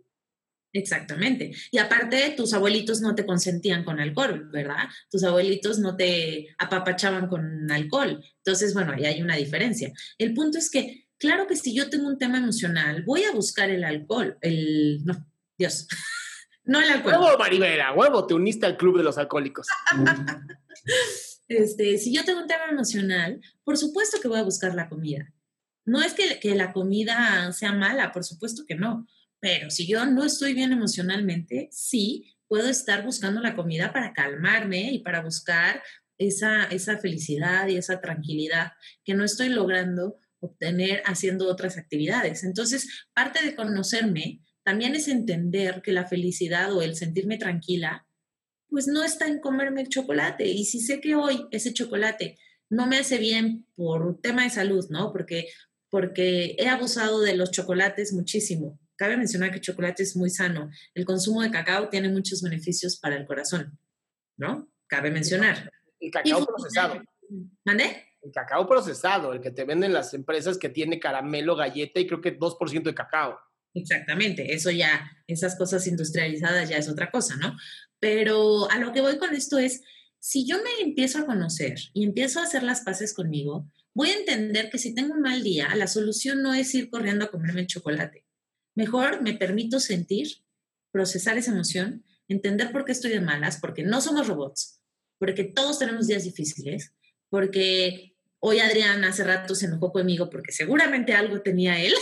Exactamente. 0.76 1.54
Y 1.72 1.78
aparte, 1.78 2.34
tus 2.36 2.54
abuelitos 2.54 3.00
no 3.00 3.16
te 3.16 3.26
consentían 3.26 3.86
con 3.86 4.02
alcohol, 4.02 4.50
¿verdad? 4.52 4.90
Tus 5.10 5.24
abuelitos 5.24 5.80
no 5.80 5.96
te 5.96 6.54
apapachaban 6.58 7.28
con 7.30 7.72
alcohol. 7.72 8.22
Entonces, 8.40 8.74
bueno, 8.74 8.92
ahí 8.92 9.06
hay 9.06 9.22
una 9.22 9.38
diferencia. 9.38 9.94
El 10.18 10.34
punto 10.34 10.58
es 10.58 10.70
que, 10.70 11.08
claro 11.18 11.48
que 11.48 11.56
si 11.56 11.74
yo 11.74 11.90
tengo 11.90 12.10
un 12.10 12.18
tema 12.18 12.40
emocional, 12.40 13.04
voy 13.04 13.24
a 13.24 13.32
buscar 13.32 13.70
el 13.70 13.86
alcohol, 13.86 14.38
el... 14.42 15.00
No, 15.06 15.26
Dios. 15.58 15.88
no 16.66 16.82
el 16.82 16.90
alcohol. 16.90 17.22
Huevo, 17.22 17.38
Maribela, 17.38 17.94
huevo, 17.94 18.28
te 18.28 18.34
uniste 18.34 18.66
al 18.66 18.76
club 18.76 18.98
de 18.98 19.06
los 19.06 19.18
alcohólicos. 19.18 19.68
este, 21.48 21.98
si 22.00 22.14
yo 22.14 22.26
tengo 22.26 22.42
un 22.42 22.48
tema 22.48 22.66
emocional, 22.70 23.40
por 23.64 23.78
supuesto 23.78 24.20
que 24.20 24.28
voy 24.28 24.40
a 24.40 24.44
buscar 24.44 24.76
la 24.76 24.90
comida. 24.90 25.32
No 25.86 26.02
es 26.02 26.14
que, 26.16 26.38
que 26.42 26.54
la 26.54 26.74
comida 26.74 27.54
sea 27.54 27.72
mala, 27.72 28.12
por 28.12 28.26
supuesto 28.26 28.66
que 28.68 28.76
no 28.76 29.08
pero 29.46 29.70
si 29.70 29.86
yo 29.86 30.04
no 30.08 30.26
estoy 30.26 30.56
bien 30.56 30.72
emocionalmente, 30.72 31.70
sí, 31.72 32.34
puedo 32.48 32.68
estar 32.68 33.06
buscando 33.06 33.42
la 33.42 33.56
comida 33.56 33.94
para 33.94 34.12
calmarme 34.12 34.92
y 34.92 35.04
para 35.04 35.22
buscar 35.22 35.84
esa, 36.18 36.64
esa 36.64 36.98
felicidad 36.98 37.68
y 37.68 37.78
esa 37.78 38.02
tranquilidad 38.02 38.72
que 39.04 39.14
no 39.14 39.24
estoy 39.24 39.50
logrando 39.50 40.18
obtener 40.40 41.04
haciendo 41.06 41.48
otras 41.48 41.78
actividades. 41.78 42.44
Entonces, 42.44 43.06
parte 43.14 43.46
de 43.46 43.56
conocerme 43.56 44.42
también 44.64 44.96
es 44.96 45.08
entender 45.08 45.84
que 45.84 45.92
la 45.92 46.08
felicidad 46.08 46.74
o 46.74 46.82
el 46.82 46.96
sentirme 46.96 47.38
tranquila, 47.38 48.08
pues 48.68 48.88
no 48.88 49.04
está 49.04 49.28
en 49.28 49.42
comerme 49.42 49.84
el 49.84 49.90
chocolate. 49.90 50.48
Y 50.48 50.66
si 50.66 50.80
sé 50.80 51.00
que 51.00 51.14
hoy 51.14 51.46
ese 51.52 51.72
chocolate 51.72 52.40
no 52.68 52.88
me 52.88 52.98
hace 52.98 53.20
bien 53.20 53.68
por 53.76 54.20
tema 54.22 54.44
de 54.44 54.50
salud, 54.50 54.88
¿no? 54.90 55.12
Porque, 55.12 55.50
porque 55.92 56.56
he 56.58 56.68
abusado 56.68 57.22
de 57.22 57.36
los 57.36 57.52
chocolates 57.52 58.12
muchísimo 58.12 58.80
cabe 58.96 59.18
mencionar 59.18 59.50
que 59.52 59.58
el 59.58 59.62
chocolate 59.62 60.04
es 60.04 60.16
muy 60.16 60.30
sano. 60.30 60.70
El 60.94 61.06
consumo 61.06 61.42
de 61.42 61.52
cacao 61.52 61.90
tiene 61.90 62.10
muchos 62.10 62.42
beneficios 62.42 62.98
para 62.98 63.16
el 63.16 63.26
corazón, 63.26 63.78
¿no? 64.38 64.72
Cabe 64.88 65.12
mencionar. 65.12 65.72
El 66.00 66.12
cacao 66.12 66.46
procesado. 66.46 67.02
¿Mande? 67.64 68.04
El 68.22 68.32
cacao 68.32 68.68
procesado, 68.68 69.34
el 69.34 69.42
que 69.42 69.52
te 69.52 69.66
venden 69.66 69.94
las 69.94 70.14
empresas 70.14 70.58
que 70.58 70.70
tiene 70.70 71.00
caramelo, 71.00 71.56
galleta 71.56 72.00
y 72.00 72.08
creo 72.08 72.22
que 72.22 72.38
2% 72.38 72.84
de 72.84 72.96
cacao. 72.96 73.40
Exactamente, 73.74 74.54
eso 74.54 74.72
ya, 74.72 75.12
esas 75.28 75.58
cosas 75.58 75.86
industrializadas 75.86 76.70
ya 76.70 76.78
es 76.78 76.88
otra 76.88 77.12
cosa, 77.12 77.36
¿no? 77.36 77.58
Pero 78.00 78.72
a 78.72 78.80
lo 78.80 78.94
que 78.94 79.02
voy 79.02 79.18
con 79.18 79.36
esto 79.36 79.58
es, 79.58 79.82
si 80.18 80.48
yo 80.48 80.58
me 80.58 80.82
empiezo 80.82 81.20
a 81.20 81.26
conocer 81.26 81.76
y 81.94 82.06
empiezo 82.06 82.40
a 82.40 82.44
hacer 82.44 82.64
las 82.64 82.82
paces 82.82 83.14
conmigo, 83.14 83.70
voy 83.94 84.10
a 84.10 84.18
entender 84.18 84.70
que 84.70 84.78
si 84.78 84.96
tengo 84.96 85.14
un 85.14 85.22
mal 85.22 85.44
día, 85.44 85.76
la 85.76 85.88
solución 85.88 86.42
no 86.42 86.54
es 86.54 86.74
ir 86.74 86.90
corriendo 86.90 87.26
a 87.26 87.32
comerme 87.32 87.62
el 87.62 87.68
chocolate. 87.68 88.25
Mejor 88.76 89.22
me 89.22 89.34
permito 89.34 89.80
sentir, 89.80 90.28
procesar 90.92 91.38
esa 91.38 91.52
emoción, 91.52 92.04
entender 92.28 92.72
por 92.72 92.86
qué 92.86 92.92
estoy 92.92 93.12
de 93.12 93.22
malas, 93.22 93.58
porque 93.60 93.84
no 93.84 94.02
somos 94.02 94.28
robots, 94.28 94.82
porque 95.18 95.46
todos 95.46 95.80
tenemos 95.80 96.08
días 96.08 96.24
difíciles, 96.24 96.94
porque 97.30 98.16
hoy 98.40 98.60
Adrián 98.60 99.04
hace 99.06 99.24
rato 99.24 99.56
se 99.56 99.68
enojó 99.68 99.92
conmigo 99.92 100.30
porque 100.30 100.52
seguramente 100.52 101.14
algo 101.14 101.42
tenía 101.42 101.82
él. 101.82 101.94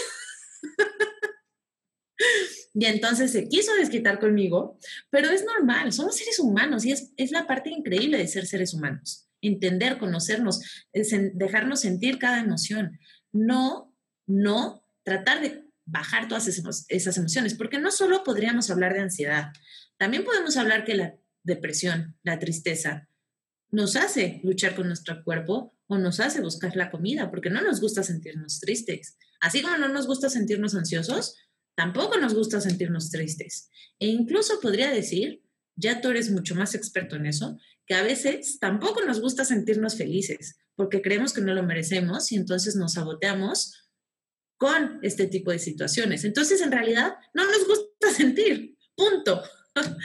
y 2.73 2.85
entonces 2.85 3.31
se 3.31 3.47
quiso 3.47 3.73
desquitar 3.75 4.19
conmigo, 4.19 4.79
pero 5.09 5.29
es 5.29 5.45
normal, 5.45 5.93
somos 5.93 6.15
seres 6.15 6.39
humanos 6.39 6.85
y 6.85 6.91
es, 6.91 7.13
es 7.17 7.31
la 7.31 7.45
parte 7.45 7.69
increíble 7.69 8.17
de 8.17 8.27
ser 8.27 8.47
seres 8.47 8.73
humanos. 8.73 9.29
Entender, 9.41 9.97
conocernos, 9.97 10.61
dejarnos 10.93 11.81
sentir 11.81 12.17
cada 12.17 12.39
emoción. 12.39 12.97
No, 13.33 13.93
no 14.25 14.87
tratar 15.03 15.41
de 15.41 15.65
bajar 15.85 16.27
todas 16.27 16.47
esas 16.47 17.17
emociones, 17.17 17.55
porque 17.55 17.79
no 17.79 17.91
solo 17.91 18.23
podríamos 18.23 18.69
hablar 18.69 18.93
de 18.93 19.01
ansiedad, 19.01 19.51
también 19.97 20.23
podemos 20.23 20.57
hablar 20.57 20.85
que 20.85 20.95
la 20.95 21.15
depresión, 21.43 22.17
la 22.23 22.39
tristeza, 22.39 23.09
nos 23.71 23.95
hace 23.95 24.39
luchar 24.43 24.75
con 24.75 24.87
nuestro 24.87 25.23
cuerpo 25.23 25.75
o 25.87 25.97
nos 25.97 26.19
hace 26.19 26.41
buscar 26.41 26.75
la 26.75 26.91
comida, 26.91 27.29
porque 27.31 27.49
no 27.49 27.61
nos 27.61 27.81
gusta 27.81 28.03
sentirnos 28.03 28.59
tristes. 28.59 29.17
Así 29.41 29.61
como 29.61 29.77
no 29.77 29.89
nos 29.89 30.07
gusta 30.07 30.29
sentirnos 30.29 30.75
ansiosos, 30.75 31.35
tampoco 31.75 32.17
nos 32.17 32.33
gusta 32.33 32.61
sentirnos 32.61 33.09
tristes. 33.09 33.69
E 33.99 34.07
incluso 34.07 34.59
podría 34.61 34.91
decir, 34.91 35.43
ya 35.75 36.01
tú 36.01 36.09
eres 36.09 36.31
mucho 36.31 36.55
más 36.55 36.75
experto 36.75 37.15
en 37.15 37.25
eso, 37.25 37.57
que 37.85 37.95
a 37.95 38.03
veces 38.03 38.59
tampoco 38.59 39.03
nos 39.03 39.19
gusta 39.19 39.43
sentirnos 39.43 39.95
felices, 39.95 40.57
porque 40.75 41.01
creemos 41.01 41.33
que 41.33 41.41
no 41.41 41.53
lo 41.53 41.63
merecemos 41.63 42.31
y 42.31 42.35
entonces 42.35 42.75
nos 42.75 42.93
saboteamos 42.93 43.82
con 44.57 44.99
este 45.01 45.27
tipo 45.27 45.51
de 45.51 45.59
situaciones. 45.59 46.23
Entonces, 46.23 46.61
en 46.61 46.71
realidad, 46.71 47.15
no 47.33 47.45
nos 47.45 47.67
gusta 47.67 48.09
sentir, 48.15 48.77
punto. 48.95 49.41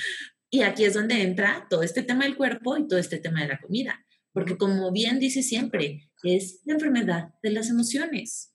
y 0.50 0.62
aquí 0.62 0.84
es 0.84 0.94
donde 0.94 1.22
entra 1.22 1.66
todo 1.68 1.82
este 1.82 2.02
tema 2.02 2.24
del 2.24 2.36
cuerpo 2.36 2.76
y 2.76 2.86
todo 2.86 2.98
este 2.98 3.18
tema 3.18 3.42
de 3.42 3.48
la 3.48 3.60
comida, 3.60 4.04
porque 4.32 4.56
como 4.56 4.90
bien 4.92 5.18
dice 5.18 5.42
siempre, 5.42 6.10
es 6.22 6.62
la 6.64 6.74
enfermedad 6.74 7.34
de 7.42 7.50
las 7.50 7.70
emociones. 7.70 8.54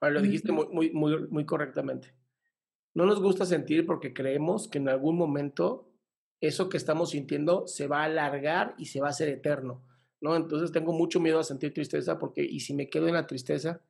lo 0.00 0.20
dijiste 0.20 0.52
muy, 0.52 0.68
muy, 0.68 0.90
muy, 0.92 1.28
muy 1.28 1.46
correctamente. 1.46 2.14
no 2.94 3.06
nos 3.06 3.20
gusta 3.20 3.44
sentir 3.44 3.84
porque 3.86 4.14
creemos 4.14 4.68
que 4.68 4.78
en 4.78 4.88
algún 4.88 5.16
momento 5.16 5.92
eso 6.40 6.68
que 6.68 6.76
estamos 6.76 7.10
sintiendo 7.10 7.66
se 7.66 7.86
va 7.86 8.02
a 8.02 8.04
alargar 8.04 8.74
y 8.78 8.86
se 8.86 9.00
va 9.00 9.08
a 9.08 9.10
hacer 9.10 9.28
eterno, 9.28 9.84
¿no? 10.20 10.36
Entonces 10.36 10.72
tengo 10.72 10.92
mucho 10.92 11.20
miedo 11.20 11.38
a 11.38 11.44
sentir 11.44 11.72
tristeza 11.72 12.18
porque, 12.18 12.42
y 12.42 12.60
si 12.60 12.74
me 12.74 12.88
quedo 12.88 13.08
en 13.08 13.14
la 13.14 13.26
tristeza, 13.26 13.80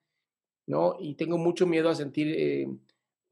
¿no? 0.66 0.96
Y 1.00 1.14
tengo 1.14 1.38
mucho 1.38 1.66
miedo 1.66 1.88
a 1.88 1.94
sentir, 1.94 2.28
eh, 2.28 2.68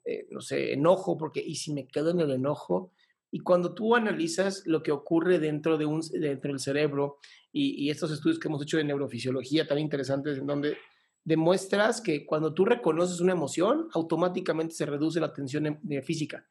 eh, 0.05 0.27
no 0.31 0.41
sé, 0.41 0.73
enojo, 0.73 1.17
porque, 1.17 1.41
y 1.41 1.57
si 1.57 1.73
me 1.73 1.87
quedo 1.87 2.11
en 2.11 2.21
el 2.21 2.31
enojo, 2.31 2.93
y 3.31 3.41
cuando 3.41 3.75
tú 3.75 3.97
analizas 3.97 4.65
lo 4.67 4.83
que 4.83 4.93
ocurre 4.93 5.39
dentro, 5.39 5.77
de 5.77 5.87
un, 5.87 6.01
dentro 6.01 6.53
del 6.53 6.61
cerebro 6.61 7.19
y, 7.53 7.85
y 7.85 7.91
estos 7.91 8.13
estudios 8.13 8.39
que 8.39 8.47
hemos 8.47 8.63
hecho 8.63 8.77
de 8.77 8.85
neurofisiología 8.85 9.67
tan 9.67 9.79
interesantes, 9.79 10.39
en 10.39 10.47
donde 10.47 10.77
demuestras 11.25 12.01
que 12.01 12.27
cuando 12.27 12.55
tú 12.55 12.65
reconoces 12.65 13.21
una 13.21 13.33
emoción, 13.33 13.89
automáticamente 13.93 14.75
se 14.75 14.87
reduce 14.87 15.21
la 15.21 15.33
tensión 15.33 15.67
em, 15.67 16.03
física. 16.03 16.47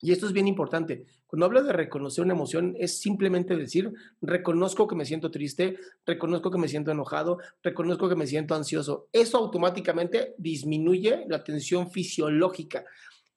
Y 0.00 0.12
esto 0.12 0.26
es 0.26 0.32
bien 0.32 0.46
importante. 0.46 1.06
Cuando 1.26 1.46
hablas 1.46 1.66
de 1.66 1.72
reconocer 1.72 2.24
una 2.24 2.34
emoción, 2.34 2.74
es 2.78 3.00
simplemente 3.00 3.56
decir, 3.56 3.92
reconozco 4.22 4.86
que 4.86 4.94
me 4.94 5.04
siento 5.04 5.30
triste, 5.30 5.78
reconozco 6.06 6.50
que 6.50 6.58
me 6.58 6.68
siento 6.68 6.92
enojado, 6.92 7.38
reconozco 7.62 8.08
que 8.08 8.14
me 8.14 8.26
siento 8.26 8.54
ansioso. 8.54 9.08
Eso 9.12 9.38
automáticamente 9.38 10.34
disminuye 10.38 11.24
la 11.28 11.42
tensión 11.42 11.90
fisiológica. 11.90 12.84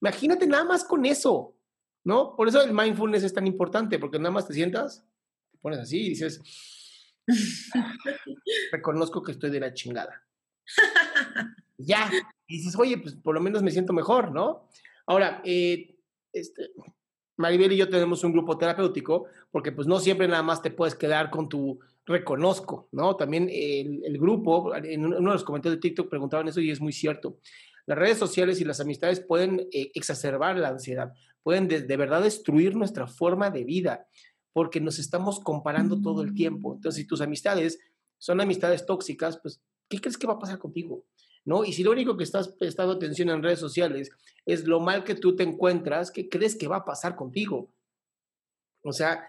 Imagínate 0.01 0.45
nada 0.45 0.63
más 0.63 0.83
con 0.83 1.05
eso, 1.05 1.55
¿no? 2.03 2.35
Por 2.35 2.47
eso 2.47 2.61
el 2.61 2.73
mindfulness 2.73 3.23
es 3.23 3.33
tan 3.33 3.47
importante, 3.47 3.97
porque 3.97 4.19
nada 4.19 4.31
más 4.31 4.47
te 4.47 4.53
sientas, 4.53 5.03
te 5.51 5.57
pones 5.57 5.79
así 5.79 5.99
y 5.99 6.09
dices, 6.09 6.41
reconozco 8.71 9.23
que 9.23 9.31
estoy 9.31 9.49
de 9.49 9.59
la 9.59 9.73
chingada. 9.73 10.23
ya. 11.77 12.11
Y 12.47 12.57
dices, 12.57 12.75
oye, 12.77 12.97
pues 12.99 13.15
por 13.15 13.33
lo 13.33 13.41
menos 13.41 13.63
me 13.63 13.71
siento 13.71 13.93
mejor, 13.93 14.31
¿no? 14.31 14.69
Ahora, 15.07 15.41
eh, 15.43 15.97
este, 16.33 16.71
Maribel 17.37 17.73
y 17.73 17.77
yo 17.77 17.89
tenemos 17.89 18.23
un 18.23 18.31
grupo 18.31 18.57
terapéutico, 18.57 19.25
porque 19.51 19.71
pues 19.71 19.87
no 19.87 19.99
siempre 19.99 20.27
nada 20.27 20.43
más 20.43 20.61
te 20.61 20.71
puedes 20.71 20.95
quedar 20.95 21.29
con 21.29 21.49
tu 21.49 21.79
reconozco, 22.05 22.87
¿no? 22.91 23.15
También 23.15 23.49
el, 23.51 24.17
grupo, 24.17 24.75
en 24.75 25.05
uno 25.05 25.17
de 25.17 25.21
los 25.21 25.43
comentarios 25.43 25.77
de 25.77 25.81
TikTok 25.81 26.09
preguntaban 26.09 26.47
eso 26.47 26.61
y 26.61 26.71
es 26.71 26.81
muy 26.81 26.93
cierto. 26.93 27.37
Las 27.85 27.97
redes 27.97 28.17
sociales 28.17 28.61
y 28.61 28.65
las 28.65 28.79
amistades 28.79 29.19
pueden 29.19 29.67
eh, 29.71 29.91
exacerbar 29.93 30.57
la 30.57 30.69
ansiedad, 30.69 31.13
pueden 31.43 31.67
de, 31.67 31.97
verdad 31.97 32.21
destruir 32.21 32.75
nuestra 32.75 33.07
forma 33.07 33.49
de 33.49 33.63
vida, 33.63 34.07
porque 34.53 34.79
nos 34.79 34.99
estamos 34.99 35.39
comparando 35.39 36.01
todo 36.01 36.21
el 36.21 36.33
tiempo. 36.33 36.75
Entonces, 36.75 37.01
si 37.01 37.07
tus 37.07 37.21
amistades 37.21 37.79
son 38.17 38.41
amistades 38.41 38.85
tóxicas, 38.85 39.39
pues, 39.41 39.61
¿qué 39.89 39.99
crees 39.99 40.17
que 40.17 40.27
va 40.27 40.33
a 40.33 40.39
pasar 40.39 40.59
contigo? 40.59 41.05
¿No? 41.45 41.65
Y 41.65 41.73
si 41.73 41.83
lo 41.83 41.91
único 41.91 42.17
que 42.17 42.23
estás 42.23 42.49
prestando 42.49 42.93
atención 42.93 43.29
en 43.29 43.43
redes 43.43 43.59
sociales 43.59 44.11
es 44.45 44.67
lo 44.67 44.79
mal 44.79 45.03
que 45.03 45.15
tú 45.15 45.35
te 45.35 45.43
encuentras, 45.43 46.11
¿qué 46.11 46.29
crees 46.29 46.55
que 46.55 46.67
va 46.67 46.77
a 46.77 46.85
pasar 46.85 47.15
contigo? 47.15 47.71
O 48.83 48.93
sea, 48.93 49.27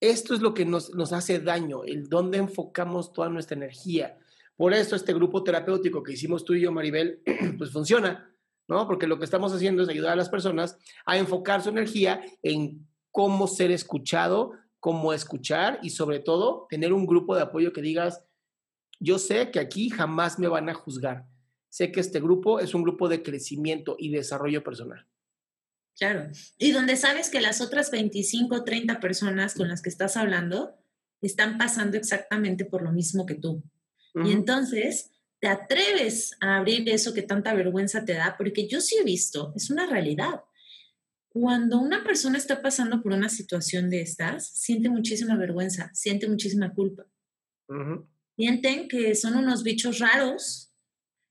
esto 0.00 0.34
es 0.34 0.40
lo 0.40 0.54
que 0.54 0.64
nos, 0.64 0.94
nos 0.94 1.12
hace 1.12 1.40
daño, 1.40 1.84
el 1.84 2.08
dónde 2.08 2.38
enfocamos 2.38 3.12
toda 3.12 3.28
nuestra 3.28 3.56
energía. 3.56 4.18
Por 4.56 4.72
eso 4.72 4.94
este 4.96 5.12
grupo 5.12 5.42
terapéutico 5.42 6.02
que 6.02 6.12
hicimos 6.12 6.44
tú 6.44 6.54
y 6.54 6.62
yo, 6.62 6.72
Maribel, 6.72 7.22
pues 7.58 7.70
funciona, 7.70 8.32
¿no? 8.68 8.86
Porque 8.86 9.06
lo 9.06 9.18
que 9.18 9.24
estamos 9.24 9.52
haciendo 9.52 9.82
es 9.82 9.88
ayudar 9.88 10.12
a 10.12 10.16
las 10.16 10.28
personas 10.28 10.78
a 11.06 11.18
enfocar 11.18 11.62
su 11.62 11.70
energía 11.70 12.22
en 12.42 12.86
cómo 13.10 13.46
ser 13.46 13.70
escuchado, 13.70 14.52
cómo 14.80 15.12
escuchar 15.12 15.78
y 15.82 15.90
sobre 15.90 16.20
todo 16.20 16.66
tener 16.68 16.92
un 16.92 17.06
grupo 17.06 17.34
de 17.34 17.42
apoyo 17.42 17.72
que 17.72 17.80
digas, 17.80 18.24
yo 19.00 19.18
sé 19.18 19.50
que 19.50 19.60
aquí 19.60 19.88
jamás 19.88 20.38
me 20.38 20.48
van 20.48 20.68
a 20.68 20.74
juzgar 20.74 21.26
sé 21.74 21.90
que 21.90 21.98
este 21.98 22.20
grupo 22.20 22.60
es 22.60 22.72
un 22.72 22.84
grupo 22.84 23.08
de 23.08 23.24
crecimiento 23.24 23.96
y 23.98 24.10
desarrollo 24.10 24.62
personal. 24.62 25.08
Claro. 25.98 26.30
Y 26.56 26.70
donde 26.70 26.94
sabes 26.94 27.30
que 27.30 27.40
las 27.40 27.60
otras 27.60 27.90
25, 27.90 28.62
30 28.62 29.00
personas 29.00 29.54
con 29.54 29.66
las 29.66 29.82
que 29.82 29.88
estás 29.88 30.16
hablando 30.16 30.78
están 31.20 31.58
pasando 31.58 31.96
exactamente 31.96 32.64
por 32.64 32.82
lo 32.82 32.92
mismo 32.92 33.26
que 33.26 33.34
tú. 33.34 33.64
Y 34.24 34.30
entonces 34.30 35.10
te 35.40 35.48
atreves 35.48 36.36
a 36.40 36.58
abrir 36.58 36.88
eso 36.88 37.12
que 37.12 37.22
tanta 37.22 37.52
vergüenza 37.54 38.04
te 38.04 38.12
da, 38.12 38.36
porque 38.38 38.68
yo 38.68 38.80
sí 38.80 38.96
he 39.00 39.02
visto, 39.02 39.52
es 39.56 39.68
una 39.68 39.86
realidad. 39.86 40.42
Cuando 41.28 41.80
una 41.80 42.04
persona 42.04 42.38
está 42.38 42.62
pasando 42.62 43.02
por 43.02 43.10
una 43.10 43.28
situación 43.28 43.90
de 43.90 44.00
estas, 44.02 44.46
siente 44.46 44.88
muchísima 44.90 45.36
vergüenza, 45.36 45.90
siente 45.92 46.28
muchísima 46.28 46.72
culpa. 46.72 47.04
Sienten 48.36 48.86
que 48.86 49.16
son 49.16 49.34
unos 49.34 49.64
bichos 49.64 49.98
raros 49.98 50.70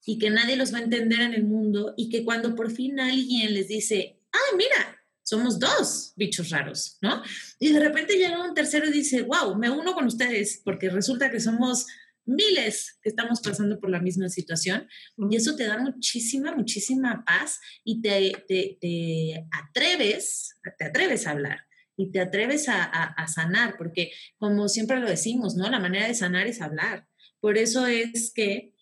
y 0.06 0.18
que 0.18 0.30
nadie 0.30 0.56
los 0.56 0.74
va 0.74 0.80
a 0.80 0.84
entender 0.84 1.22
en 1.22 1.34
el 1.34 1.44
mundo 1.44 1.94
y 1.98 2.10
que 2.10 2.24
cuando 2.24 2.56
por 2.56 2.72
fin 2.72 3.00
alguien 3.00 3.54
les 3.54 3.68
dice, 3.68 4.20
ah, 4.32 4.56
mira, 4.58 5.00
somos 5.24 5.58
dos 5.58 6.14
bichos 6.16 6.50
raros, 6.50 6.98
¿no? 7.02 7.24
Y 7.60 7.72
de 7.72 7.80
repente 7.80 8.18
llega 8.18 8.46
un 8.46 8.54
tercero 8.54 8.88
y 8.88 8.92
dice, 8.92 9.22
wow, 9.22 9.56
me 9.56 9.70
uno 9.70 9.94
con 9.94 10.06
ustedes 10.06 10.62
porque 10.64 10.90
resulta 10.90 11.32
que 11.32 11.40
somos 11.40 11.86
miles 12.26 13.00
que 13.02 13.10
estamos 13.10 13.42
pasando 13.42 13.80
por 13.80 13.90
la 13.90 14.00
misma 14.00 14.30
situación 14.30 14.88
y 15.30 15.36
eso 15.36 15.56
te 15.56 15.66
da 15.66 15.78
muchísima, 15.78 16.56
muchísima 16.56 17.24
paz 17.26 17.60
y 17.84 18.02
te, 18.02 18.46
te, 18.48 19.46
atreves, 19.52 20.56
te 20.78 20.86
atreves 20.86 21.28
a 21.28 21.32
hablar 21.32 21.60
y 21.96 22.12
te 22.12 22.20
atreves 22.20 22.70
a, 22.70 22.84
a, 22.84 23.28
sanar, 23.28 23.76
porque 23.78 24.12
como 24.38 24.68
siempre 24.68 25.00
lo 25.00 25.08
decimos, 25.08 25.56
¿no? 25.56 25.70
La 25.70 25.80
manera 25.80 26.08
de 26.08 26.16
sanar 26.16 26.48
es 26.48 26.60
hablar. 26.60 27.08
Por 27.40 27.58
eso 27.58 27.86
es 27.86 28.32
que 28.34 28.73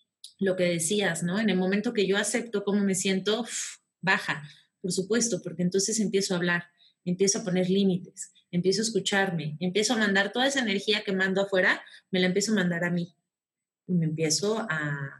lo 0.42 0.56
que 0.56 0.64
decías, 0.64 1.22
¿no? 1.22 1.38
En 1.38 1.50
el 1.50 1.56
momento 1.56 1.92
que 1.92 2.06
yo 2.06 2.16
acepto 2.16 2.64
cómo 2.64 2.82
me 2.82 2.94
siento, 2.94 3.46
baja, 4.00 4.42
por 4.80 4.92
supuesto, 4.92 5.40
porque 5.42 5.62
entonces 5.62 6.00
empiezo 6.00 6.34
a 6.34 6.38
hablar, 6.38 6.64
empiezo 7.04 7.38
a 7.38 7.44
poner 7.44 7.70
límites, 7.70 8.32
empiezo 8.50 8.82
a 8.82 8.84
escucharme, 8.84 9.56
empiezo 9.60 9.94
a 9.94 9.98
mandar 9.98 10.32
toda 10.32 10.46
esa 10.46 10.60
energía 10.60 11.04
que 11.04 11.12
mando 11.12 11.42
afuera, 11.42 11.82
me 12.10 12.20
la 12.20 12.26
empiezo 12.26 12.52
a 12.52 12.56
mandar 12.56 12.84
a 12.84 12.90
mí 12.90 13.14
y 13.86 13.94
me 13.94 14.06
empiezo 14.06 14.66
a, 14.68 15.18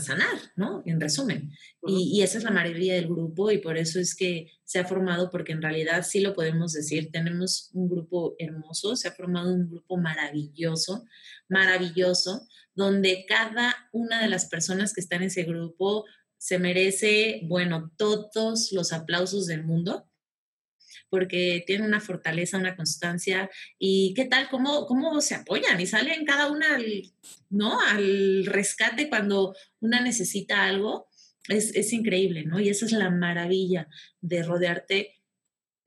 sanar, 0.00 0.36
¿no? 0.56 0.82
En 0.84 1.00
resumen. 1.00 1.52
y, 1.86 2.18
y, 2.18 2.22
esa 2.24 2.38
es 2.38 2.42
la 2.42 2.50
maravilla 2.50 2.94
del 2.94 3.06
grupo 3.06 3.52
y 3.52 3.58
por 3.58 3.76
eso 3.76 4.00
es 4.00 4.16
que 4.16 4.50
se 4.64 4.80
ha 4.80 4.84
formado, 4.84 5.30
porque 5.30 5.52
en 5.52 5.62
realidad 5.62 6.04
sí 6.04 6.18
lo 6.18 6.34
podemos 6.34 6.72
decir, 6.72 7.12
tenemos 7.12 7.70
un 7.72 7.88
grupo 7.88 8.34
hermoso, 8.40 8.96
se 8.96 9.06
ha 9.06 9.12
formado 9.12 9.54
un 9.54 9.70
grupo 9.70 9.96
maravilloso, 9.96 11.04
maravilloso, 11.48 12.48
donde 12.80 13.24
cada 13.28 13.88
una 13.92 14.20
de 14.20 14.28
las 14.28 14.46
personas 14.46 14.92
que 14.92 15.00
están 15.00 15.22
en 15.22 15.28
ese 15.28 15.44
grupo 15.44 16.04
se 16.38 16.58
merece, 16.58 17.42
bueno, 17.44 17.92
todos 17.96 18.72
los 18.72 18.92
aplausos 18.92 19.46
del 19.46 19.64
mundo 19.64 20.10
porque 21.10 21.64
tiene 21.66 21.84
una 21.84 22.00
fortaleza, 22.00 22.56
una 22.56 22.76
constancia 22.76 23.50
y 23.78 24.14
qué 24.14 24.24
tal, 24.24 24.48
cómo, 24.48 24.86
cómo 24.86 25.20
se 25.20 25.34
apoyan 25.34 25.80
y 25.80 25.86
salen 25.86 26.24
cada 26.24 26.50
una 26.50 26.76
al, 26.76 27.12
¿no? 27.50 27.80
al 27.80 28.46
rescate 28.46 29.08
cuando 29.08 29.54
una 29.80 30.00
necesita 30.00 30.64
algo. 30.64 31.08
Es, 31.48 31.74
es 31.74 31.92
increíble, 31.92 32.44
¿no? 32.44 32.60
Y 32.60 32.68
esa 32.68 32.86
es 32.86 32.92
la 32.92 33.10
maravilla 33.10 33.88
de 34.20 34.42
rodearte 34.44 35.19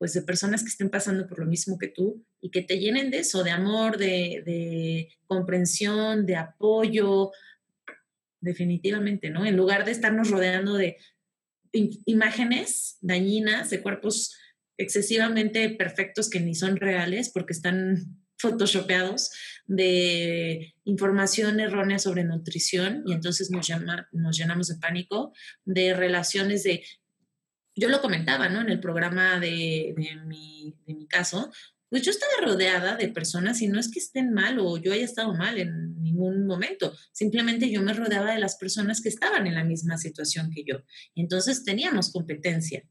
pues 0.04 0.12
de 0.12 0.20
personas 0.20 0.62
que 0.62 0.68
estén 0.68 0.90
pasando 0.90 1.26
por 1.26 1.38
lo 1.38 1.46
mismo 1.46 1.78
que 1.78 1.88
tú 1.88 2.26
y 2.38 2.50
que 2.50 2.60
te 2.60 2.78
llenen 2.78 3.10
de 3.10 3.20
eso, 3.20 3.42
de 3.42 3.52
amor, 3.52 3.96
de, 3.96 5.08
comprensión, 5.26 6.26
de 6.26 6.36
apoyo, 6.36 7.32
definitivamente, 8.38 9.30
¿no? 9.30 9.46
En 9.46 9.56
lugar 9.56 9.86
de 9.86 9.92
estarnos 9.92 10.28
rodeando 10.28 10.74
de 10.74 10.98
imágenes 11.72 12.98
dañinas 13.00 13.70
de 13.70 13.80
cuerpos 13.80 14.36
excesivamente 14.76 15.70
perfectos 15.70 16.28
que 16.28 16.40
ni 16.40 16.54
son 16.54 16.76
reales 16.76 17.30
porque 17.32 17.54
están 17.54 18.20
photoshopeados 18.38 19.30
de 19.64 20.74
información 20.84 21.60
errónea 21.60 21.98
sobre 21.98 22.24
nutrición 22.24 23.04
y 23.06 23.14
entonces 23.14 23.50
nos, 23.50 23.66
llama, 23.66 24.06
nos 24.12 24.36
llenamos 24.36 24.68
de 24.68 24.74
pánico, 24.74 25.32
de 25.64 25.94
relaciones 25.94 26.62
de 26.62 26.84
yo 27.74 27.88
lo 27.88 28.00
comentaba, 28.00 28.48
¿no? 28.48 28.60
En 28.60 28.70
el 28.70 28.80
programa 28.80 29.38
de, 29.40 29.94
mi, 30.26 31.06
caso, 31.08 31.52
pues 31.90 32.02
yo 32.02 32.10
estaba 32.10 32.32
rodeada 32.42 32.96
de 32.96 33.08
personas 33.08 33.60
y 33.62 33.68
no 33.68 33.78
es 33.78 33.90
que 33.90 33.98
estén 33.98 34.32
mal 34.32 34.58
o 34.58 34.78
yo 34.78 34.92
haya 34.92 35.04
estado 35.04 35.34
mal 35.34 35.58
en 35.58 36.02
ningún 36.02 36.46
momento, 36.46 36.96
simplemente 37.12 37.70
yo 37.70 37.82
me 37.82 37.92
rodeaba 37.92 38.32
de 38.32 38.40
las 38.40 38.56
personas 38.56 39.00
que 39.00 39.08
estaban 39.08 39.46
en 39.46 39.54
la 39.54 39.64
misma 39.64 39.96
situación 39.98 40.50
que 40.50 40.64
yo. 40.64 40.82
Entonces 41.14 41.64
teníamos 41.64 42.10
competencia 42.10 42.84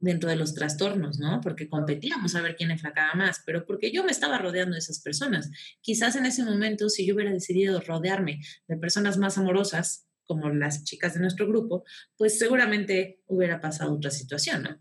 dentro 0.00 0.30
de 0.30 0.36
los 0.36 0.54
trastornos, 0.54 1.18
¿no? 1.18 1.40
Porque 1.40 1.68
competíamos 1.68 2.34
a 2.34 2.42
ver 2.42 2.56
quién 2.56 2.70
enflacaba 2.70 3.14
más, 3.14 3.42
pero 3.44 3.66
porque 3.66 3.90
yo 3.90 4.04
me 4.04 4.12
estaba 4.12 4.38
rodeando 4.38 4.74
de 4.74 4.78
esas 4.78 5.00
personas. 5.00 5.50
Quizás 5.80 6.16
en 6.16 6.26
ese 6.26 6.44
momento, 6.44 6.88
si 6.88 7.06
yo 7.06 7.14
hubiera 7.14 7.32
decidido 7.32 7.80
rodearme 7.80 8.40
de 8.68 8.76
personas 8.76 9.18
más 9.18 9.38
amorosas, 9.38 10.07
como 10.28 10.50
las 10.50 10.84
chicas 10.84 11.14
de 11.14 11.20
nuestro 11.20 11.48
grupo, 11.48 11.84
pues 12.16 12.38
seguramente 12.38 13.22
hubiera 13.26 13.60
pasado 13.60 13.94
otra 13.94 14.10
situación, 14.10 14.62
¿no? 14.62 14.78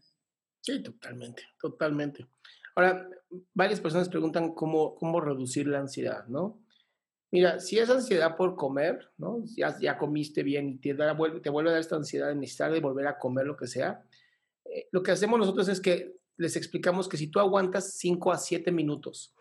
Sí, 0.61 0.83
totalmente, 0.83 1.43
totalmente. 1.59 2.27
Ahora, 2.75 3.09
varias 3.53 3.79
personas 3.79 4.09
preguntan 4.09 4.53
cómo, 4.53 4.93
cómo 4.95 5.21
reducir 5.21 5.67
la 5.67 5.79
ansiedad, 5.79 6.27
¿no? 6.27 6.61
Mira, 7.31 7.59
si 7.59 7.79
es 7.79 7.89
ansiedad 7.89 8.35
por 8.35 8.55
comer, 8.55 9.11
¿no? 9.17 9.43
Ya, 9.55 9.77
ya 9.79 9.97
comiste 9.97 10.43
bien 10.43 10.69
y 10.69 10.77
te, 10.77 10.93
da, 10.93 11.17
te 11.41 11.49
vuelve 11.49 11.69
a 11.69 11.73
dar 11.73 11.81
esta 11.81 11.95
ansiedad 11.95 12.27
de 12.27 12.35
necesitar 12.35 12.71
de 12.71 12.81
volver 12.81 13.07
a 13.07 13.17
comer 13.17 13.45
lo 13.45 13.57
que 13.57 13.67
sea, 13.67 14.03
eh, 14.65 14.87
lo 14.91 15.01
que 15.03 15.11
hacemos 15.11 15.39
nosotros 15.39 15.67
es 15.69 15.79
que 15.79 16.17
les 16.37 16.55
explicamos 16.55 17.07
que 17.07 17.17
si 17.17 17.27
tú 17.27 17.39
aguantas 17.39 17.97
5 17.97 18.31
a 18.31 18.37
7 18.37 18.71
minutos 18.71 19.33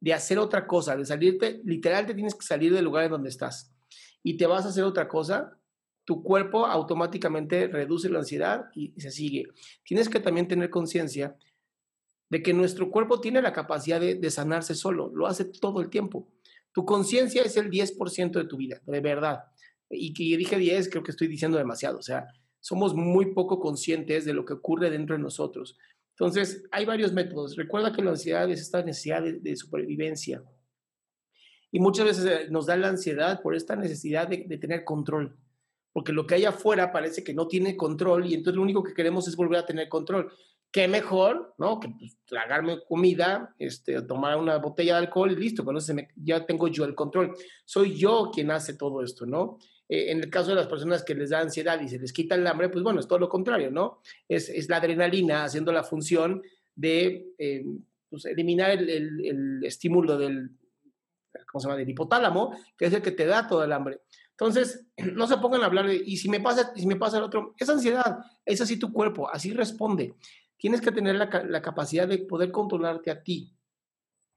de 0.00 0.14
hacer 0.14 0.38
otra 0.38 0.66
cosa, 0.66 0.96
de 0.96 1.04
salirte, 1.04 1.60
literal 1.64 2.06
te 2.06 2.14
tienes 2.14 2.34
que 2.34 2.46
salir 2.46 2.72
del 2.72 2.84
lugar 2.84 3.04
en 3.04 3.10
donde 3.10 3.28
estás 3.28 3.72
y 4.22 4.36
te 4.36 4.46
vas 4.46 4.64
a 4.64 4.68
hacer 4.68 4.84
otra 4.84 5.08
cosa, 5.08 5.58
tu 6.04 6.22
cuerpo 6.22 6.66
automáticamente 6.66 7.68
reduce 7.68 8.08
la 8.08 8.20
ansiedad 8.20 8.66
y, 8.74 8.92
se 9.00 9.10
sigue. 9.10 9.48
Tienes 9.84 10.08
que 10.08 10.20
también 10.20 10.48
tener 10.48 10.70
conciencia 10.70 11.36
de 12.28 12.42
que 12.42 12.54
nuestro 12.54 12.90
cuerpo 12.90 13.20
tiene 13.20 13.42
la 13.42 13.52
capacidad 13.52 14.00
de, 14.00 14.14
de, 14.14 14.30
sanarse 14.30 14.74
solo, 14.74 15.10
lo 15.14 15.26
hace 15.26 15.44
todo 15.44 15.80
el 15.80 15.90
tiempo. 15.90 16.28
Tu 16.72 16.84
conciencia 16.84 17.42
es 17.42 17.56
el 17.56 17.70
10% 17.70 18.32
de 18.32 18.44
tu 18.44 18.56
vida, 18.56 18.80
de 18.86 19.00
verdad. 19.00 19.44
Y 19.90 20.14
que 20.14 20.36
dije 20.36 20.56
10, 20.56 20.88
creo 20.88 21.02
que 21.02 21.10
estoy 21.10 21.28
diciendo 21.28 21.58
demasiado. 21.58 21.98
O 21.98 22.02
sea, 22.02 22.26
somos 22.60 22.94
muy 22.94 23.34
poco 23.34 23.60
conscientes 23.60 24.24
de 24.24 24.32
lo 24.32 24.44
que 24.44 24.54
ocurre 24.54 24.88
dentro 24.88 25.16
de 25.16 25.22
nosotros. 25.22 25.76
Entonces, 26.12 26.64
hay 26.70 26.84
varios 26.84 27.12
métodos. 27.12 27.56
Recuerda 27.56 27.92
que 27.92 28.02
la 28.02 28.10
ansiedad 28.10 28.48
es 28.50 28.60
esta 28.60 28.82
necesidad 28.82 29.22
de, 29.22 29.56
supervivencia. 29.56 30.42
Y 31.72 31.80
muchas 31.80 32.04
veces 32.04 32.26
eh, 32.26 32.46
nos 32.50 32.66
da 32.66 32.76
la 32.76 32.88
ansiedad 32.88 33.42
por 33.42 33.56
esta 33.56 33.74
necesidad 33.74 34.28
de, 34.28 34.44
de 34.46 34.58
tener 34.58 34.84
control 34.84 35.36
porque 35.94 36.12
lo 36.12 36.26
que 36.26 36.36
hay 36.36 36.46
afuera 36.46 36.90
parece 36.90 37.22
que 37.22 37.34
no 37.34 37.46
tiene 37.46 37.76
control 37.76 38.24
y 38.24 38.32
entonces 38.32 38.56
lo 38.56 38.62
único 38.62 38.82
que 38.82 38.94
queremos 38.94 39.28
es 39.28 39.36
volver 39.36 39.58
a 39.58 39.66
tener 39.66 39.90
control 39.90 40.32
qué 40.72 40.88
mejor, 40.88 41.54
¿no? 41.58 41.78
Que 41.78 41.90
pues, 41.90 42.16
tragarme 42.24 42.80
comida, 42.88 43.54
este, 43.58 44.00
tomar 44.02 44.38
una 44.38 44.56
botella 44.56 44.94
de 44.94 45.00
alcohol 45.06 45.30
y 45.30 45.36
listo, 45.36 45.64
pero 45.64 45.78
me, 45.94 46.08
ya 46.16 46.46
tengo 46.46 46.66
yo 46.66 46.84
el 46.84 46.94
control. 46.94 47.36
Soy 47.66 47.94
yo 47.94 48.30
quien 48.32 48.50
hace 48.50 48.74
todo 48.74 49.02
esto, 49.02 49.26
¿no? 49.26 49.58
Eh, 49.86 50.10
en 50.10 50.20
el 50.20 50.30
caso 50.30 50.50
de 50.50 50.56
las 50.56 50.66
personas 50.66 51.04
que 51.04 51.14
les 51.14 51.28
da 51.28 51.40
ansiedad 51.40 51.78
y 51.82 51.88
se 51.88 51.98
les 51.98 52.12
quita 52.12 52.36
el 52.36 52.46
hambre, 52.46 52.70
pues 52.70 52.82
bueno, 52.82 53.00
es 53.00 53.06
todo 53.06 53.18
lo 53.18 53.28
contrario, 53.28 53.70
¿no? 53.70 54.00
Es, 54.26 54.48
es 54.48 54.70
la 54.70 54.78
adrenalina 54.78 55.44
haciendo 55.44 55.72
la 55.72 55.84
función 55.84 56.42
de 56.74 57.26
eh, 57.36 57.66
pues, 58.08 58.24
eliminar 58.24 58.70
el, 58.70 58.88
el, 58.88 59.26
el, 59.26 59.64
estímulo 59.64 60.16
del, 60.16 60.52
¿cómo 61.50 61.60
se 61.60 61.68
llama?, 61.68 61.78
del 61.78 61.88
hipotálamo, 61.88 62.56
que 62.76 62.86
es 62.86 62.92
el 62.92 63.02
que 63.02 63.12
te 63.12 63.26
da 63.26 63.46
todo 63.46 63.64
el 63.64 63.72
hambre. 63.72 64.00
Entonces, 64.30 64.86
no 65.14 65.26
se 65.26 65.38
pongan 65.38 65.62
a 65.62 65.66
hablar 65.66 65.86
de, 65.86 65.96
y 65.96 66.16
si 66.16 66.28
me 66.28 66.40
pasa, 66.40 66.72
si 66.74 66.86
me 66.86 66.96
pasa 66.96 67.18
el 67.18 67.24
otro, 67.24 67.54
es 67.58 67.68
ansiedad, 67.68 68.18
es 68.44 68.60
así 68.60 68.78
tu 68.78 68.92
cuerpo, 68.92 69.28
así 69.30 69.52
responde 69.52 70.14
tienes 70.62 70.80
que 70.80 70.92
tener 70.92 71.16
la, 71.16 71.60
capacidad 71.60 72.06
de 72.06 72.18
poder 72.18 72.52
controlarte 72.52 73.10
a 73.10 73.20
ti. 73.20 73.52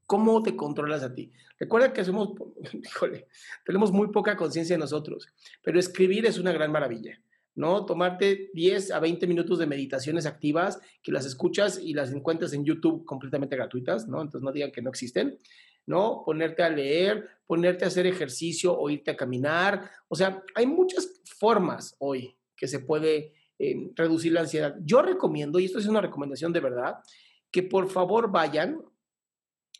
¿Cómo 0.07 0.41
te 0.41 0.55
controlas 0.55 1.03
a 1.03 1.13
ti? 1.13 1.31
Recuerda 1.59 1.93
que 1.93 2.03
somos, 2.03 2.29
híjole, 2.73 3.27
tenemos 3.63 3.91
muy 3.91 4.07
poca 4.07 4.35
conciencia 4.35 4.73
de 4.73 4.79
nosotros, 4.79 5.27
pero 5.61 5.79
escribir 5.79 6.25
es 6.25 6.39
una 6.39 6.51
gran 6.51 6.71
maravilla, 6.71 7.21
¿no? 7.53 7.85
Tomarte 7.85 8.49
10 8.55 8.89
a 8.89 8.99
20 8.99 9.27
minutos 9.27 9.59
de 9.59 9.67
meditaciones 9.67 10.25
activas, 10.25 10.81
que 11.03 11.11
las 11.11 11.27
escuchas 11.27 11.79
y 11.79 11.93
las 11.93 12.11
encuentras 12.11 12.53
en 12.53 12.65
YouTube 12.65 13.05
completamente 13.05 13.55
gratuitas, 13.55 14.07
¿no? 14.07 14.19
Entonces 14.19 14.41
no 14.41 14.51
digan 14.51 14.71
que 14.71 14.81
no 14.81 14.89
existen, 14.89 15.37
¿no? 15.85 16.23
Ponerte 16.25 16.63
a 16.63 16.69
leer, 16.69 17.29
ponerte 17.45 17.85
a 17.85 17.87
hacer 17.87 18.07
ejercicio 18.07 18.77
o 18.77 18.89
irte 18.89 19.11
a 19.11 19.17
caminar. 19.17 19.89
O 20.07 20.15
sea, 20.15 20.43
hay 20.55 20.65
muchas 20.65 21.21
formas 21.23 21.95
hoy 21.99 22.35
que 22.55 22.67
se 22.67 22.79
puede 22.79 23.33
reducir 23.95 24.33
la 24.33 24.41
ansiedad. 24.41 24.75
Yo 24.83 25.01
recomiendo, 25.01 25.59
y 25.59 25.65
esto 25.65 25.79
es 25.79 25.87
una 25.87 26.01
recomendación 26.01 26.51
de 26.51 26.59
verdad, 26.59 26.97
que 27.51 27.63
por 27.63 27.89
favor 27.89 28.31
vayan, 28.31 28.83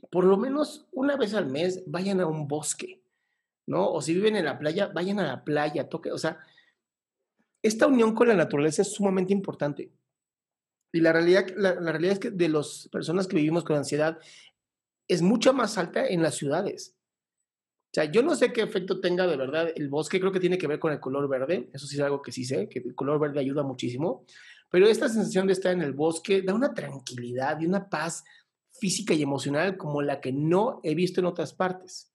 por 0.10 0.24
lo 0.24 0.38
menos 0.38 0.88
una 0.91 1.18
vez 1.18 1.34
al 1.34 1.47
mes, 1.47 1.84
vayan 1.86 2.22
a 2.22 2.28
un 2.28 2.47
bosque, 2.47 3.01
¿no? 3.68 3.89
O 3.89 4.01
si 4.01 4.14
viven 4.14 4.36
en 4.36 4.45
la 4.45 4.58
playa, 4.58 4.88
vayan 4.88 5.20
a 5.20 5.28
la 5.28 5.43
playa, 5.43 5.89
toque, 5.89 6.12
o 6.12 6.18
sea, 6.18 6.39
esta 7.62 7.88
unión 7.88 8.14
con 8.14 8.28
la 8.28 8.36
naturaleza 8.36 8.84
es 8.84 8.93
sumamente 8.93 9.34
importante. 9.34 9.91
Y 10.93 11.01
la 11.01 11.12
realidad, 11.12 11.47
la, 11.58 11.76
la 11.76 11.91
realidad 11.91 12.14
es 12.14 12.20
que 12.20 12.32
de 12.32 12.47
las 12.47 12.88
personas 12.89 13.28
que 13.28 13.36
vivimos 13.36 13.66
con 13.66 13.76
ansiedad 13.76 14.20
es 15.08 15.22
mucho 15.22 15.53
más 15.53 15.78
alta 15.78 16.08
en 16.08 16.22
las 16.22 16.36
ciudades. 16.36 16.95
O 17.91 17.95
sea, 17.95 18.06
yo 18.06 18.22
no 18.24 18.36
sé 18.36 18.51
qué 18.51 18.62
efecto 18.62 18.99
tenga 18.99 19.26
de 19.26 19.38
verdad 19.38 19.70
el 19.74 19.88
bosque, 19.88 20.20
creo 20.20 20.32
que 20.32 20.39
tiene 20.39 20.58
que 20.58 20.68
ver 20.68 20.80
con 20.80 20.91
el 20.91 20.99
color 20.99 21.30
verde, 21.30 21.70
eso 21.74 21.88
sí 21.88 21.95
es 21.95 22.01
algo 22.01 22.22
que 22.22 22.32
sí 22.32 22.43
sé, 22.43 22.68
que 22.68 22.80
el 22.80 22.93
color 22.93 23.20
verde 23.20 23.39
ayuda 23.39 23.64
muchísimo, 23.64 24.26
pero 24.70 24.88
esta 24.88 25.08
sensación 25.08 25.47
de 25.47 25.53
estar 25.53 25.72
en 25.72 25.82
el 25.82 25.93
bosque 25.93 26.41
da 26.41 26.53
una 26.53 26.74
tranquilidad 26.74 27.60
y 27.62 27.66
una 27.66 27.89
paz 27.89 28.26
física 28.74 29.14
y 29.14 29.22
emocional 29.22 29.78
como 29.78 30.01
la 30.01 30.20
que 30.20 30.34
no 30.34 30.82
he 30.84 30.93
visto 30.93 31.22
en 31.22 31.28
otras 31.28 31.53
partes. 31.53 32.12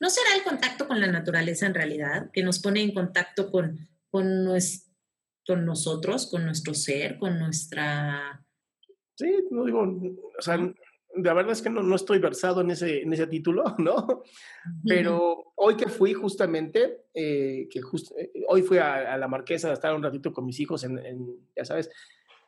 ¿No 0.00 0.10
será 0.10 0.36
el 0.36 0.42
contacto 0.42 0.86
con 0.86 1.00
la 1.00 1.06
naturaleza 1.06 1.66
en 1.66 1.74
realidad 1.74 2.30
que 2.32 2.42
nos 2.42 2.58
pone 2.58 2.82
en 2.82 2.92
contacto 2.92 3.50
con, 3.50 3.78
con, 4.10 4.46
con 5.46 5.64
nosotros, 5.64 6.28
con 6.30 6.44
nuestro 6.44 6.74
ser, 6.74 7.18
con 7.18 7.38
nuestra... 7.38 8.44
Sí, 9.16 9.32
no 9.50 9.64
digo, 9.64 9.80
o 10.38 10.42
sea, 10.42 10.58
la 11.16 11.34
verdad 11.34 11.52
es 11.52 11.62
que 11.62 11.70
no, 11.70 11.82
no 11.82 11.94
estoy 11.94 12.18
versado 12.18 12.60
en 12.60 12.70
ese, 12.70 13.02
en 13.02 13.12
ese 13.12 13.26
título, 13.26 13.64
¿no? 13.78 14.22
Pero 14.84 15.52
hoy 15.56 15.76
que 15.76 15.88
fui 15.88 16.12
justamente, 16.12 17.06
eh, 17.14 17.68
que 17.70 17.78
eh, 17.78 18.32
hoy 18.48 18.62
fui 18.62 18.78
a, 18.78 19.16
la 19.16 19.28
Marquesa 19.28 19.70
a 19.70 19.74
estar 19.74 19.94
un 19.94 20.02
ratito 20.02 20.32
con 20.32 20.44
mis 20.44 20.58
hijos 20.60 20.84
en, 20.84 20.98
ya 21.56 21.64
sabes, 21.64 21.90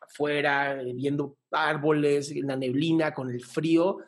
afuera, 0.01 0.81
eh, 0.81 0.93
viendo 0.95 1.39
árboles, 1.51 2.31
en 2.33 2.47
la 2.47 2.57
neblina, 2.57 3.15
con 3.15 3.31
el 3.31 3.43
frío. 3.43 3.99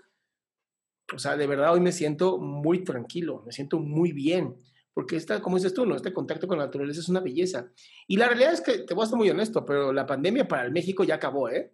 O 1.15 1.19
sea, 1.19 1.37
de 1.37 1.47
verdad 1.47 1.73
hoy 1.73 1.81
me 1.81 1.93
siento 1.93 2.39
muy 2.39 2.85
tranquilo, 2.85 3.43
me 3.47 3.53
siento 3.53 3.79
muy 3.79 4.13
bien, 4.13 4.57
porque 4.93 5.17
esta, 5.17 5.41
como 5.41 5.57
dices 5.57 5.73
tú, 5.73 5.87
¿no? 5.87 5.97
este 5.97 6.13
contacto 6.13 6.47
con 6.47 6.59
la 6.59 6.67
naturaleza 6.67 7.01
es 7.01 7.09
una 7.09 7.21
belleza. 7.21 7.71
Y 8.07 8.17
la 8.17 8.27
realidad 8.27 8.53
es 8.53 8.61
que, 8.61 8.81
te 8.81 8.95
voy 8.95 9.05
a 9.05 9.09
ser 9.09 9.17
muy 9.17 9.31
honesto, 9.31 9.65
pero 9.65 9.93
la 9.93 10.07
pandemia 10.07 10.47
para 10.47 10.65
el 10.65 10.73
México 10.73 11.05
ya 11.05 11.15
acabó, 11.15 11.49
¿eh? 11.49 11.73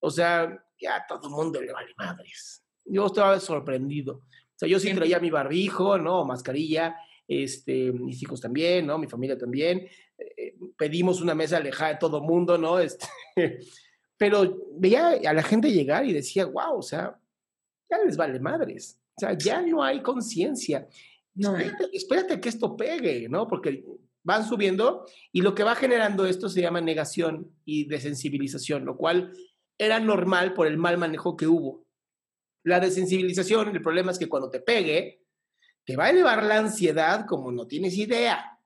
O 0.00 0.10
sea, 0.10 0.64
ya 0.80 1.04
todo 1.06 1.28
el 1.28 1.34
mundo 1.34 1.60
le 1.60 1.72
vale 1.72 1.92
madres. 1.96 2.64
Yo 2.84 3.06
estaba 3.06 3.38
sorprendido. 3.40 4.14
O 4.14 4.58
sea, 4.58 4.68
yo 4.68 4.78
sí 4.78 4.92
traía 4.94 5.20
mi 5.20 5.30
barbijo, 5.30 5.98
¿no? 5.98 6.24
Mascarilla, 6.24 6.96
este, 7.26 7.92
mis 7.92 8.22
hijos 8.22 8.40
también, 8.40 8.86
¿no? 8.86 8.98
Mi 8.98 9.06
familia 9.06 9.36
también. 9.38 9.86
Eh, 10.18 10.56
pedimos 10.76 11.20
una 11.20 11.34
mesa 11.34 11.58
alejada 11.58 11.92
de 11.92 11.98
todo 11.98 12.18
el 12.18 12.24
mundo, 12.24 12.58
¿no? 12.58 12.78
Este, 12.78 13.06
pero 14.16 14.68
veía 14.72 15.10
a 15.10 15.32
la 15.32 15.42
gente 15.42 15.70
llegar 15.70 16.04
y 16.06 16.12
decía, 16.12 16.46
wow, 16.46 16.78
o 16.78 16.82
sea, 16.82 17.18
ya 17.90 17.98
les 18.04 18.16
vale 18.16 18.40
madres. 18.40 19.00
O 19.16 19.20
sea, 19.20 19.36
ya 19.36 19.62
no 19.62 19.82
hay 19.82 20.02
conciencia. 20.02 20.88
No, 21.34 21.56
espérate, 21.56 21.96
espérate 21.96 22.40
que 22.40 22.48
esto 22.48 22.76
pegue, 22.76 23.28
¿no? 23.28 23.46
Porque 23.46 23.84
van 24.24 24.44
subiendo 24.46 25.06
y 25.32 25.40
lo 25.40 25.54
que 25.54 25.62
va 25.62 25.74
generando 25.74 26.26
esto 26.26 26.48
se 26.48 26.60
llama 26.60 26.80
negación 26.80 27.50
y 27.64 27.84
desensibilización, 27.84 28.84
lo 28.84 28.96
cual 28.96 29.32
era 29.78 30.00
normal 30.00 30.52
por 30.52 30.66
el 30.66 30.76
mal 30.76 30.98
manejo 30.98 31.36
que 31.36 31.46
hubo. 31.46 31.86
La 32.64 32.80
desensibilización, 32.80 33.68
el 33.68 33.80
problema 33.80 34.10
es 34.10 34.18
que 34.18 34.28
cuando 34.28 34.50
te 34.50 34.60
pegue, 34.60 35.22
te 35.84 35.96
va 35.96 36.06
a 36.06 36.10
elevar 36.10 36.42
la 36.42 36.58
ansiedad 36.58 37.24
como 37.26 37.52
no 37.52 37.66
tienes 37.66 37.96
idea. 37.96 38.58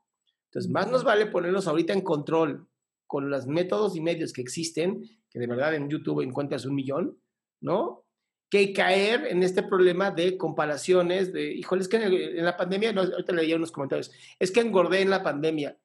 Entonces, 0.47 0.71
más 0.71 0.91
nos 0.91 1.05
vale 1.05 1.27
ponernos 1.27 1.69
ahorita 1.69 1.93
en 1.93 2.01
control 2.01 2.69
con 3.07 3.31
los 3.31 3.47
métodos 3.47 3.95
y 3.95 4.01
medios 4.01 4.33
que 4.33 4.41
existen, 4.41 5.03
que 5.31 5.39
de 5.39 5.47
verdad 5.47 5.75
en 5.75 5.89
YouTube 5.89 6.23
encuentras 6.23 6.65
un 6.65 6.75
millón, 6.75 7.21
¿no? 7.61 8.05
Que 8.51 8.73
caer 8.73 9.27
en 9.27 9.43
este 9.43 9.63
problema 9.63 10.11
de 10.11 10.37
comparaciones, 10.37 11.33
de, 11.33 11.53
híjole, 11.55 11.83
es 11.83 11.89
que 11.89 11.97
en, 11.99 12.45
la 12.45 12.57
pandemia, 12.57 12.93
no, 12.93 13.03
ahorita 13.03 13.33
leía 13.33 13.57
unos 13.57 13.71
comentarios, 13.71 14.11
es 14.39 14.51
que 14.51 14.61
engordé 14.61 15.03
en 15.03 15.11
la 15.11 15.23
pandemia. 15.23 15.79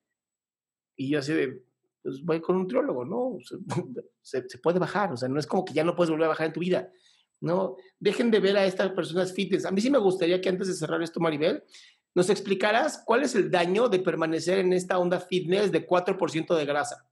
Y 0.96 1.10
yo 1.10 1.20
así 1.20 1.34
de, 1.34 1.67
pues 2.08 2.24
voy 2.24 2.40
con 2.40 2.56
un 2.56 2.62
nutriólogo, 2.62 3.04
¿no? 3.04 3.38
Se, 4.22 4.42
puede 4.60 4.80
bajar, 4.80 5.12
o 5.12 5.18
sea, 5.18 5.28
no 5.28 5.38
es 5.40 5.46
como 5.46 5.66
que 5.66 5.74
ya 5.74 5.84
no 5.84 5.94
puedes 5.94 6.10
volver 6.10 6.28
a 6.28 6.30
bajar 6.30 6.48
en 6.48 6.54
tu 6.54 6.62
vida, 6.62 6.90
¿no? 7.42 7.76
Dejen 8.00 8.32
de 8.32 8.40
ver 8.40 8.56
a 8.56 8.66
estas 8.66 8.92
personas 8.92 9.34
fitness. 9.34 9.66
A 9.66 9.72
mí 9.72 9.82
sí 9.82 9.90
me 9.90 9.98
gustaría 9.98 10.40
que 10.40 10.48
antes 10.48 10.70
de 10.70 10.74
cerrar 10.74 11.02
esto, 11.02 11.20
Maribel, 11.20 11.64
nos 12.16 12.30
explicaras 12.30 13.04
cuál 13.06 13.24
es 13.24 13.36
el 13.36 13.52
daño 13.52 13.90
de 13.90 14.00
permanecer 14.00 14.60
en 14.60 14.72
esta 14.72 14.98
onda 15.00 15.20
fitness 15.20 15.70
de 15.70 15.86
4% 15.86 16.56
de 16.56 16.66
grasa. 16.66 17.10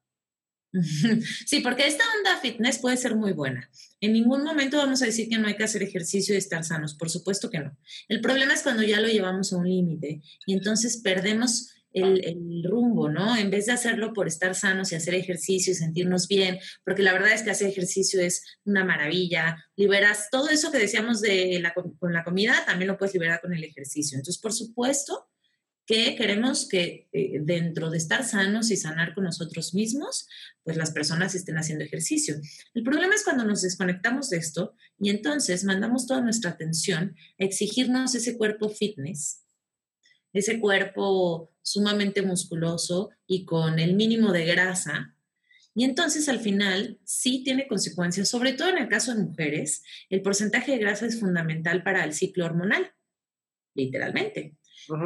Sí, 1.45 1.59
porque 1.59 1.87
esta 1.87 2.03
onda 2.17 2.39
fitness 2.41 2.79
puede 2.79 2.95
ser 2.95 3.15
muy 3.15 3.33
buena. 3.33 3.69
En 3.99 4.13
ningún 4.13 4.43
momento 4.43 4.77
vamos 4.77 5.01
a 5.01 5.05
decir 5.05 5.27
que 5.27 5.37
no 5.37 5.47
hay 5.47 5.55
que 5.55 5.63
hacer 5.65 5.83
ejercicio 5.83 6.35
y 6.35 6.37
estar 6.37 6.63
sanos, 6.63 6.95
por 6.95 7.09
supuesto 7.09 7.49
que 7.49 7.59
no. 7.59 7.77
El 8.07 8.21
problema 8.21 8.53
es 8.53 8.63
cuando 8.63 8.83
ya 8.83 9.01
lo 9.01 9.07
llevamos 9.07 9.51
a 9.51 9.57
un 9.57 9.67
límite 9.67 10.21
y 10.45 10.53
entonces 10.53 10.97
perdemos 10.97 11.69
el, 11.95 12.63
rumbo, 12.63 13.09
¿no? 13.09 13.37
En 13.37 13.49
vez 13.49 13.67
de 13.67 13.71
hacerlo 13.71 14.13
por 14.13 14.27
estar 14.27 14.55
sanos 14.55 14.91
y 14.91 14.95
hacer 14.95 15.15
ejercicio 15.15 15.71
y 15.71 15.75
sentirnos 15.75 16.27
bien, 16.27 16.59
porque 16.83 17.03
la 17.03 17.13
verdad 17.13 17.33
es 17.33 17.43
que 17.43 17.51
hacer 17.51 17.69
ejercicio 17.69 18.19
es 18.19 18.43
una 18.65 18.83
maravilla, 18.83 19.63
liberas 19.75 20.29
todo 20.31 20.49
eso 20.49 20.71
que 20.71 20.79
decíamos 20.79 21.21
de 21.21 21.59
la, 21.61 21.73
con 21.73 22.13
la 22.13 22.23
comida, 22.23 22.63
también 22.65 22.87
lo 22.87 22.97
puedes 22.97 23.13
liberar 23.13 23.39
con 23.41 23.53
el 23.53 23.63
ejercicio. 23.63 24.17
Entonces, 24.17 24.41
por 24.41 24.53
supuesto 24.53 25.29
que 25.85 26.15
queremos 26.15 26.67
que 26.67 27.07
eh, 27.13 27.39
dentro 27.41 27.91
de 27.91 27.97
estar 27.97 28.25
sanos 28.25 28.71
y 28.71 28.77
sanar 28.77 29.13
con 29.13 29.23
nosotros 29.23 29.75
mismos, 29.75 30.27
pues 30.63 30.77
las 30.77 30.91
personas 30.91 31.35
estén 31.35 31.57
haciendo 31.57 31.85
ejercicio. 31.85 32.35
El 32.73 32.83
problema 32.83 33.13
es 33.13 33.23
cuando 33.23 33.45
nos 33.45 33.61
desconectamos 33.61 34.31
de 34.31 34.37
esto 34.37 34.75
y 34.99 35.11
entonces 35.11 35.63
mandamos 35.63 36.07
toda 36.07 36.21
nuestra 36.21 36.51
atención 36.51 37.15
a 37.39 37.43
exigirnos 37.43 38.15
ese 38.15 38.35
cuerpo 38.35 38.69
fitness 38.69 39.44
ese 40.36 40.59
cuerpo 40.59 41.53
sumamente 41.61 42.21
musculoso 42.21 43.09
y 43.25 43.45
con 43.45 43.79
el 43.79 43.95
mínimo 43.95 44.33
de 44.33 44.45
grasa. 44.45 45.15
Y 45.73 45.86
entonces 45.86 46.27
al 46.27 46.39
final 46.39 46.99
sí 47.05 47.41
tiene 47.43 47.67
consecuencias, 47.67 48.29
sobre 48.29 48.53
todo 48.53 48.69
en 48.69 48.77
el 48.77 48.89
caso 48.89 49.13
de 49.13 49.23
mujeres, 49.23 49.83
el 50.09 50.21
porcentaje 50.21 50.73
de 50.73 50.77
grasa 50.77 51.05
es 51.05 51.19
fundamental 51.19 51.83
para 51.83 52.03
el 52.03 52.13
ciclo 52.13 52.45
hormonal, 52.45 52.91
literalmente. 53.73 54.57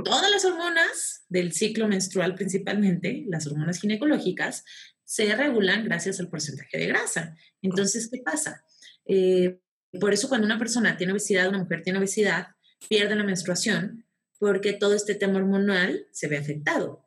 Todas 0.03 0.29
las 0.31 0.43
hormonas 0.45 1.25
del 1.29 1.53
ciclo 1.53 1.87
menstrual 1.87 2.33
principalmente, 2.33 3.23
las 3.27 3.45
hormonas 3.47 3.79
ginecológicas, 3.79 4.65
se 5.05 5.33
regulan 5.35 5.85
gracias 5.85 6.19
al 6.19 6.29
porcentaje 6.29 6.77
de 6.77 6.87
grasa. 6.87 7.35
Entonces, 7.61 8.09
¿qué 8.11 8.19
pasa? 8.19 8.63
Eh, 9.05 9.59
por 9.99 10.11
eso 10.13 10.27
cuando 10.27 10.45
una 10.45 10.59
persona 10.59 10.97
tiene 10.97 11.13
obesidad, 11.13 11.49
una 11.49 11.59
mujer 11.59 11.83
tiene 11.83 11.99
obesidad, 11.99 12.47
pierde 12.87 13.15
la 13.15 13.23
menstruación 13.23 14.05
porque 14.39 14.73
todo 14.73 14.95
este 14.95 15.15
tema 15.15 15.37
hormonal 15.37 16.07
se 16.11 16.27
ve 16.27 16.37
afectado. 16.37 17.05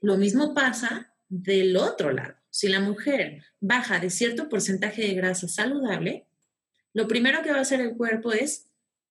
Lo 0.00 0.16
mismo 0.16 0.54
pasa 0.54 1.14
del 1.28 1.76
otro 1.76 2.12
lado. 2.12 2.34
Si 2.50 2.68
la 2.68 2.80
mujer 2.80 3.42
baja 3.60 3.98
de 3.98 4.10
cierto 4.10 4.48
porcentaje 4.48 5.02
de 5.02 5.14
grasa 5.14 5.48
saludable, 5.48 6.28
lo 6.92 7.08
primero 7.08 7.42
que 7.42 7.50
va 7.50 7.58
a 7.58 7.62
hacer 7.62 7.80
el 7.80 7.96
cuerpo 7.96 8.32
es 8.32 8.66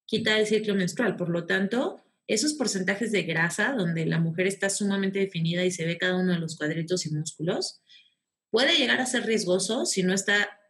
quitar 0.06 0.40
el 0.40 0.46
ciclo 0.46 0.76
menstrual. 0.76 1.16
Por 1.16 1.30
lo 1.30 1.48
tanto, 1.48 2.04
esos 2.28 2.54
porcentajes 2.54 3.12
de 3.12 3.24
grasa, 3.24 3.74
donde 3.74 4.06
la 4.06 4.20
mujer 4.20 4.46
está 4.46 4.70
sumamente 4.70 5.20
definida 5.20 5.66
y 5.66 5.72
se 5.72 5.86
ve 5.86 5.98
cada 5.98 6.18
uno 6.18 6.34
de 6.34 6.40
los 6.40 6.56
cuadritos 6.56 7.06
y 7.06 7.12
músculos, 7.12 7.82
puede 8.52 8.78
llegar 8.78 9.02
a 9.02 9.06
ser 9.08 9.26
riesgoso 9.26 9.86
si 9.86 10.04
no 10.04 10.14
está 10.14 10.61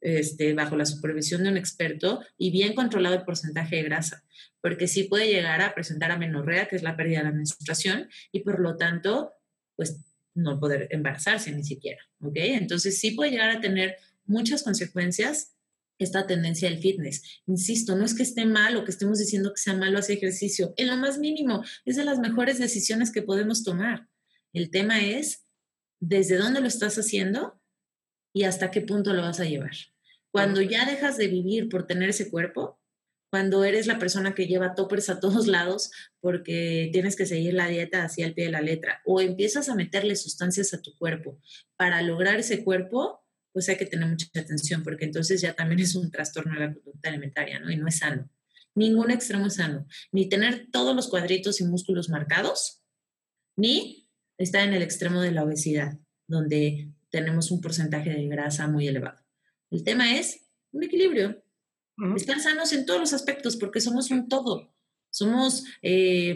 este, 0.00 0.54
bajo 0.54 0.76
la 0.76 0.86
supervisión 0.86 1.42
de 1.42 1.50
un 1.50 1.56
experto 1.56 2.24
y 2.36 2.50
bien 2.50 2.74
controlado 2.74 3.16
el 3.16 3.24
porcentaje 3.24 3.76
de 3.76 3.82
grasa, 3.82 4.24
porque 4.60 4.88
sí 4.88 5.04
puede 5.04 5.26
llegar 5.28 5.60
a 5.60 5.74
presentar 5.74 6.10
amenorrea, 6.10 6.68
que 6.68 6.76
es 6.76 6.82
la 6.82 6.96
pérdida 6.96 7.18
de 7.18 7.24
la 7.24 7.32
menstruación, 7.32 8.08
y 8.32 8.40
por 8.40 8.60
lo 8.60 8.76
tanto, 8.76 9.32
pues 9.76 10.00
no 10.34 10.60
poder 10.60 10.88
embarazarse 10.90 11.50
ni 11.52 11.64
siquiera, 11.64 12.00
¿ok? 12.20 12.36
Entonces 12.36 12.98
sí 13.00 13.12
puede 13.12 13.32
llegar 13.32 13.50
a 13.50 13.60
tener 13.60 13.96
muchas 14.24 14.62
consecuencias 14.62 15.54
esta 15.98 16.26
tendencia 16.26 16.70
del 16.70 16.78
fitness. 16.78 17.42
Insisto, 17.46 17.96
no 17.96 18.04
es 18.04 18.14
que 18.14 18.22
esté 18.22 18.46
mal 18.46 18.76
o 18.76 18.84
que 18.84 18.92
estemos 18.92 19.18
diciendo 19.18 19.52
que 19.52 19.60
sea 19.60 19.74
malo 19.74 19.98
hacer 19.98 20.16
ejercicio, 20.16 20.72
en 20.76 20.86
lo 20.86 20.96
más 20.96 21.18
mínimo, 21.18 21.64
es 21.84 21.96
de 21.96 22.04
las 22.04 22.20
mejores 22.20 22.58
decisiones 22.58 23.10
que 23.10 23.22
podemos 23.22 23.64
tomar. 23.64 24.06
El 24.52 24.70
tema 24.70 25.00
es 25.00 25.44
desde 26.00 26.36
dónde 26.36 26.60
lo 26.60 26.68
estás 26.68 26.96
haciendo 26.98 27.57
y 28.32 28.44
hasta 28.44 28.70
qué 28.70 28.80
punto 28.80 29.12
lo 29.12 29.22
vas 29.22 29.40
a 29.40 29.44
llevar. 29.44 29.72
Cuando 30.30 30.60
ya 30.60 30.86
dejas 30.86 31.16
de 31.16 31.28
vivir 31.28 31.68
por 31.68 31.86
tener 31.86 32.10
ese 32.10 32.30
cuerpo, 32.30 32.78
cuando 33.30 33.64
eres 33.64 33.86
la 33.86 33.98
persona 33.98 34.34
que 34.34 34.46
lleva 34.46 34.74
toppers 34.74 35.10
a 35.10 35.20
todos 35.20 35.46
lados 35.48 35.90
porque 36.20 36.90
tienes 36.92 37.16
que 37.16 37.26
seguir 37.26 37.54
la 37.54 37.68
dieta 37.68 38.04
así 38.04 38.22
al 38.22 38.34
pie 38.34 38.46
de 38.46 38.52
la 38.52 38.60
letra, 38.60 39.00
o 39.04 39.20
empiezas 39.20 39.68
a 39.68 39.74
meterle 39.74 40.16
sustancias 40.16 40.74
a 40.74 40.82
tu 40.82 40.96
cuerpo 40.96 41.40
para 41.76 42.02
lograr 42.02 42.38
ese 42.38 42.64
cuerpo, 42.64 43.24
pues 43.52 43.68
hay 43.68 43.76
que 43.76 43.86
tener 43.86 44.08
mucha 44.08 44.26
atención 44.38 44.82
porque 44.82 45.04
entonces 45.04 45.40
ya 45.40 45.54
también 45.54 45.80
es 45.80 45.94
un 45.94 46.10
trastorno 46.10 46.54
de 46.54 46.60
la 46.66 46.74
conducta 46.74 47.08
alimentaria, 47.08 47.58
¿no? 47.58 47.70
Y 47.70 47.76
no 47.76 47.88
es 47.88 47.98
sano. 47.98 48.30
Ningún 48.74 49.10
extremo 49.10 49.46
es 49.46 49.54
sano. 49.54 49.86
Ni 50.12 50.28
tener 50.28 50.68
todos 50.70 50.94
los 50.94 51.08
cuadritos 51.08 51.60
y 51.60 51.64
músculos 51.64 52.08
marcados, 52.08 52.82
ni 53.56 54.08
estar 54.36 54.66
en 54.66 54.74
el 54.74 54.82
extremo 54.82 55.20
de 55.20 55.32
la 55.32 55.42
obesidad, 55.42 55.98
donde 56.28 56.92
tenemos 57.10 57.50
un 57.50 57.60
porcentaje 57.60 58.10
de 58.10 58.26
grasa 58.28 58.66
muy 58.68 58.88
elevado. 58.88 59.18
El 59.70 59.82
tema 59.84 60.16
es 60.16 60.40
un 60.72 60.84
equilibrio. 60.84 61.42
Estar 62.16 62.38
sanos 62.38 62.72
en 62.72 62.86
todos 62.86 63.00
los 63.00 63.12
aspectos 63.12 63.56
porque 63.56 63.80
somos 63.80 64.10
un 64.10 64.28
todo. 64.28 64.72
Somos 65.10 65.64
eh, 65.82 66.34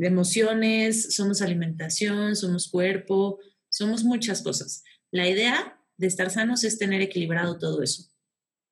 emociones, 0.00 1.14
somos 1.14 1.42
alimentación, 1.42 2.36
somos 2.36 2.68
cuerpo, 2.68 3.38
somos 3.68 4.04
muchas 4.04 4.40
cosas. 4.40 4.84
La 5.10 5.28
idea 5.28 5.78
de 5.96 6.06
estar 6.06 6.30
sanos 6.30 6.64
es 6.64 6.78
tener 6.78 7.02
equilibrado 7.02 7.58
todo 7.58 7.82
eso. 7.82 8.04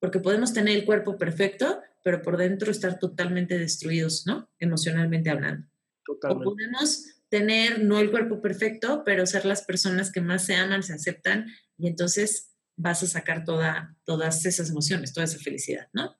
Porque 0.01 0.21
podemos 0.21 0.53
tener 0.53 0.77
el 0.77 0.85
cuerpo 0.85 1.19
perfecto, 1.19 1.81
pero 2.03 2.23
por 2.23 2.37
dentro 2.37 2.71
estar 2.71 2.99
totalmente 2.99 3.59
destruidos, 3.59 4.27
¿no? 4.27 4.49
Emocionalmente 4.59 5.29
hablando. 5.29 5.67
Totalmente. 6.05 6.49
O 6.49 6.51
podemos 6.53 7.16
tener 7.29 7.83
no 7.83 7.99
el 7.99 8.11
cuerpo 8.11 8.41
perfecto, 8.41 9.03
pero 9.05 9.27
ser 9.27 9.45
las 9.45 9.65
personas 9.65 10.13
que 10.13 10.21
más 10.21 10.45
se 10.45 10.55
aman, 10.55 10.83
se 10.83 10.95
aceptan 10.95 11.47
y 11.77 11.89
entonces 11.89 12.57
vas 12.77 13.03
a 13.03 13.07
sacar 13.07 13.45
toda, 13.45 13.97
todas 14.05 14.45
esas 14.47 14.71
emociones, 14.71 15.13
toda 15.13 15.25
esa 15.25 15.39
felicidad, 15.39 15.89
¿no? 15.93 16.15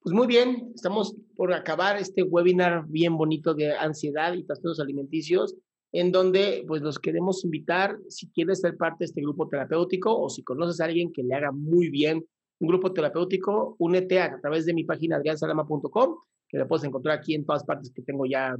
Pues 0.00 0.14
muy 0.14 0.26
bien, 0.26 0.72
estamos 0.74 1.16
por 1.34 1.52
acabar 1.52 1.96
este 1.96 2.22
webinar 2.22 2.86
bien 2.88 3.16
bonito 3.16 3.54
de 3.54 3.76
ansiedad 3.76 4.32
y 4.34 4.44
trastornos 4.44 4.80
alimenticios, 4.80 5.56
en 5.92 6.12
donde 6.12 6.64
pues 6.66 6.82
los 6.82 6.98
queremos 6.98 7.44
invitar, 7.44 7.98
si 8.08 8.30
quieres 8.30 8.60
ser 8.60 8.76
parte 8.76 8.98
de 9.00 9.06
este 9.06 9.22
grupo 9.22 9.48
terapéutico 9.48 10.16
o 10.16 10.28
si 10.28 10.42
conoces 10.42 10.80
a 10.80 10.84
alguien 10.84 11.12
que 11.12 11.22
le 11.22 11.34
haga 11.34 11.50
muy 11.50 11.88
bien 11.88 12.24
un 12.60 12.68
grupo 12.68 12.92
terapéutico, 12.92 13.76
únete 13.78 14.20
a, 14.20 14.38
través 14.40 14.66
de 14.66 14.74
mi 14.74 14.84
página 14.84 15.16
adriansalama.com 15.16 16.16
que 16.48 16.58
la 16.58 16.66
puedes 16.66 16.84
encontrar 16.84 17.18
aquí 17.18 17.34
en 17.34 17.44
todas 17.44 17.64
partes 17.64 17.92
que 17.94 18.02
tengo 18.02 18.24
ya. 18.26 18.56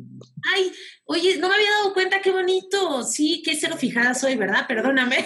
Ay, 0.54 0.70
oye, 1.04 1.38
no 1.38 1.48
me 1.48 1.54
había 1.54 1.70
dado 1.82 1.94
cuenta, 1.94 2.20
qué 2.20 2.30
bonito. 2.30 3.02
Sí, 3.02 3.42
qué 3.44 3.56
cero 3.56 3.76
fijada 3.78 4.14
soy, 4.14 4.36
¿verdad? 4.36 4.66
Perdóname. 4.68 5.16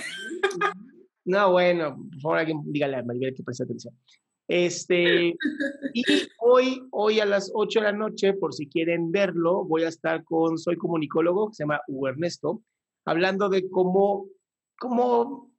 No, 1.24 1.52
bueno, 1.52 1.96
por 2.10 2.20
favor, 2.20 2.38
alguien 2.38 2.60
dígale 2.64 2.96
a 2.96 3.02
Maribel 3.04 3.32
que 3.32 3.44
preste 3.44 3.62
atención. 3.62 3.96
Este, 4.48 5.36
y 5.94 6.04
hoy, 6.40 6.82
hoy 6.90 7.20
a 7.20 7.24
las 7.24 7.50
8 7.54 7.78
de 7.78 7.84
la 7.84 7.92
noche, 7.92 8.34
por 8.34 8.52
si 8.52 8.68
quieren 8.68 9.12
verlo, 9.12 9.64
voy 9.64 9.84
a 9.84 9.88
estar 9.88 10.24
con, 10.24 10.58
soy 10.58 10.76
comunicólogo, 10.76 11.48
que 11.48 11.54
se 11.54 11.62
llama 11.62 11.80
Hugo 11.86 12.08
Ernesto, 12.08 12.62
hablando 13.04 13.48
de 13.48 13.70
cómo, 13.70 14.26
cómo 14.78 15.54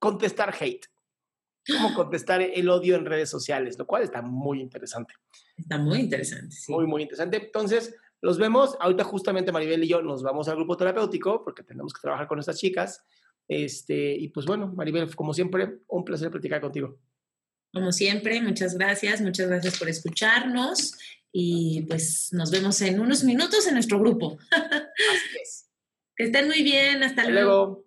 contestar 0.00 0.52
hate, 0.58 0.86
cómo 1.66 1.94
contestar 1.94 2.42
el 2.42 2.68
odio 2.68 2.96
en 2.96 3.06
redes 3.06 3.30
sociales, 3.30 3.78
lo 3.78 3.86
cual 3.86 4.02
está 4.02 4.22
muy 4.22 4.60
interesante. 4.60 5.14
Está 5.56 5.78
muy 5.78 6.00
interesante, 6.00 6.54
sí. 6.54 6.72
Muy, 6.72 6.86
muy 6.86 7.02
interesante. 7.02 7.36
Entonces, 7.36 7.94
los 8.20 8.38
vemos. 8.38 8.76
Ahorita 8.80 9.04
justamente 9.04 9.52
Maribel 9.52 9.84
y 9.84 9.88
yo 9.88 10.02
nos 10.02 10.22
vamos 10.22 10.48
al 10.48 10.56
grupo 10.56 10.76
terapéutico 10.76 11.44
porque 11.44 11.62
tenemos 11.62 11.92
que 11.92 12.00
trabajar 12.00 12.26
con 12.26 12.38
estas 12.38 12.58
chicas. 12.58 13.02
Este, 13.48 14.14
y 14.14 14.28
pues 14.28 14.46
bueno, 14.46 14.72
Maribel, 14.74 15.14
como 15.14 15.34
siempre, 15.34 15.78
un 15.88 16.04
placer 16.04 16.30
platicar 16.30 16.60
contigo. 16.60 16.98
Como 17.72 17.92
siempre, 17.92 18.40
muchas 18.40 18.78
gracias, 18.78 19.20
muchas 19.20 19.48
gracias 19.48 19.78
por 19.78 19.88
escucharnos 19.88 20.96
y 21.32 21.82
pues 21.88 22.32
nos 22.32 22.50
vemos 22.50 22.80
en 22.82 23.00
unos 23.00 23.24
minutos 23.24 23.66
en 23.66 23.74
nuestro 23.74 23.98
grupo. 23.98 24.38
Así 24.50 25.38
es. 25.42 25.68
Que 26.16 26.24
estén 26.24 26.46
muy 26.46 26.62
bien, 26.62 27.02
hasta, 27.02 27.28
luego. 27.28 27.84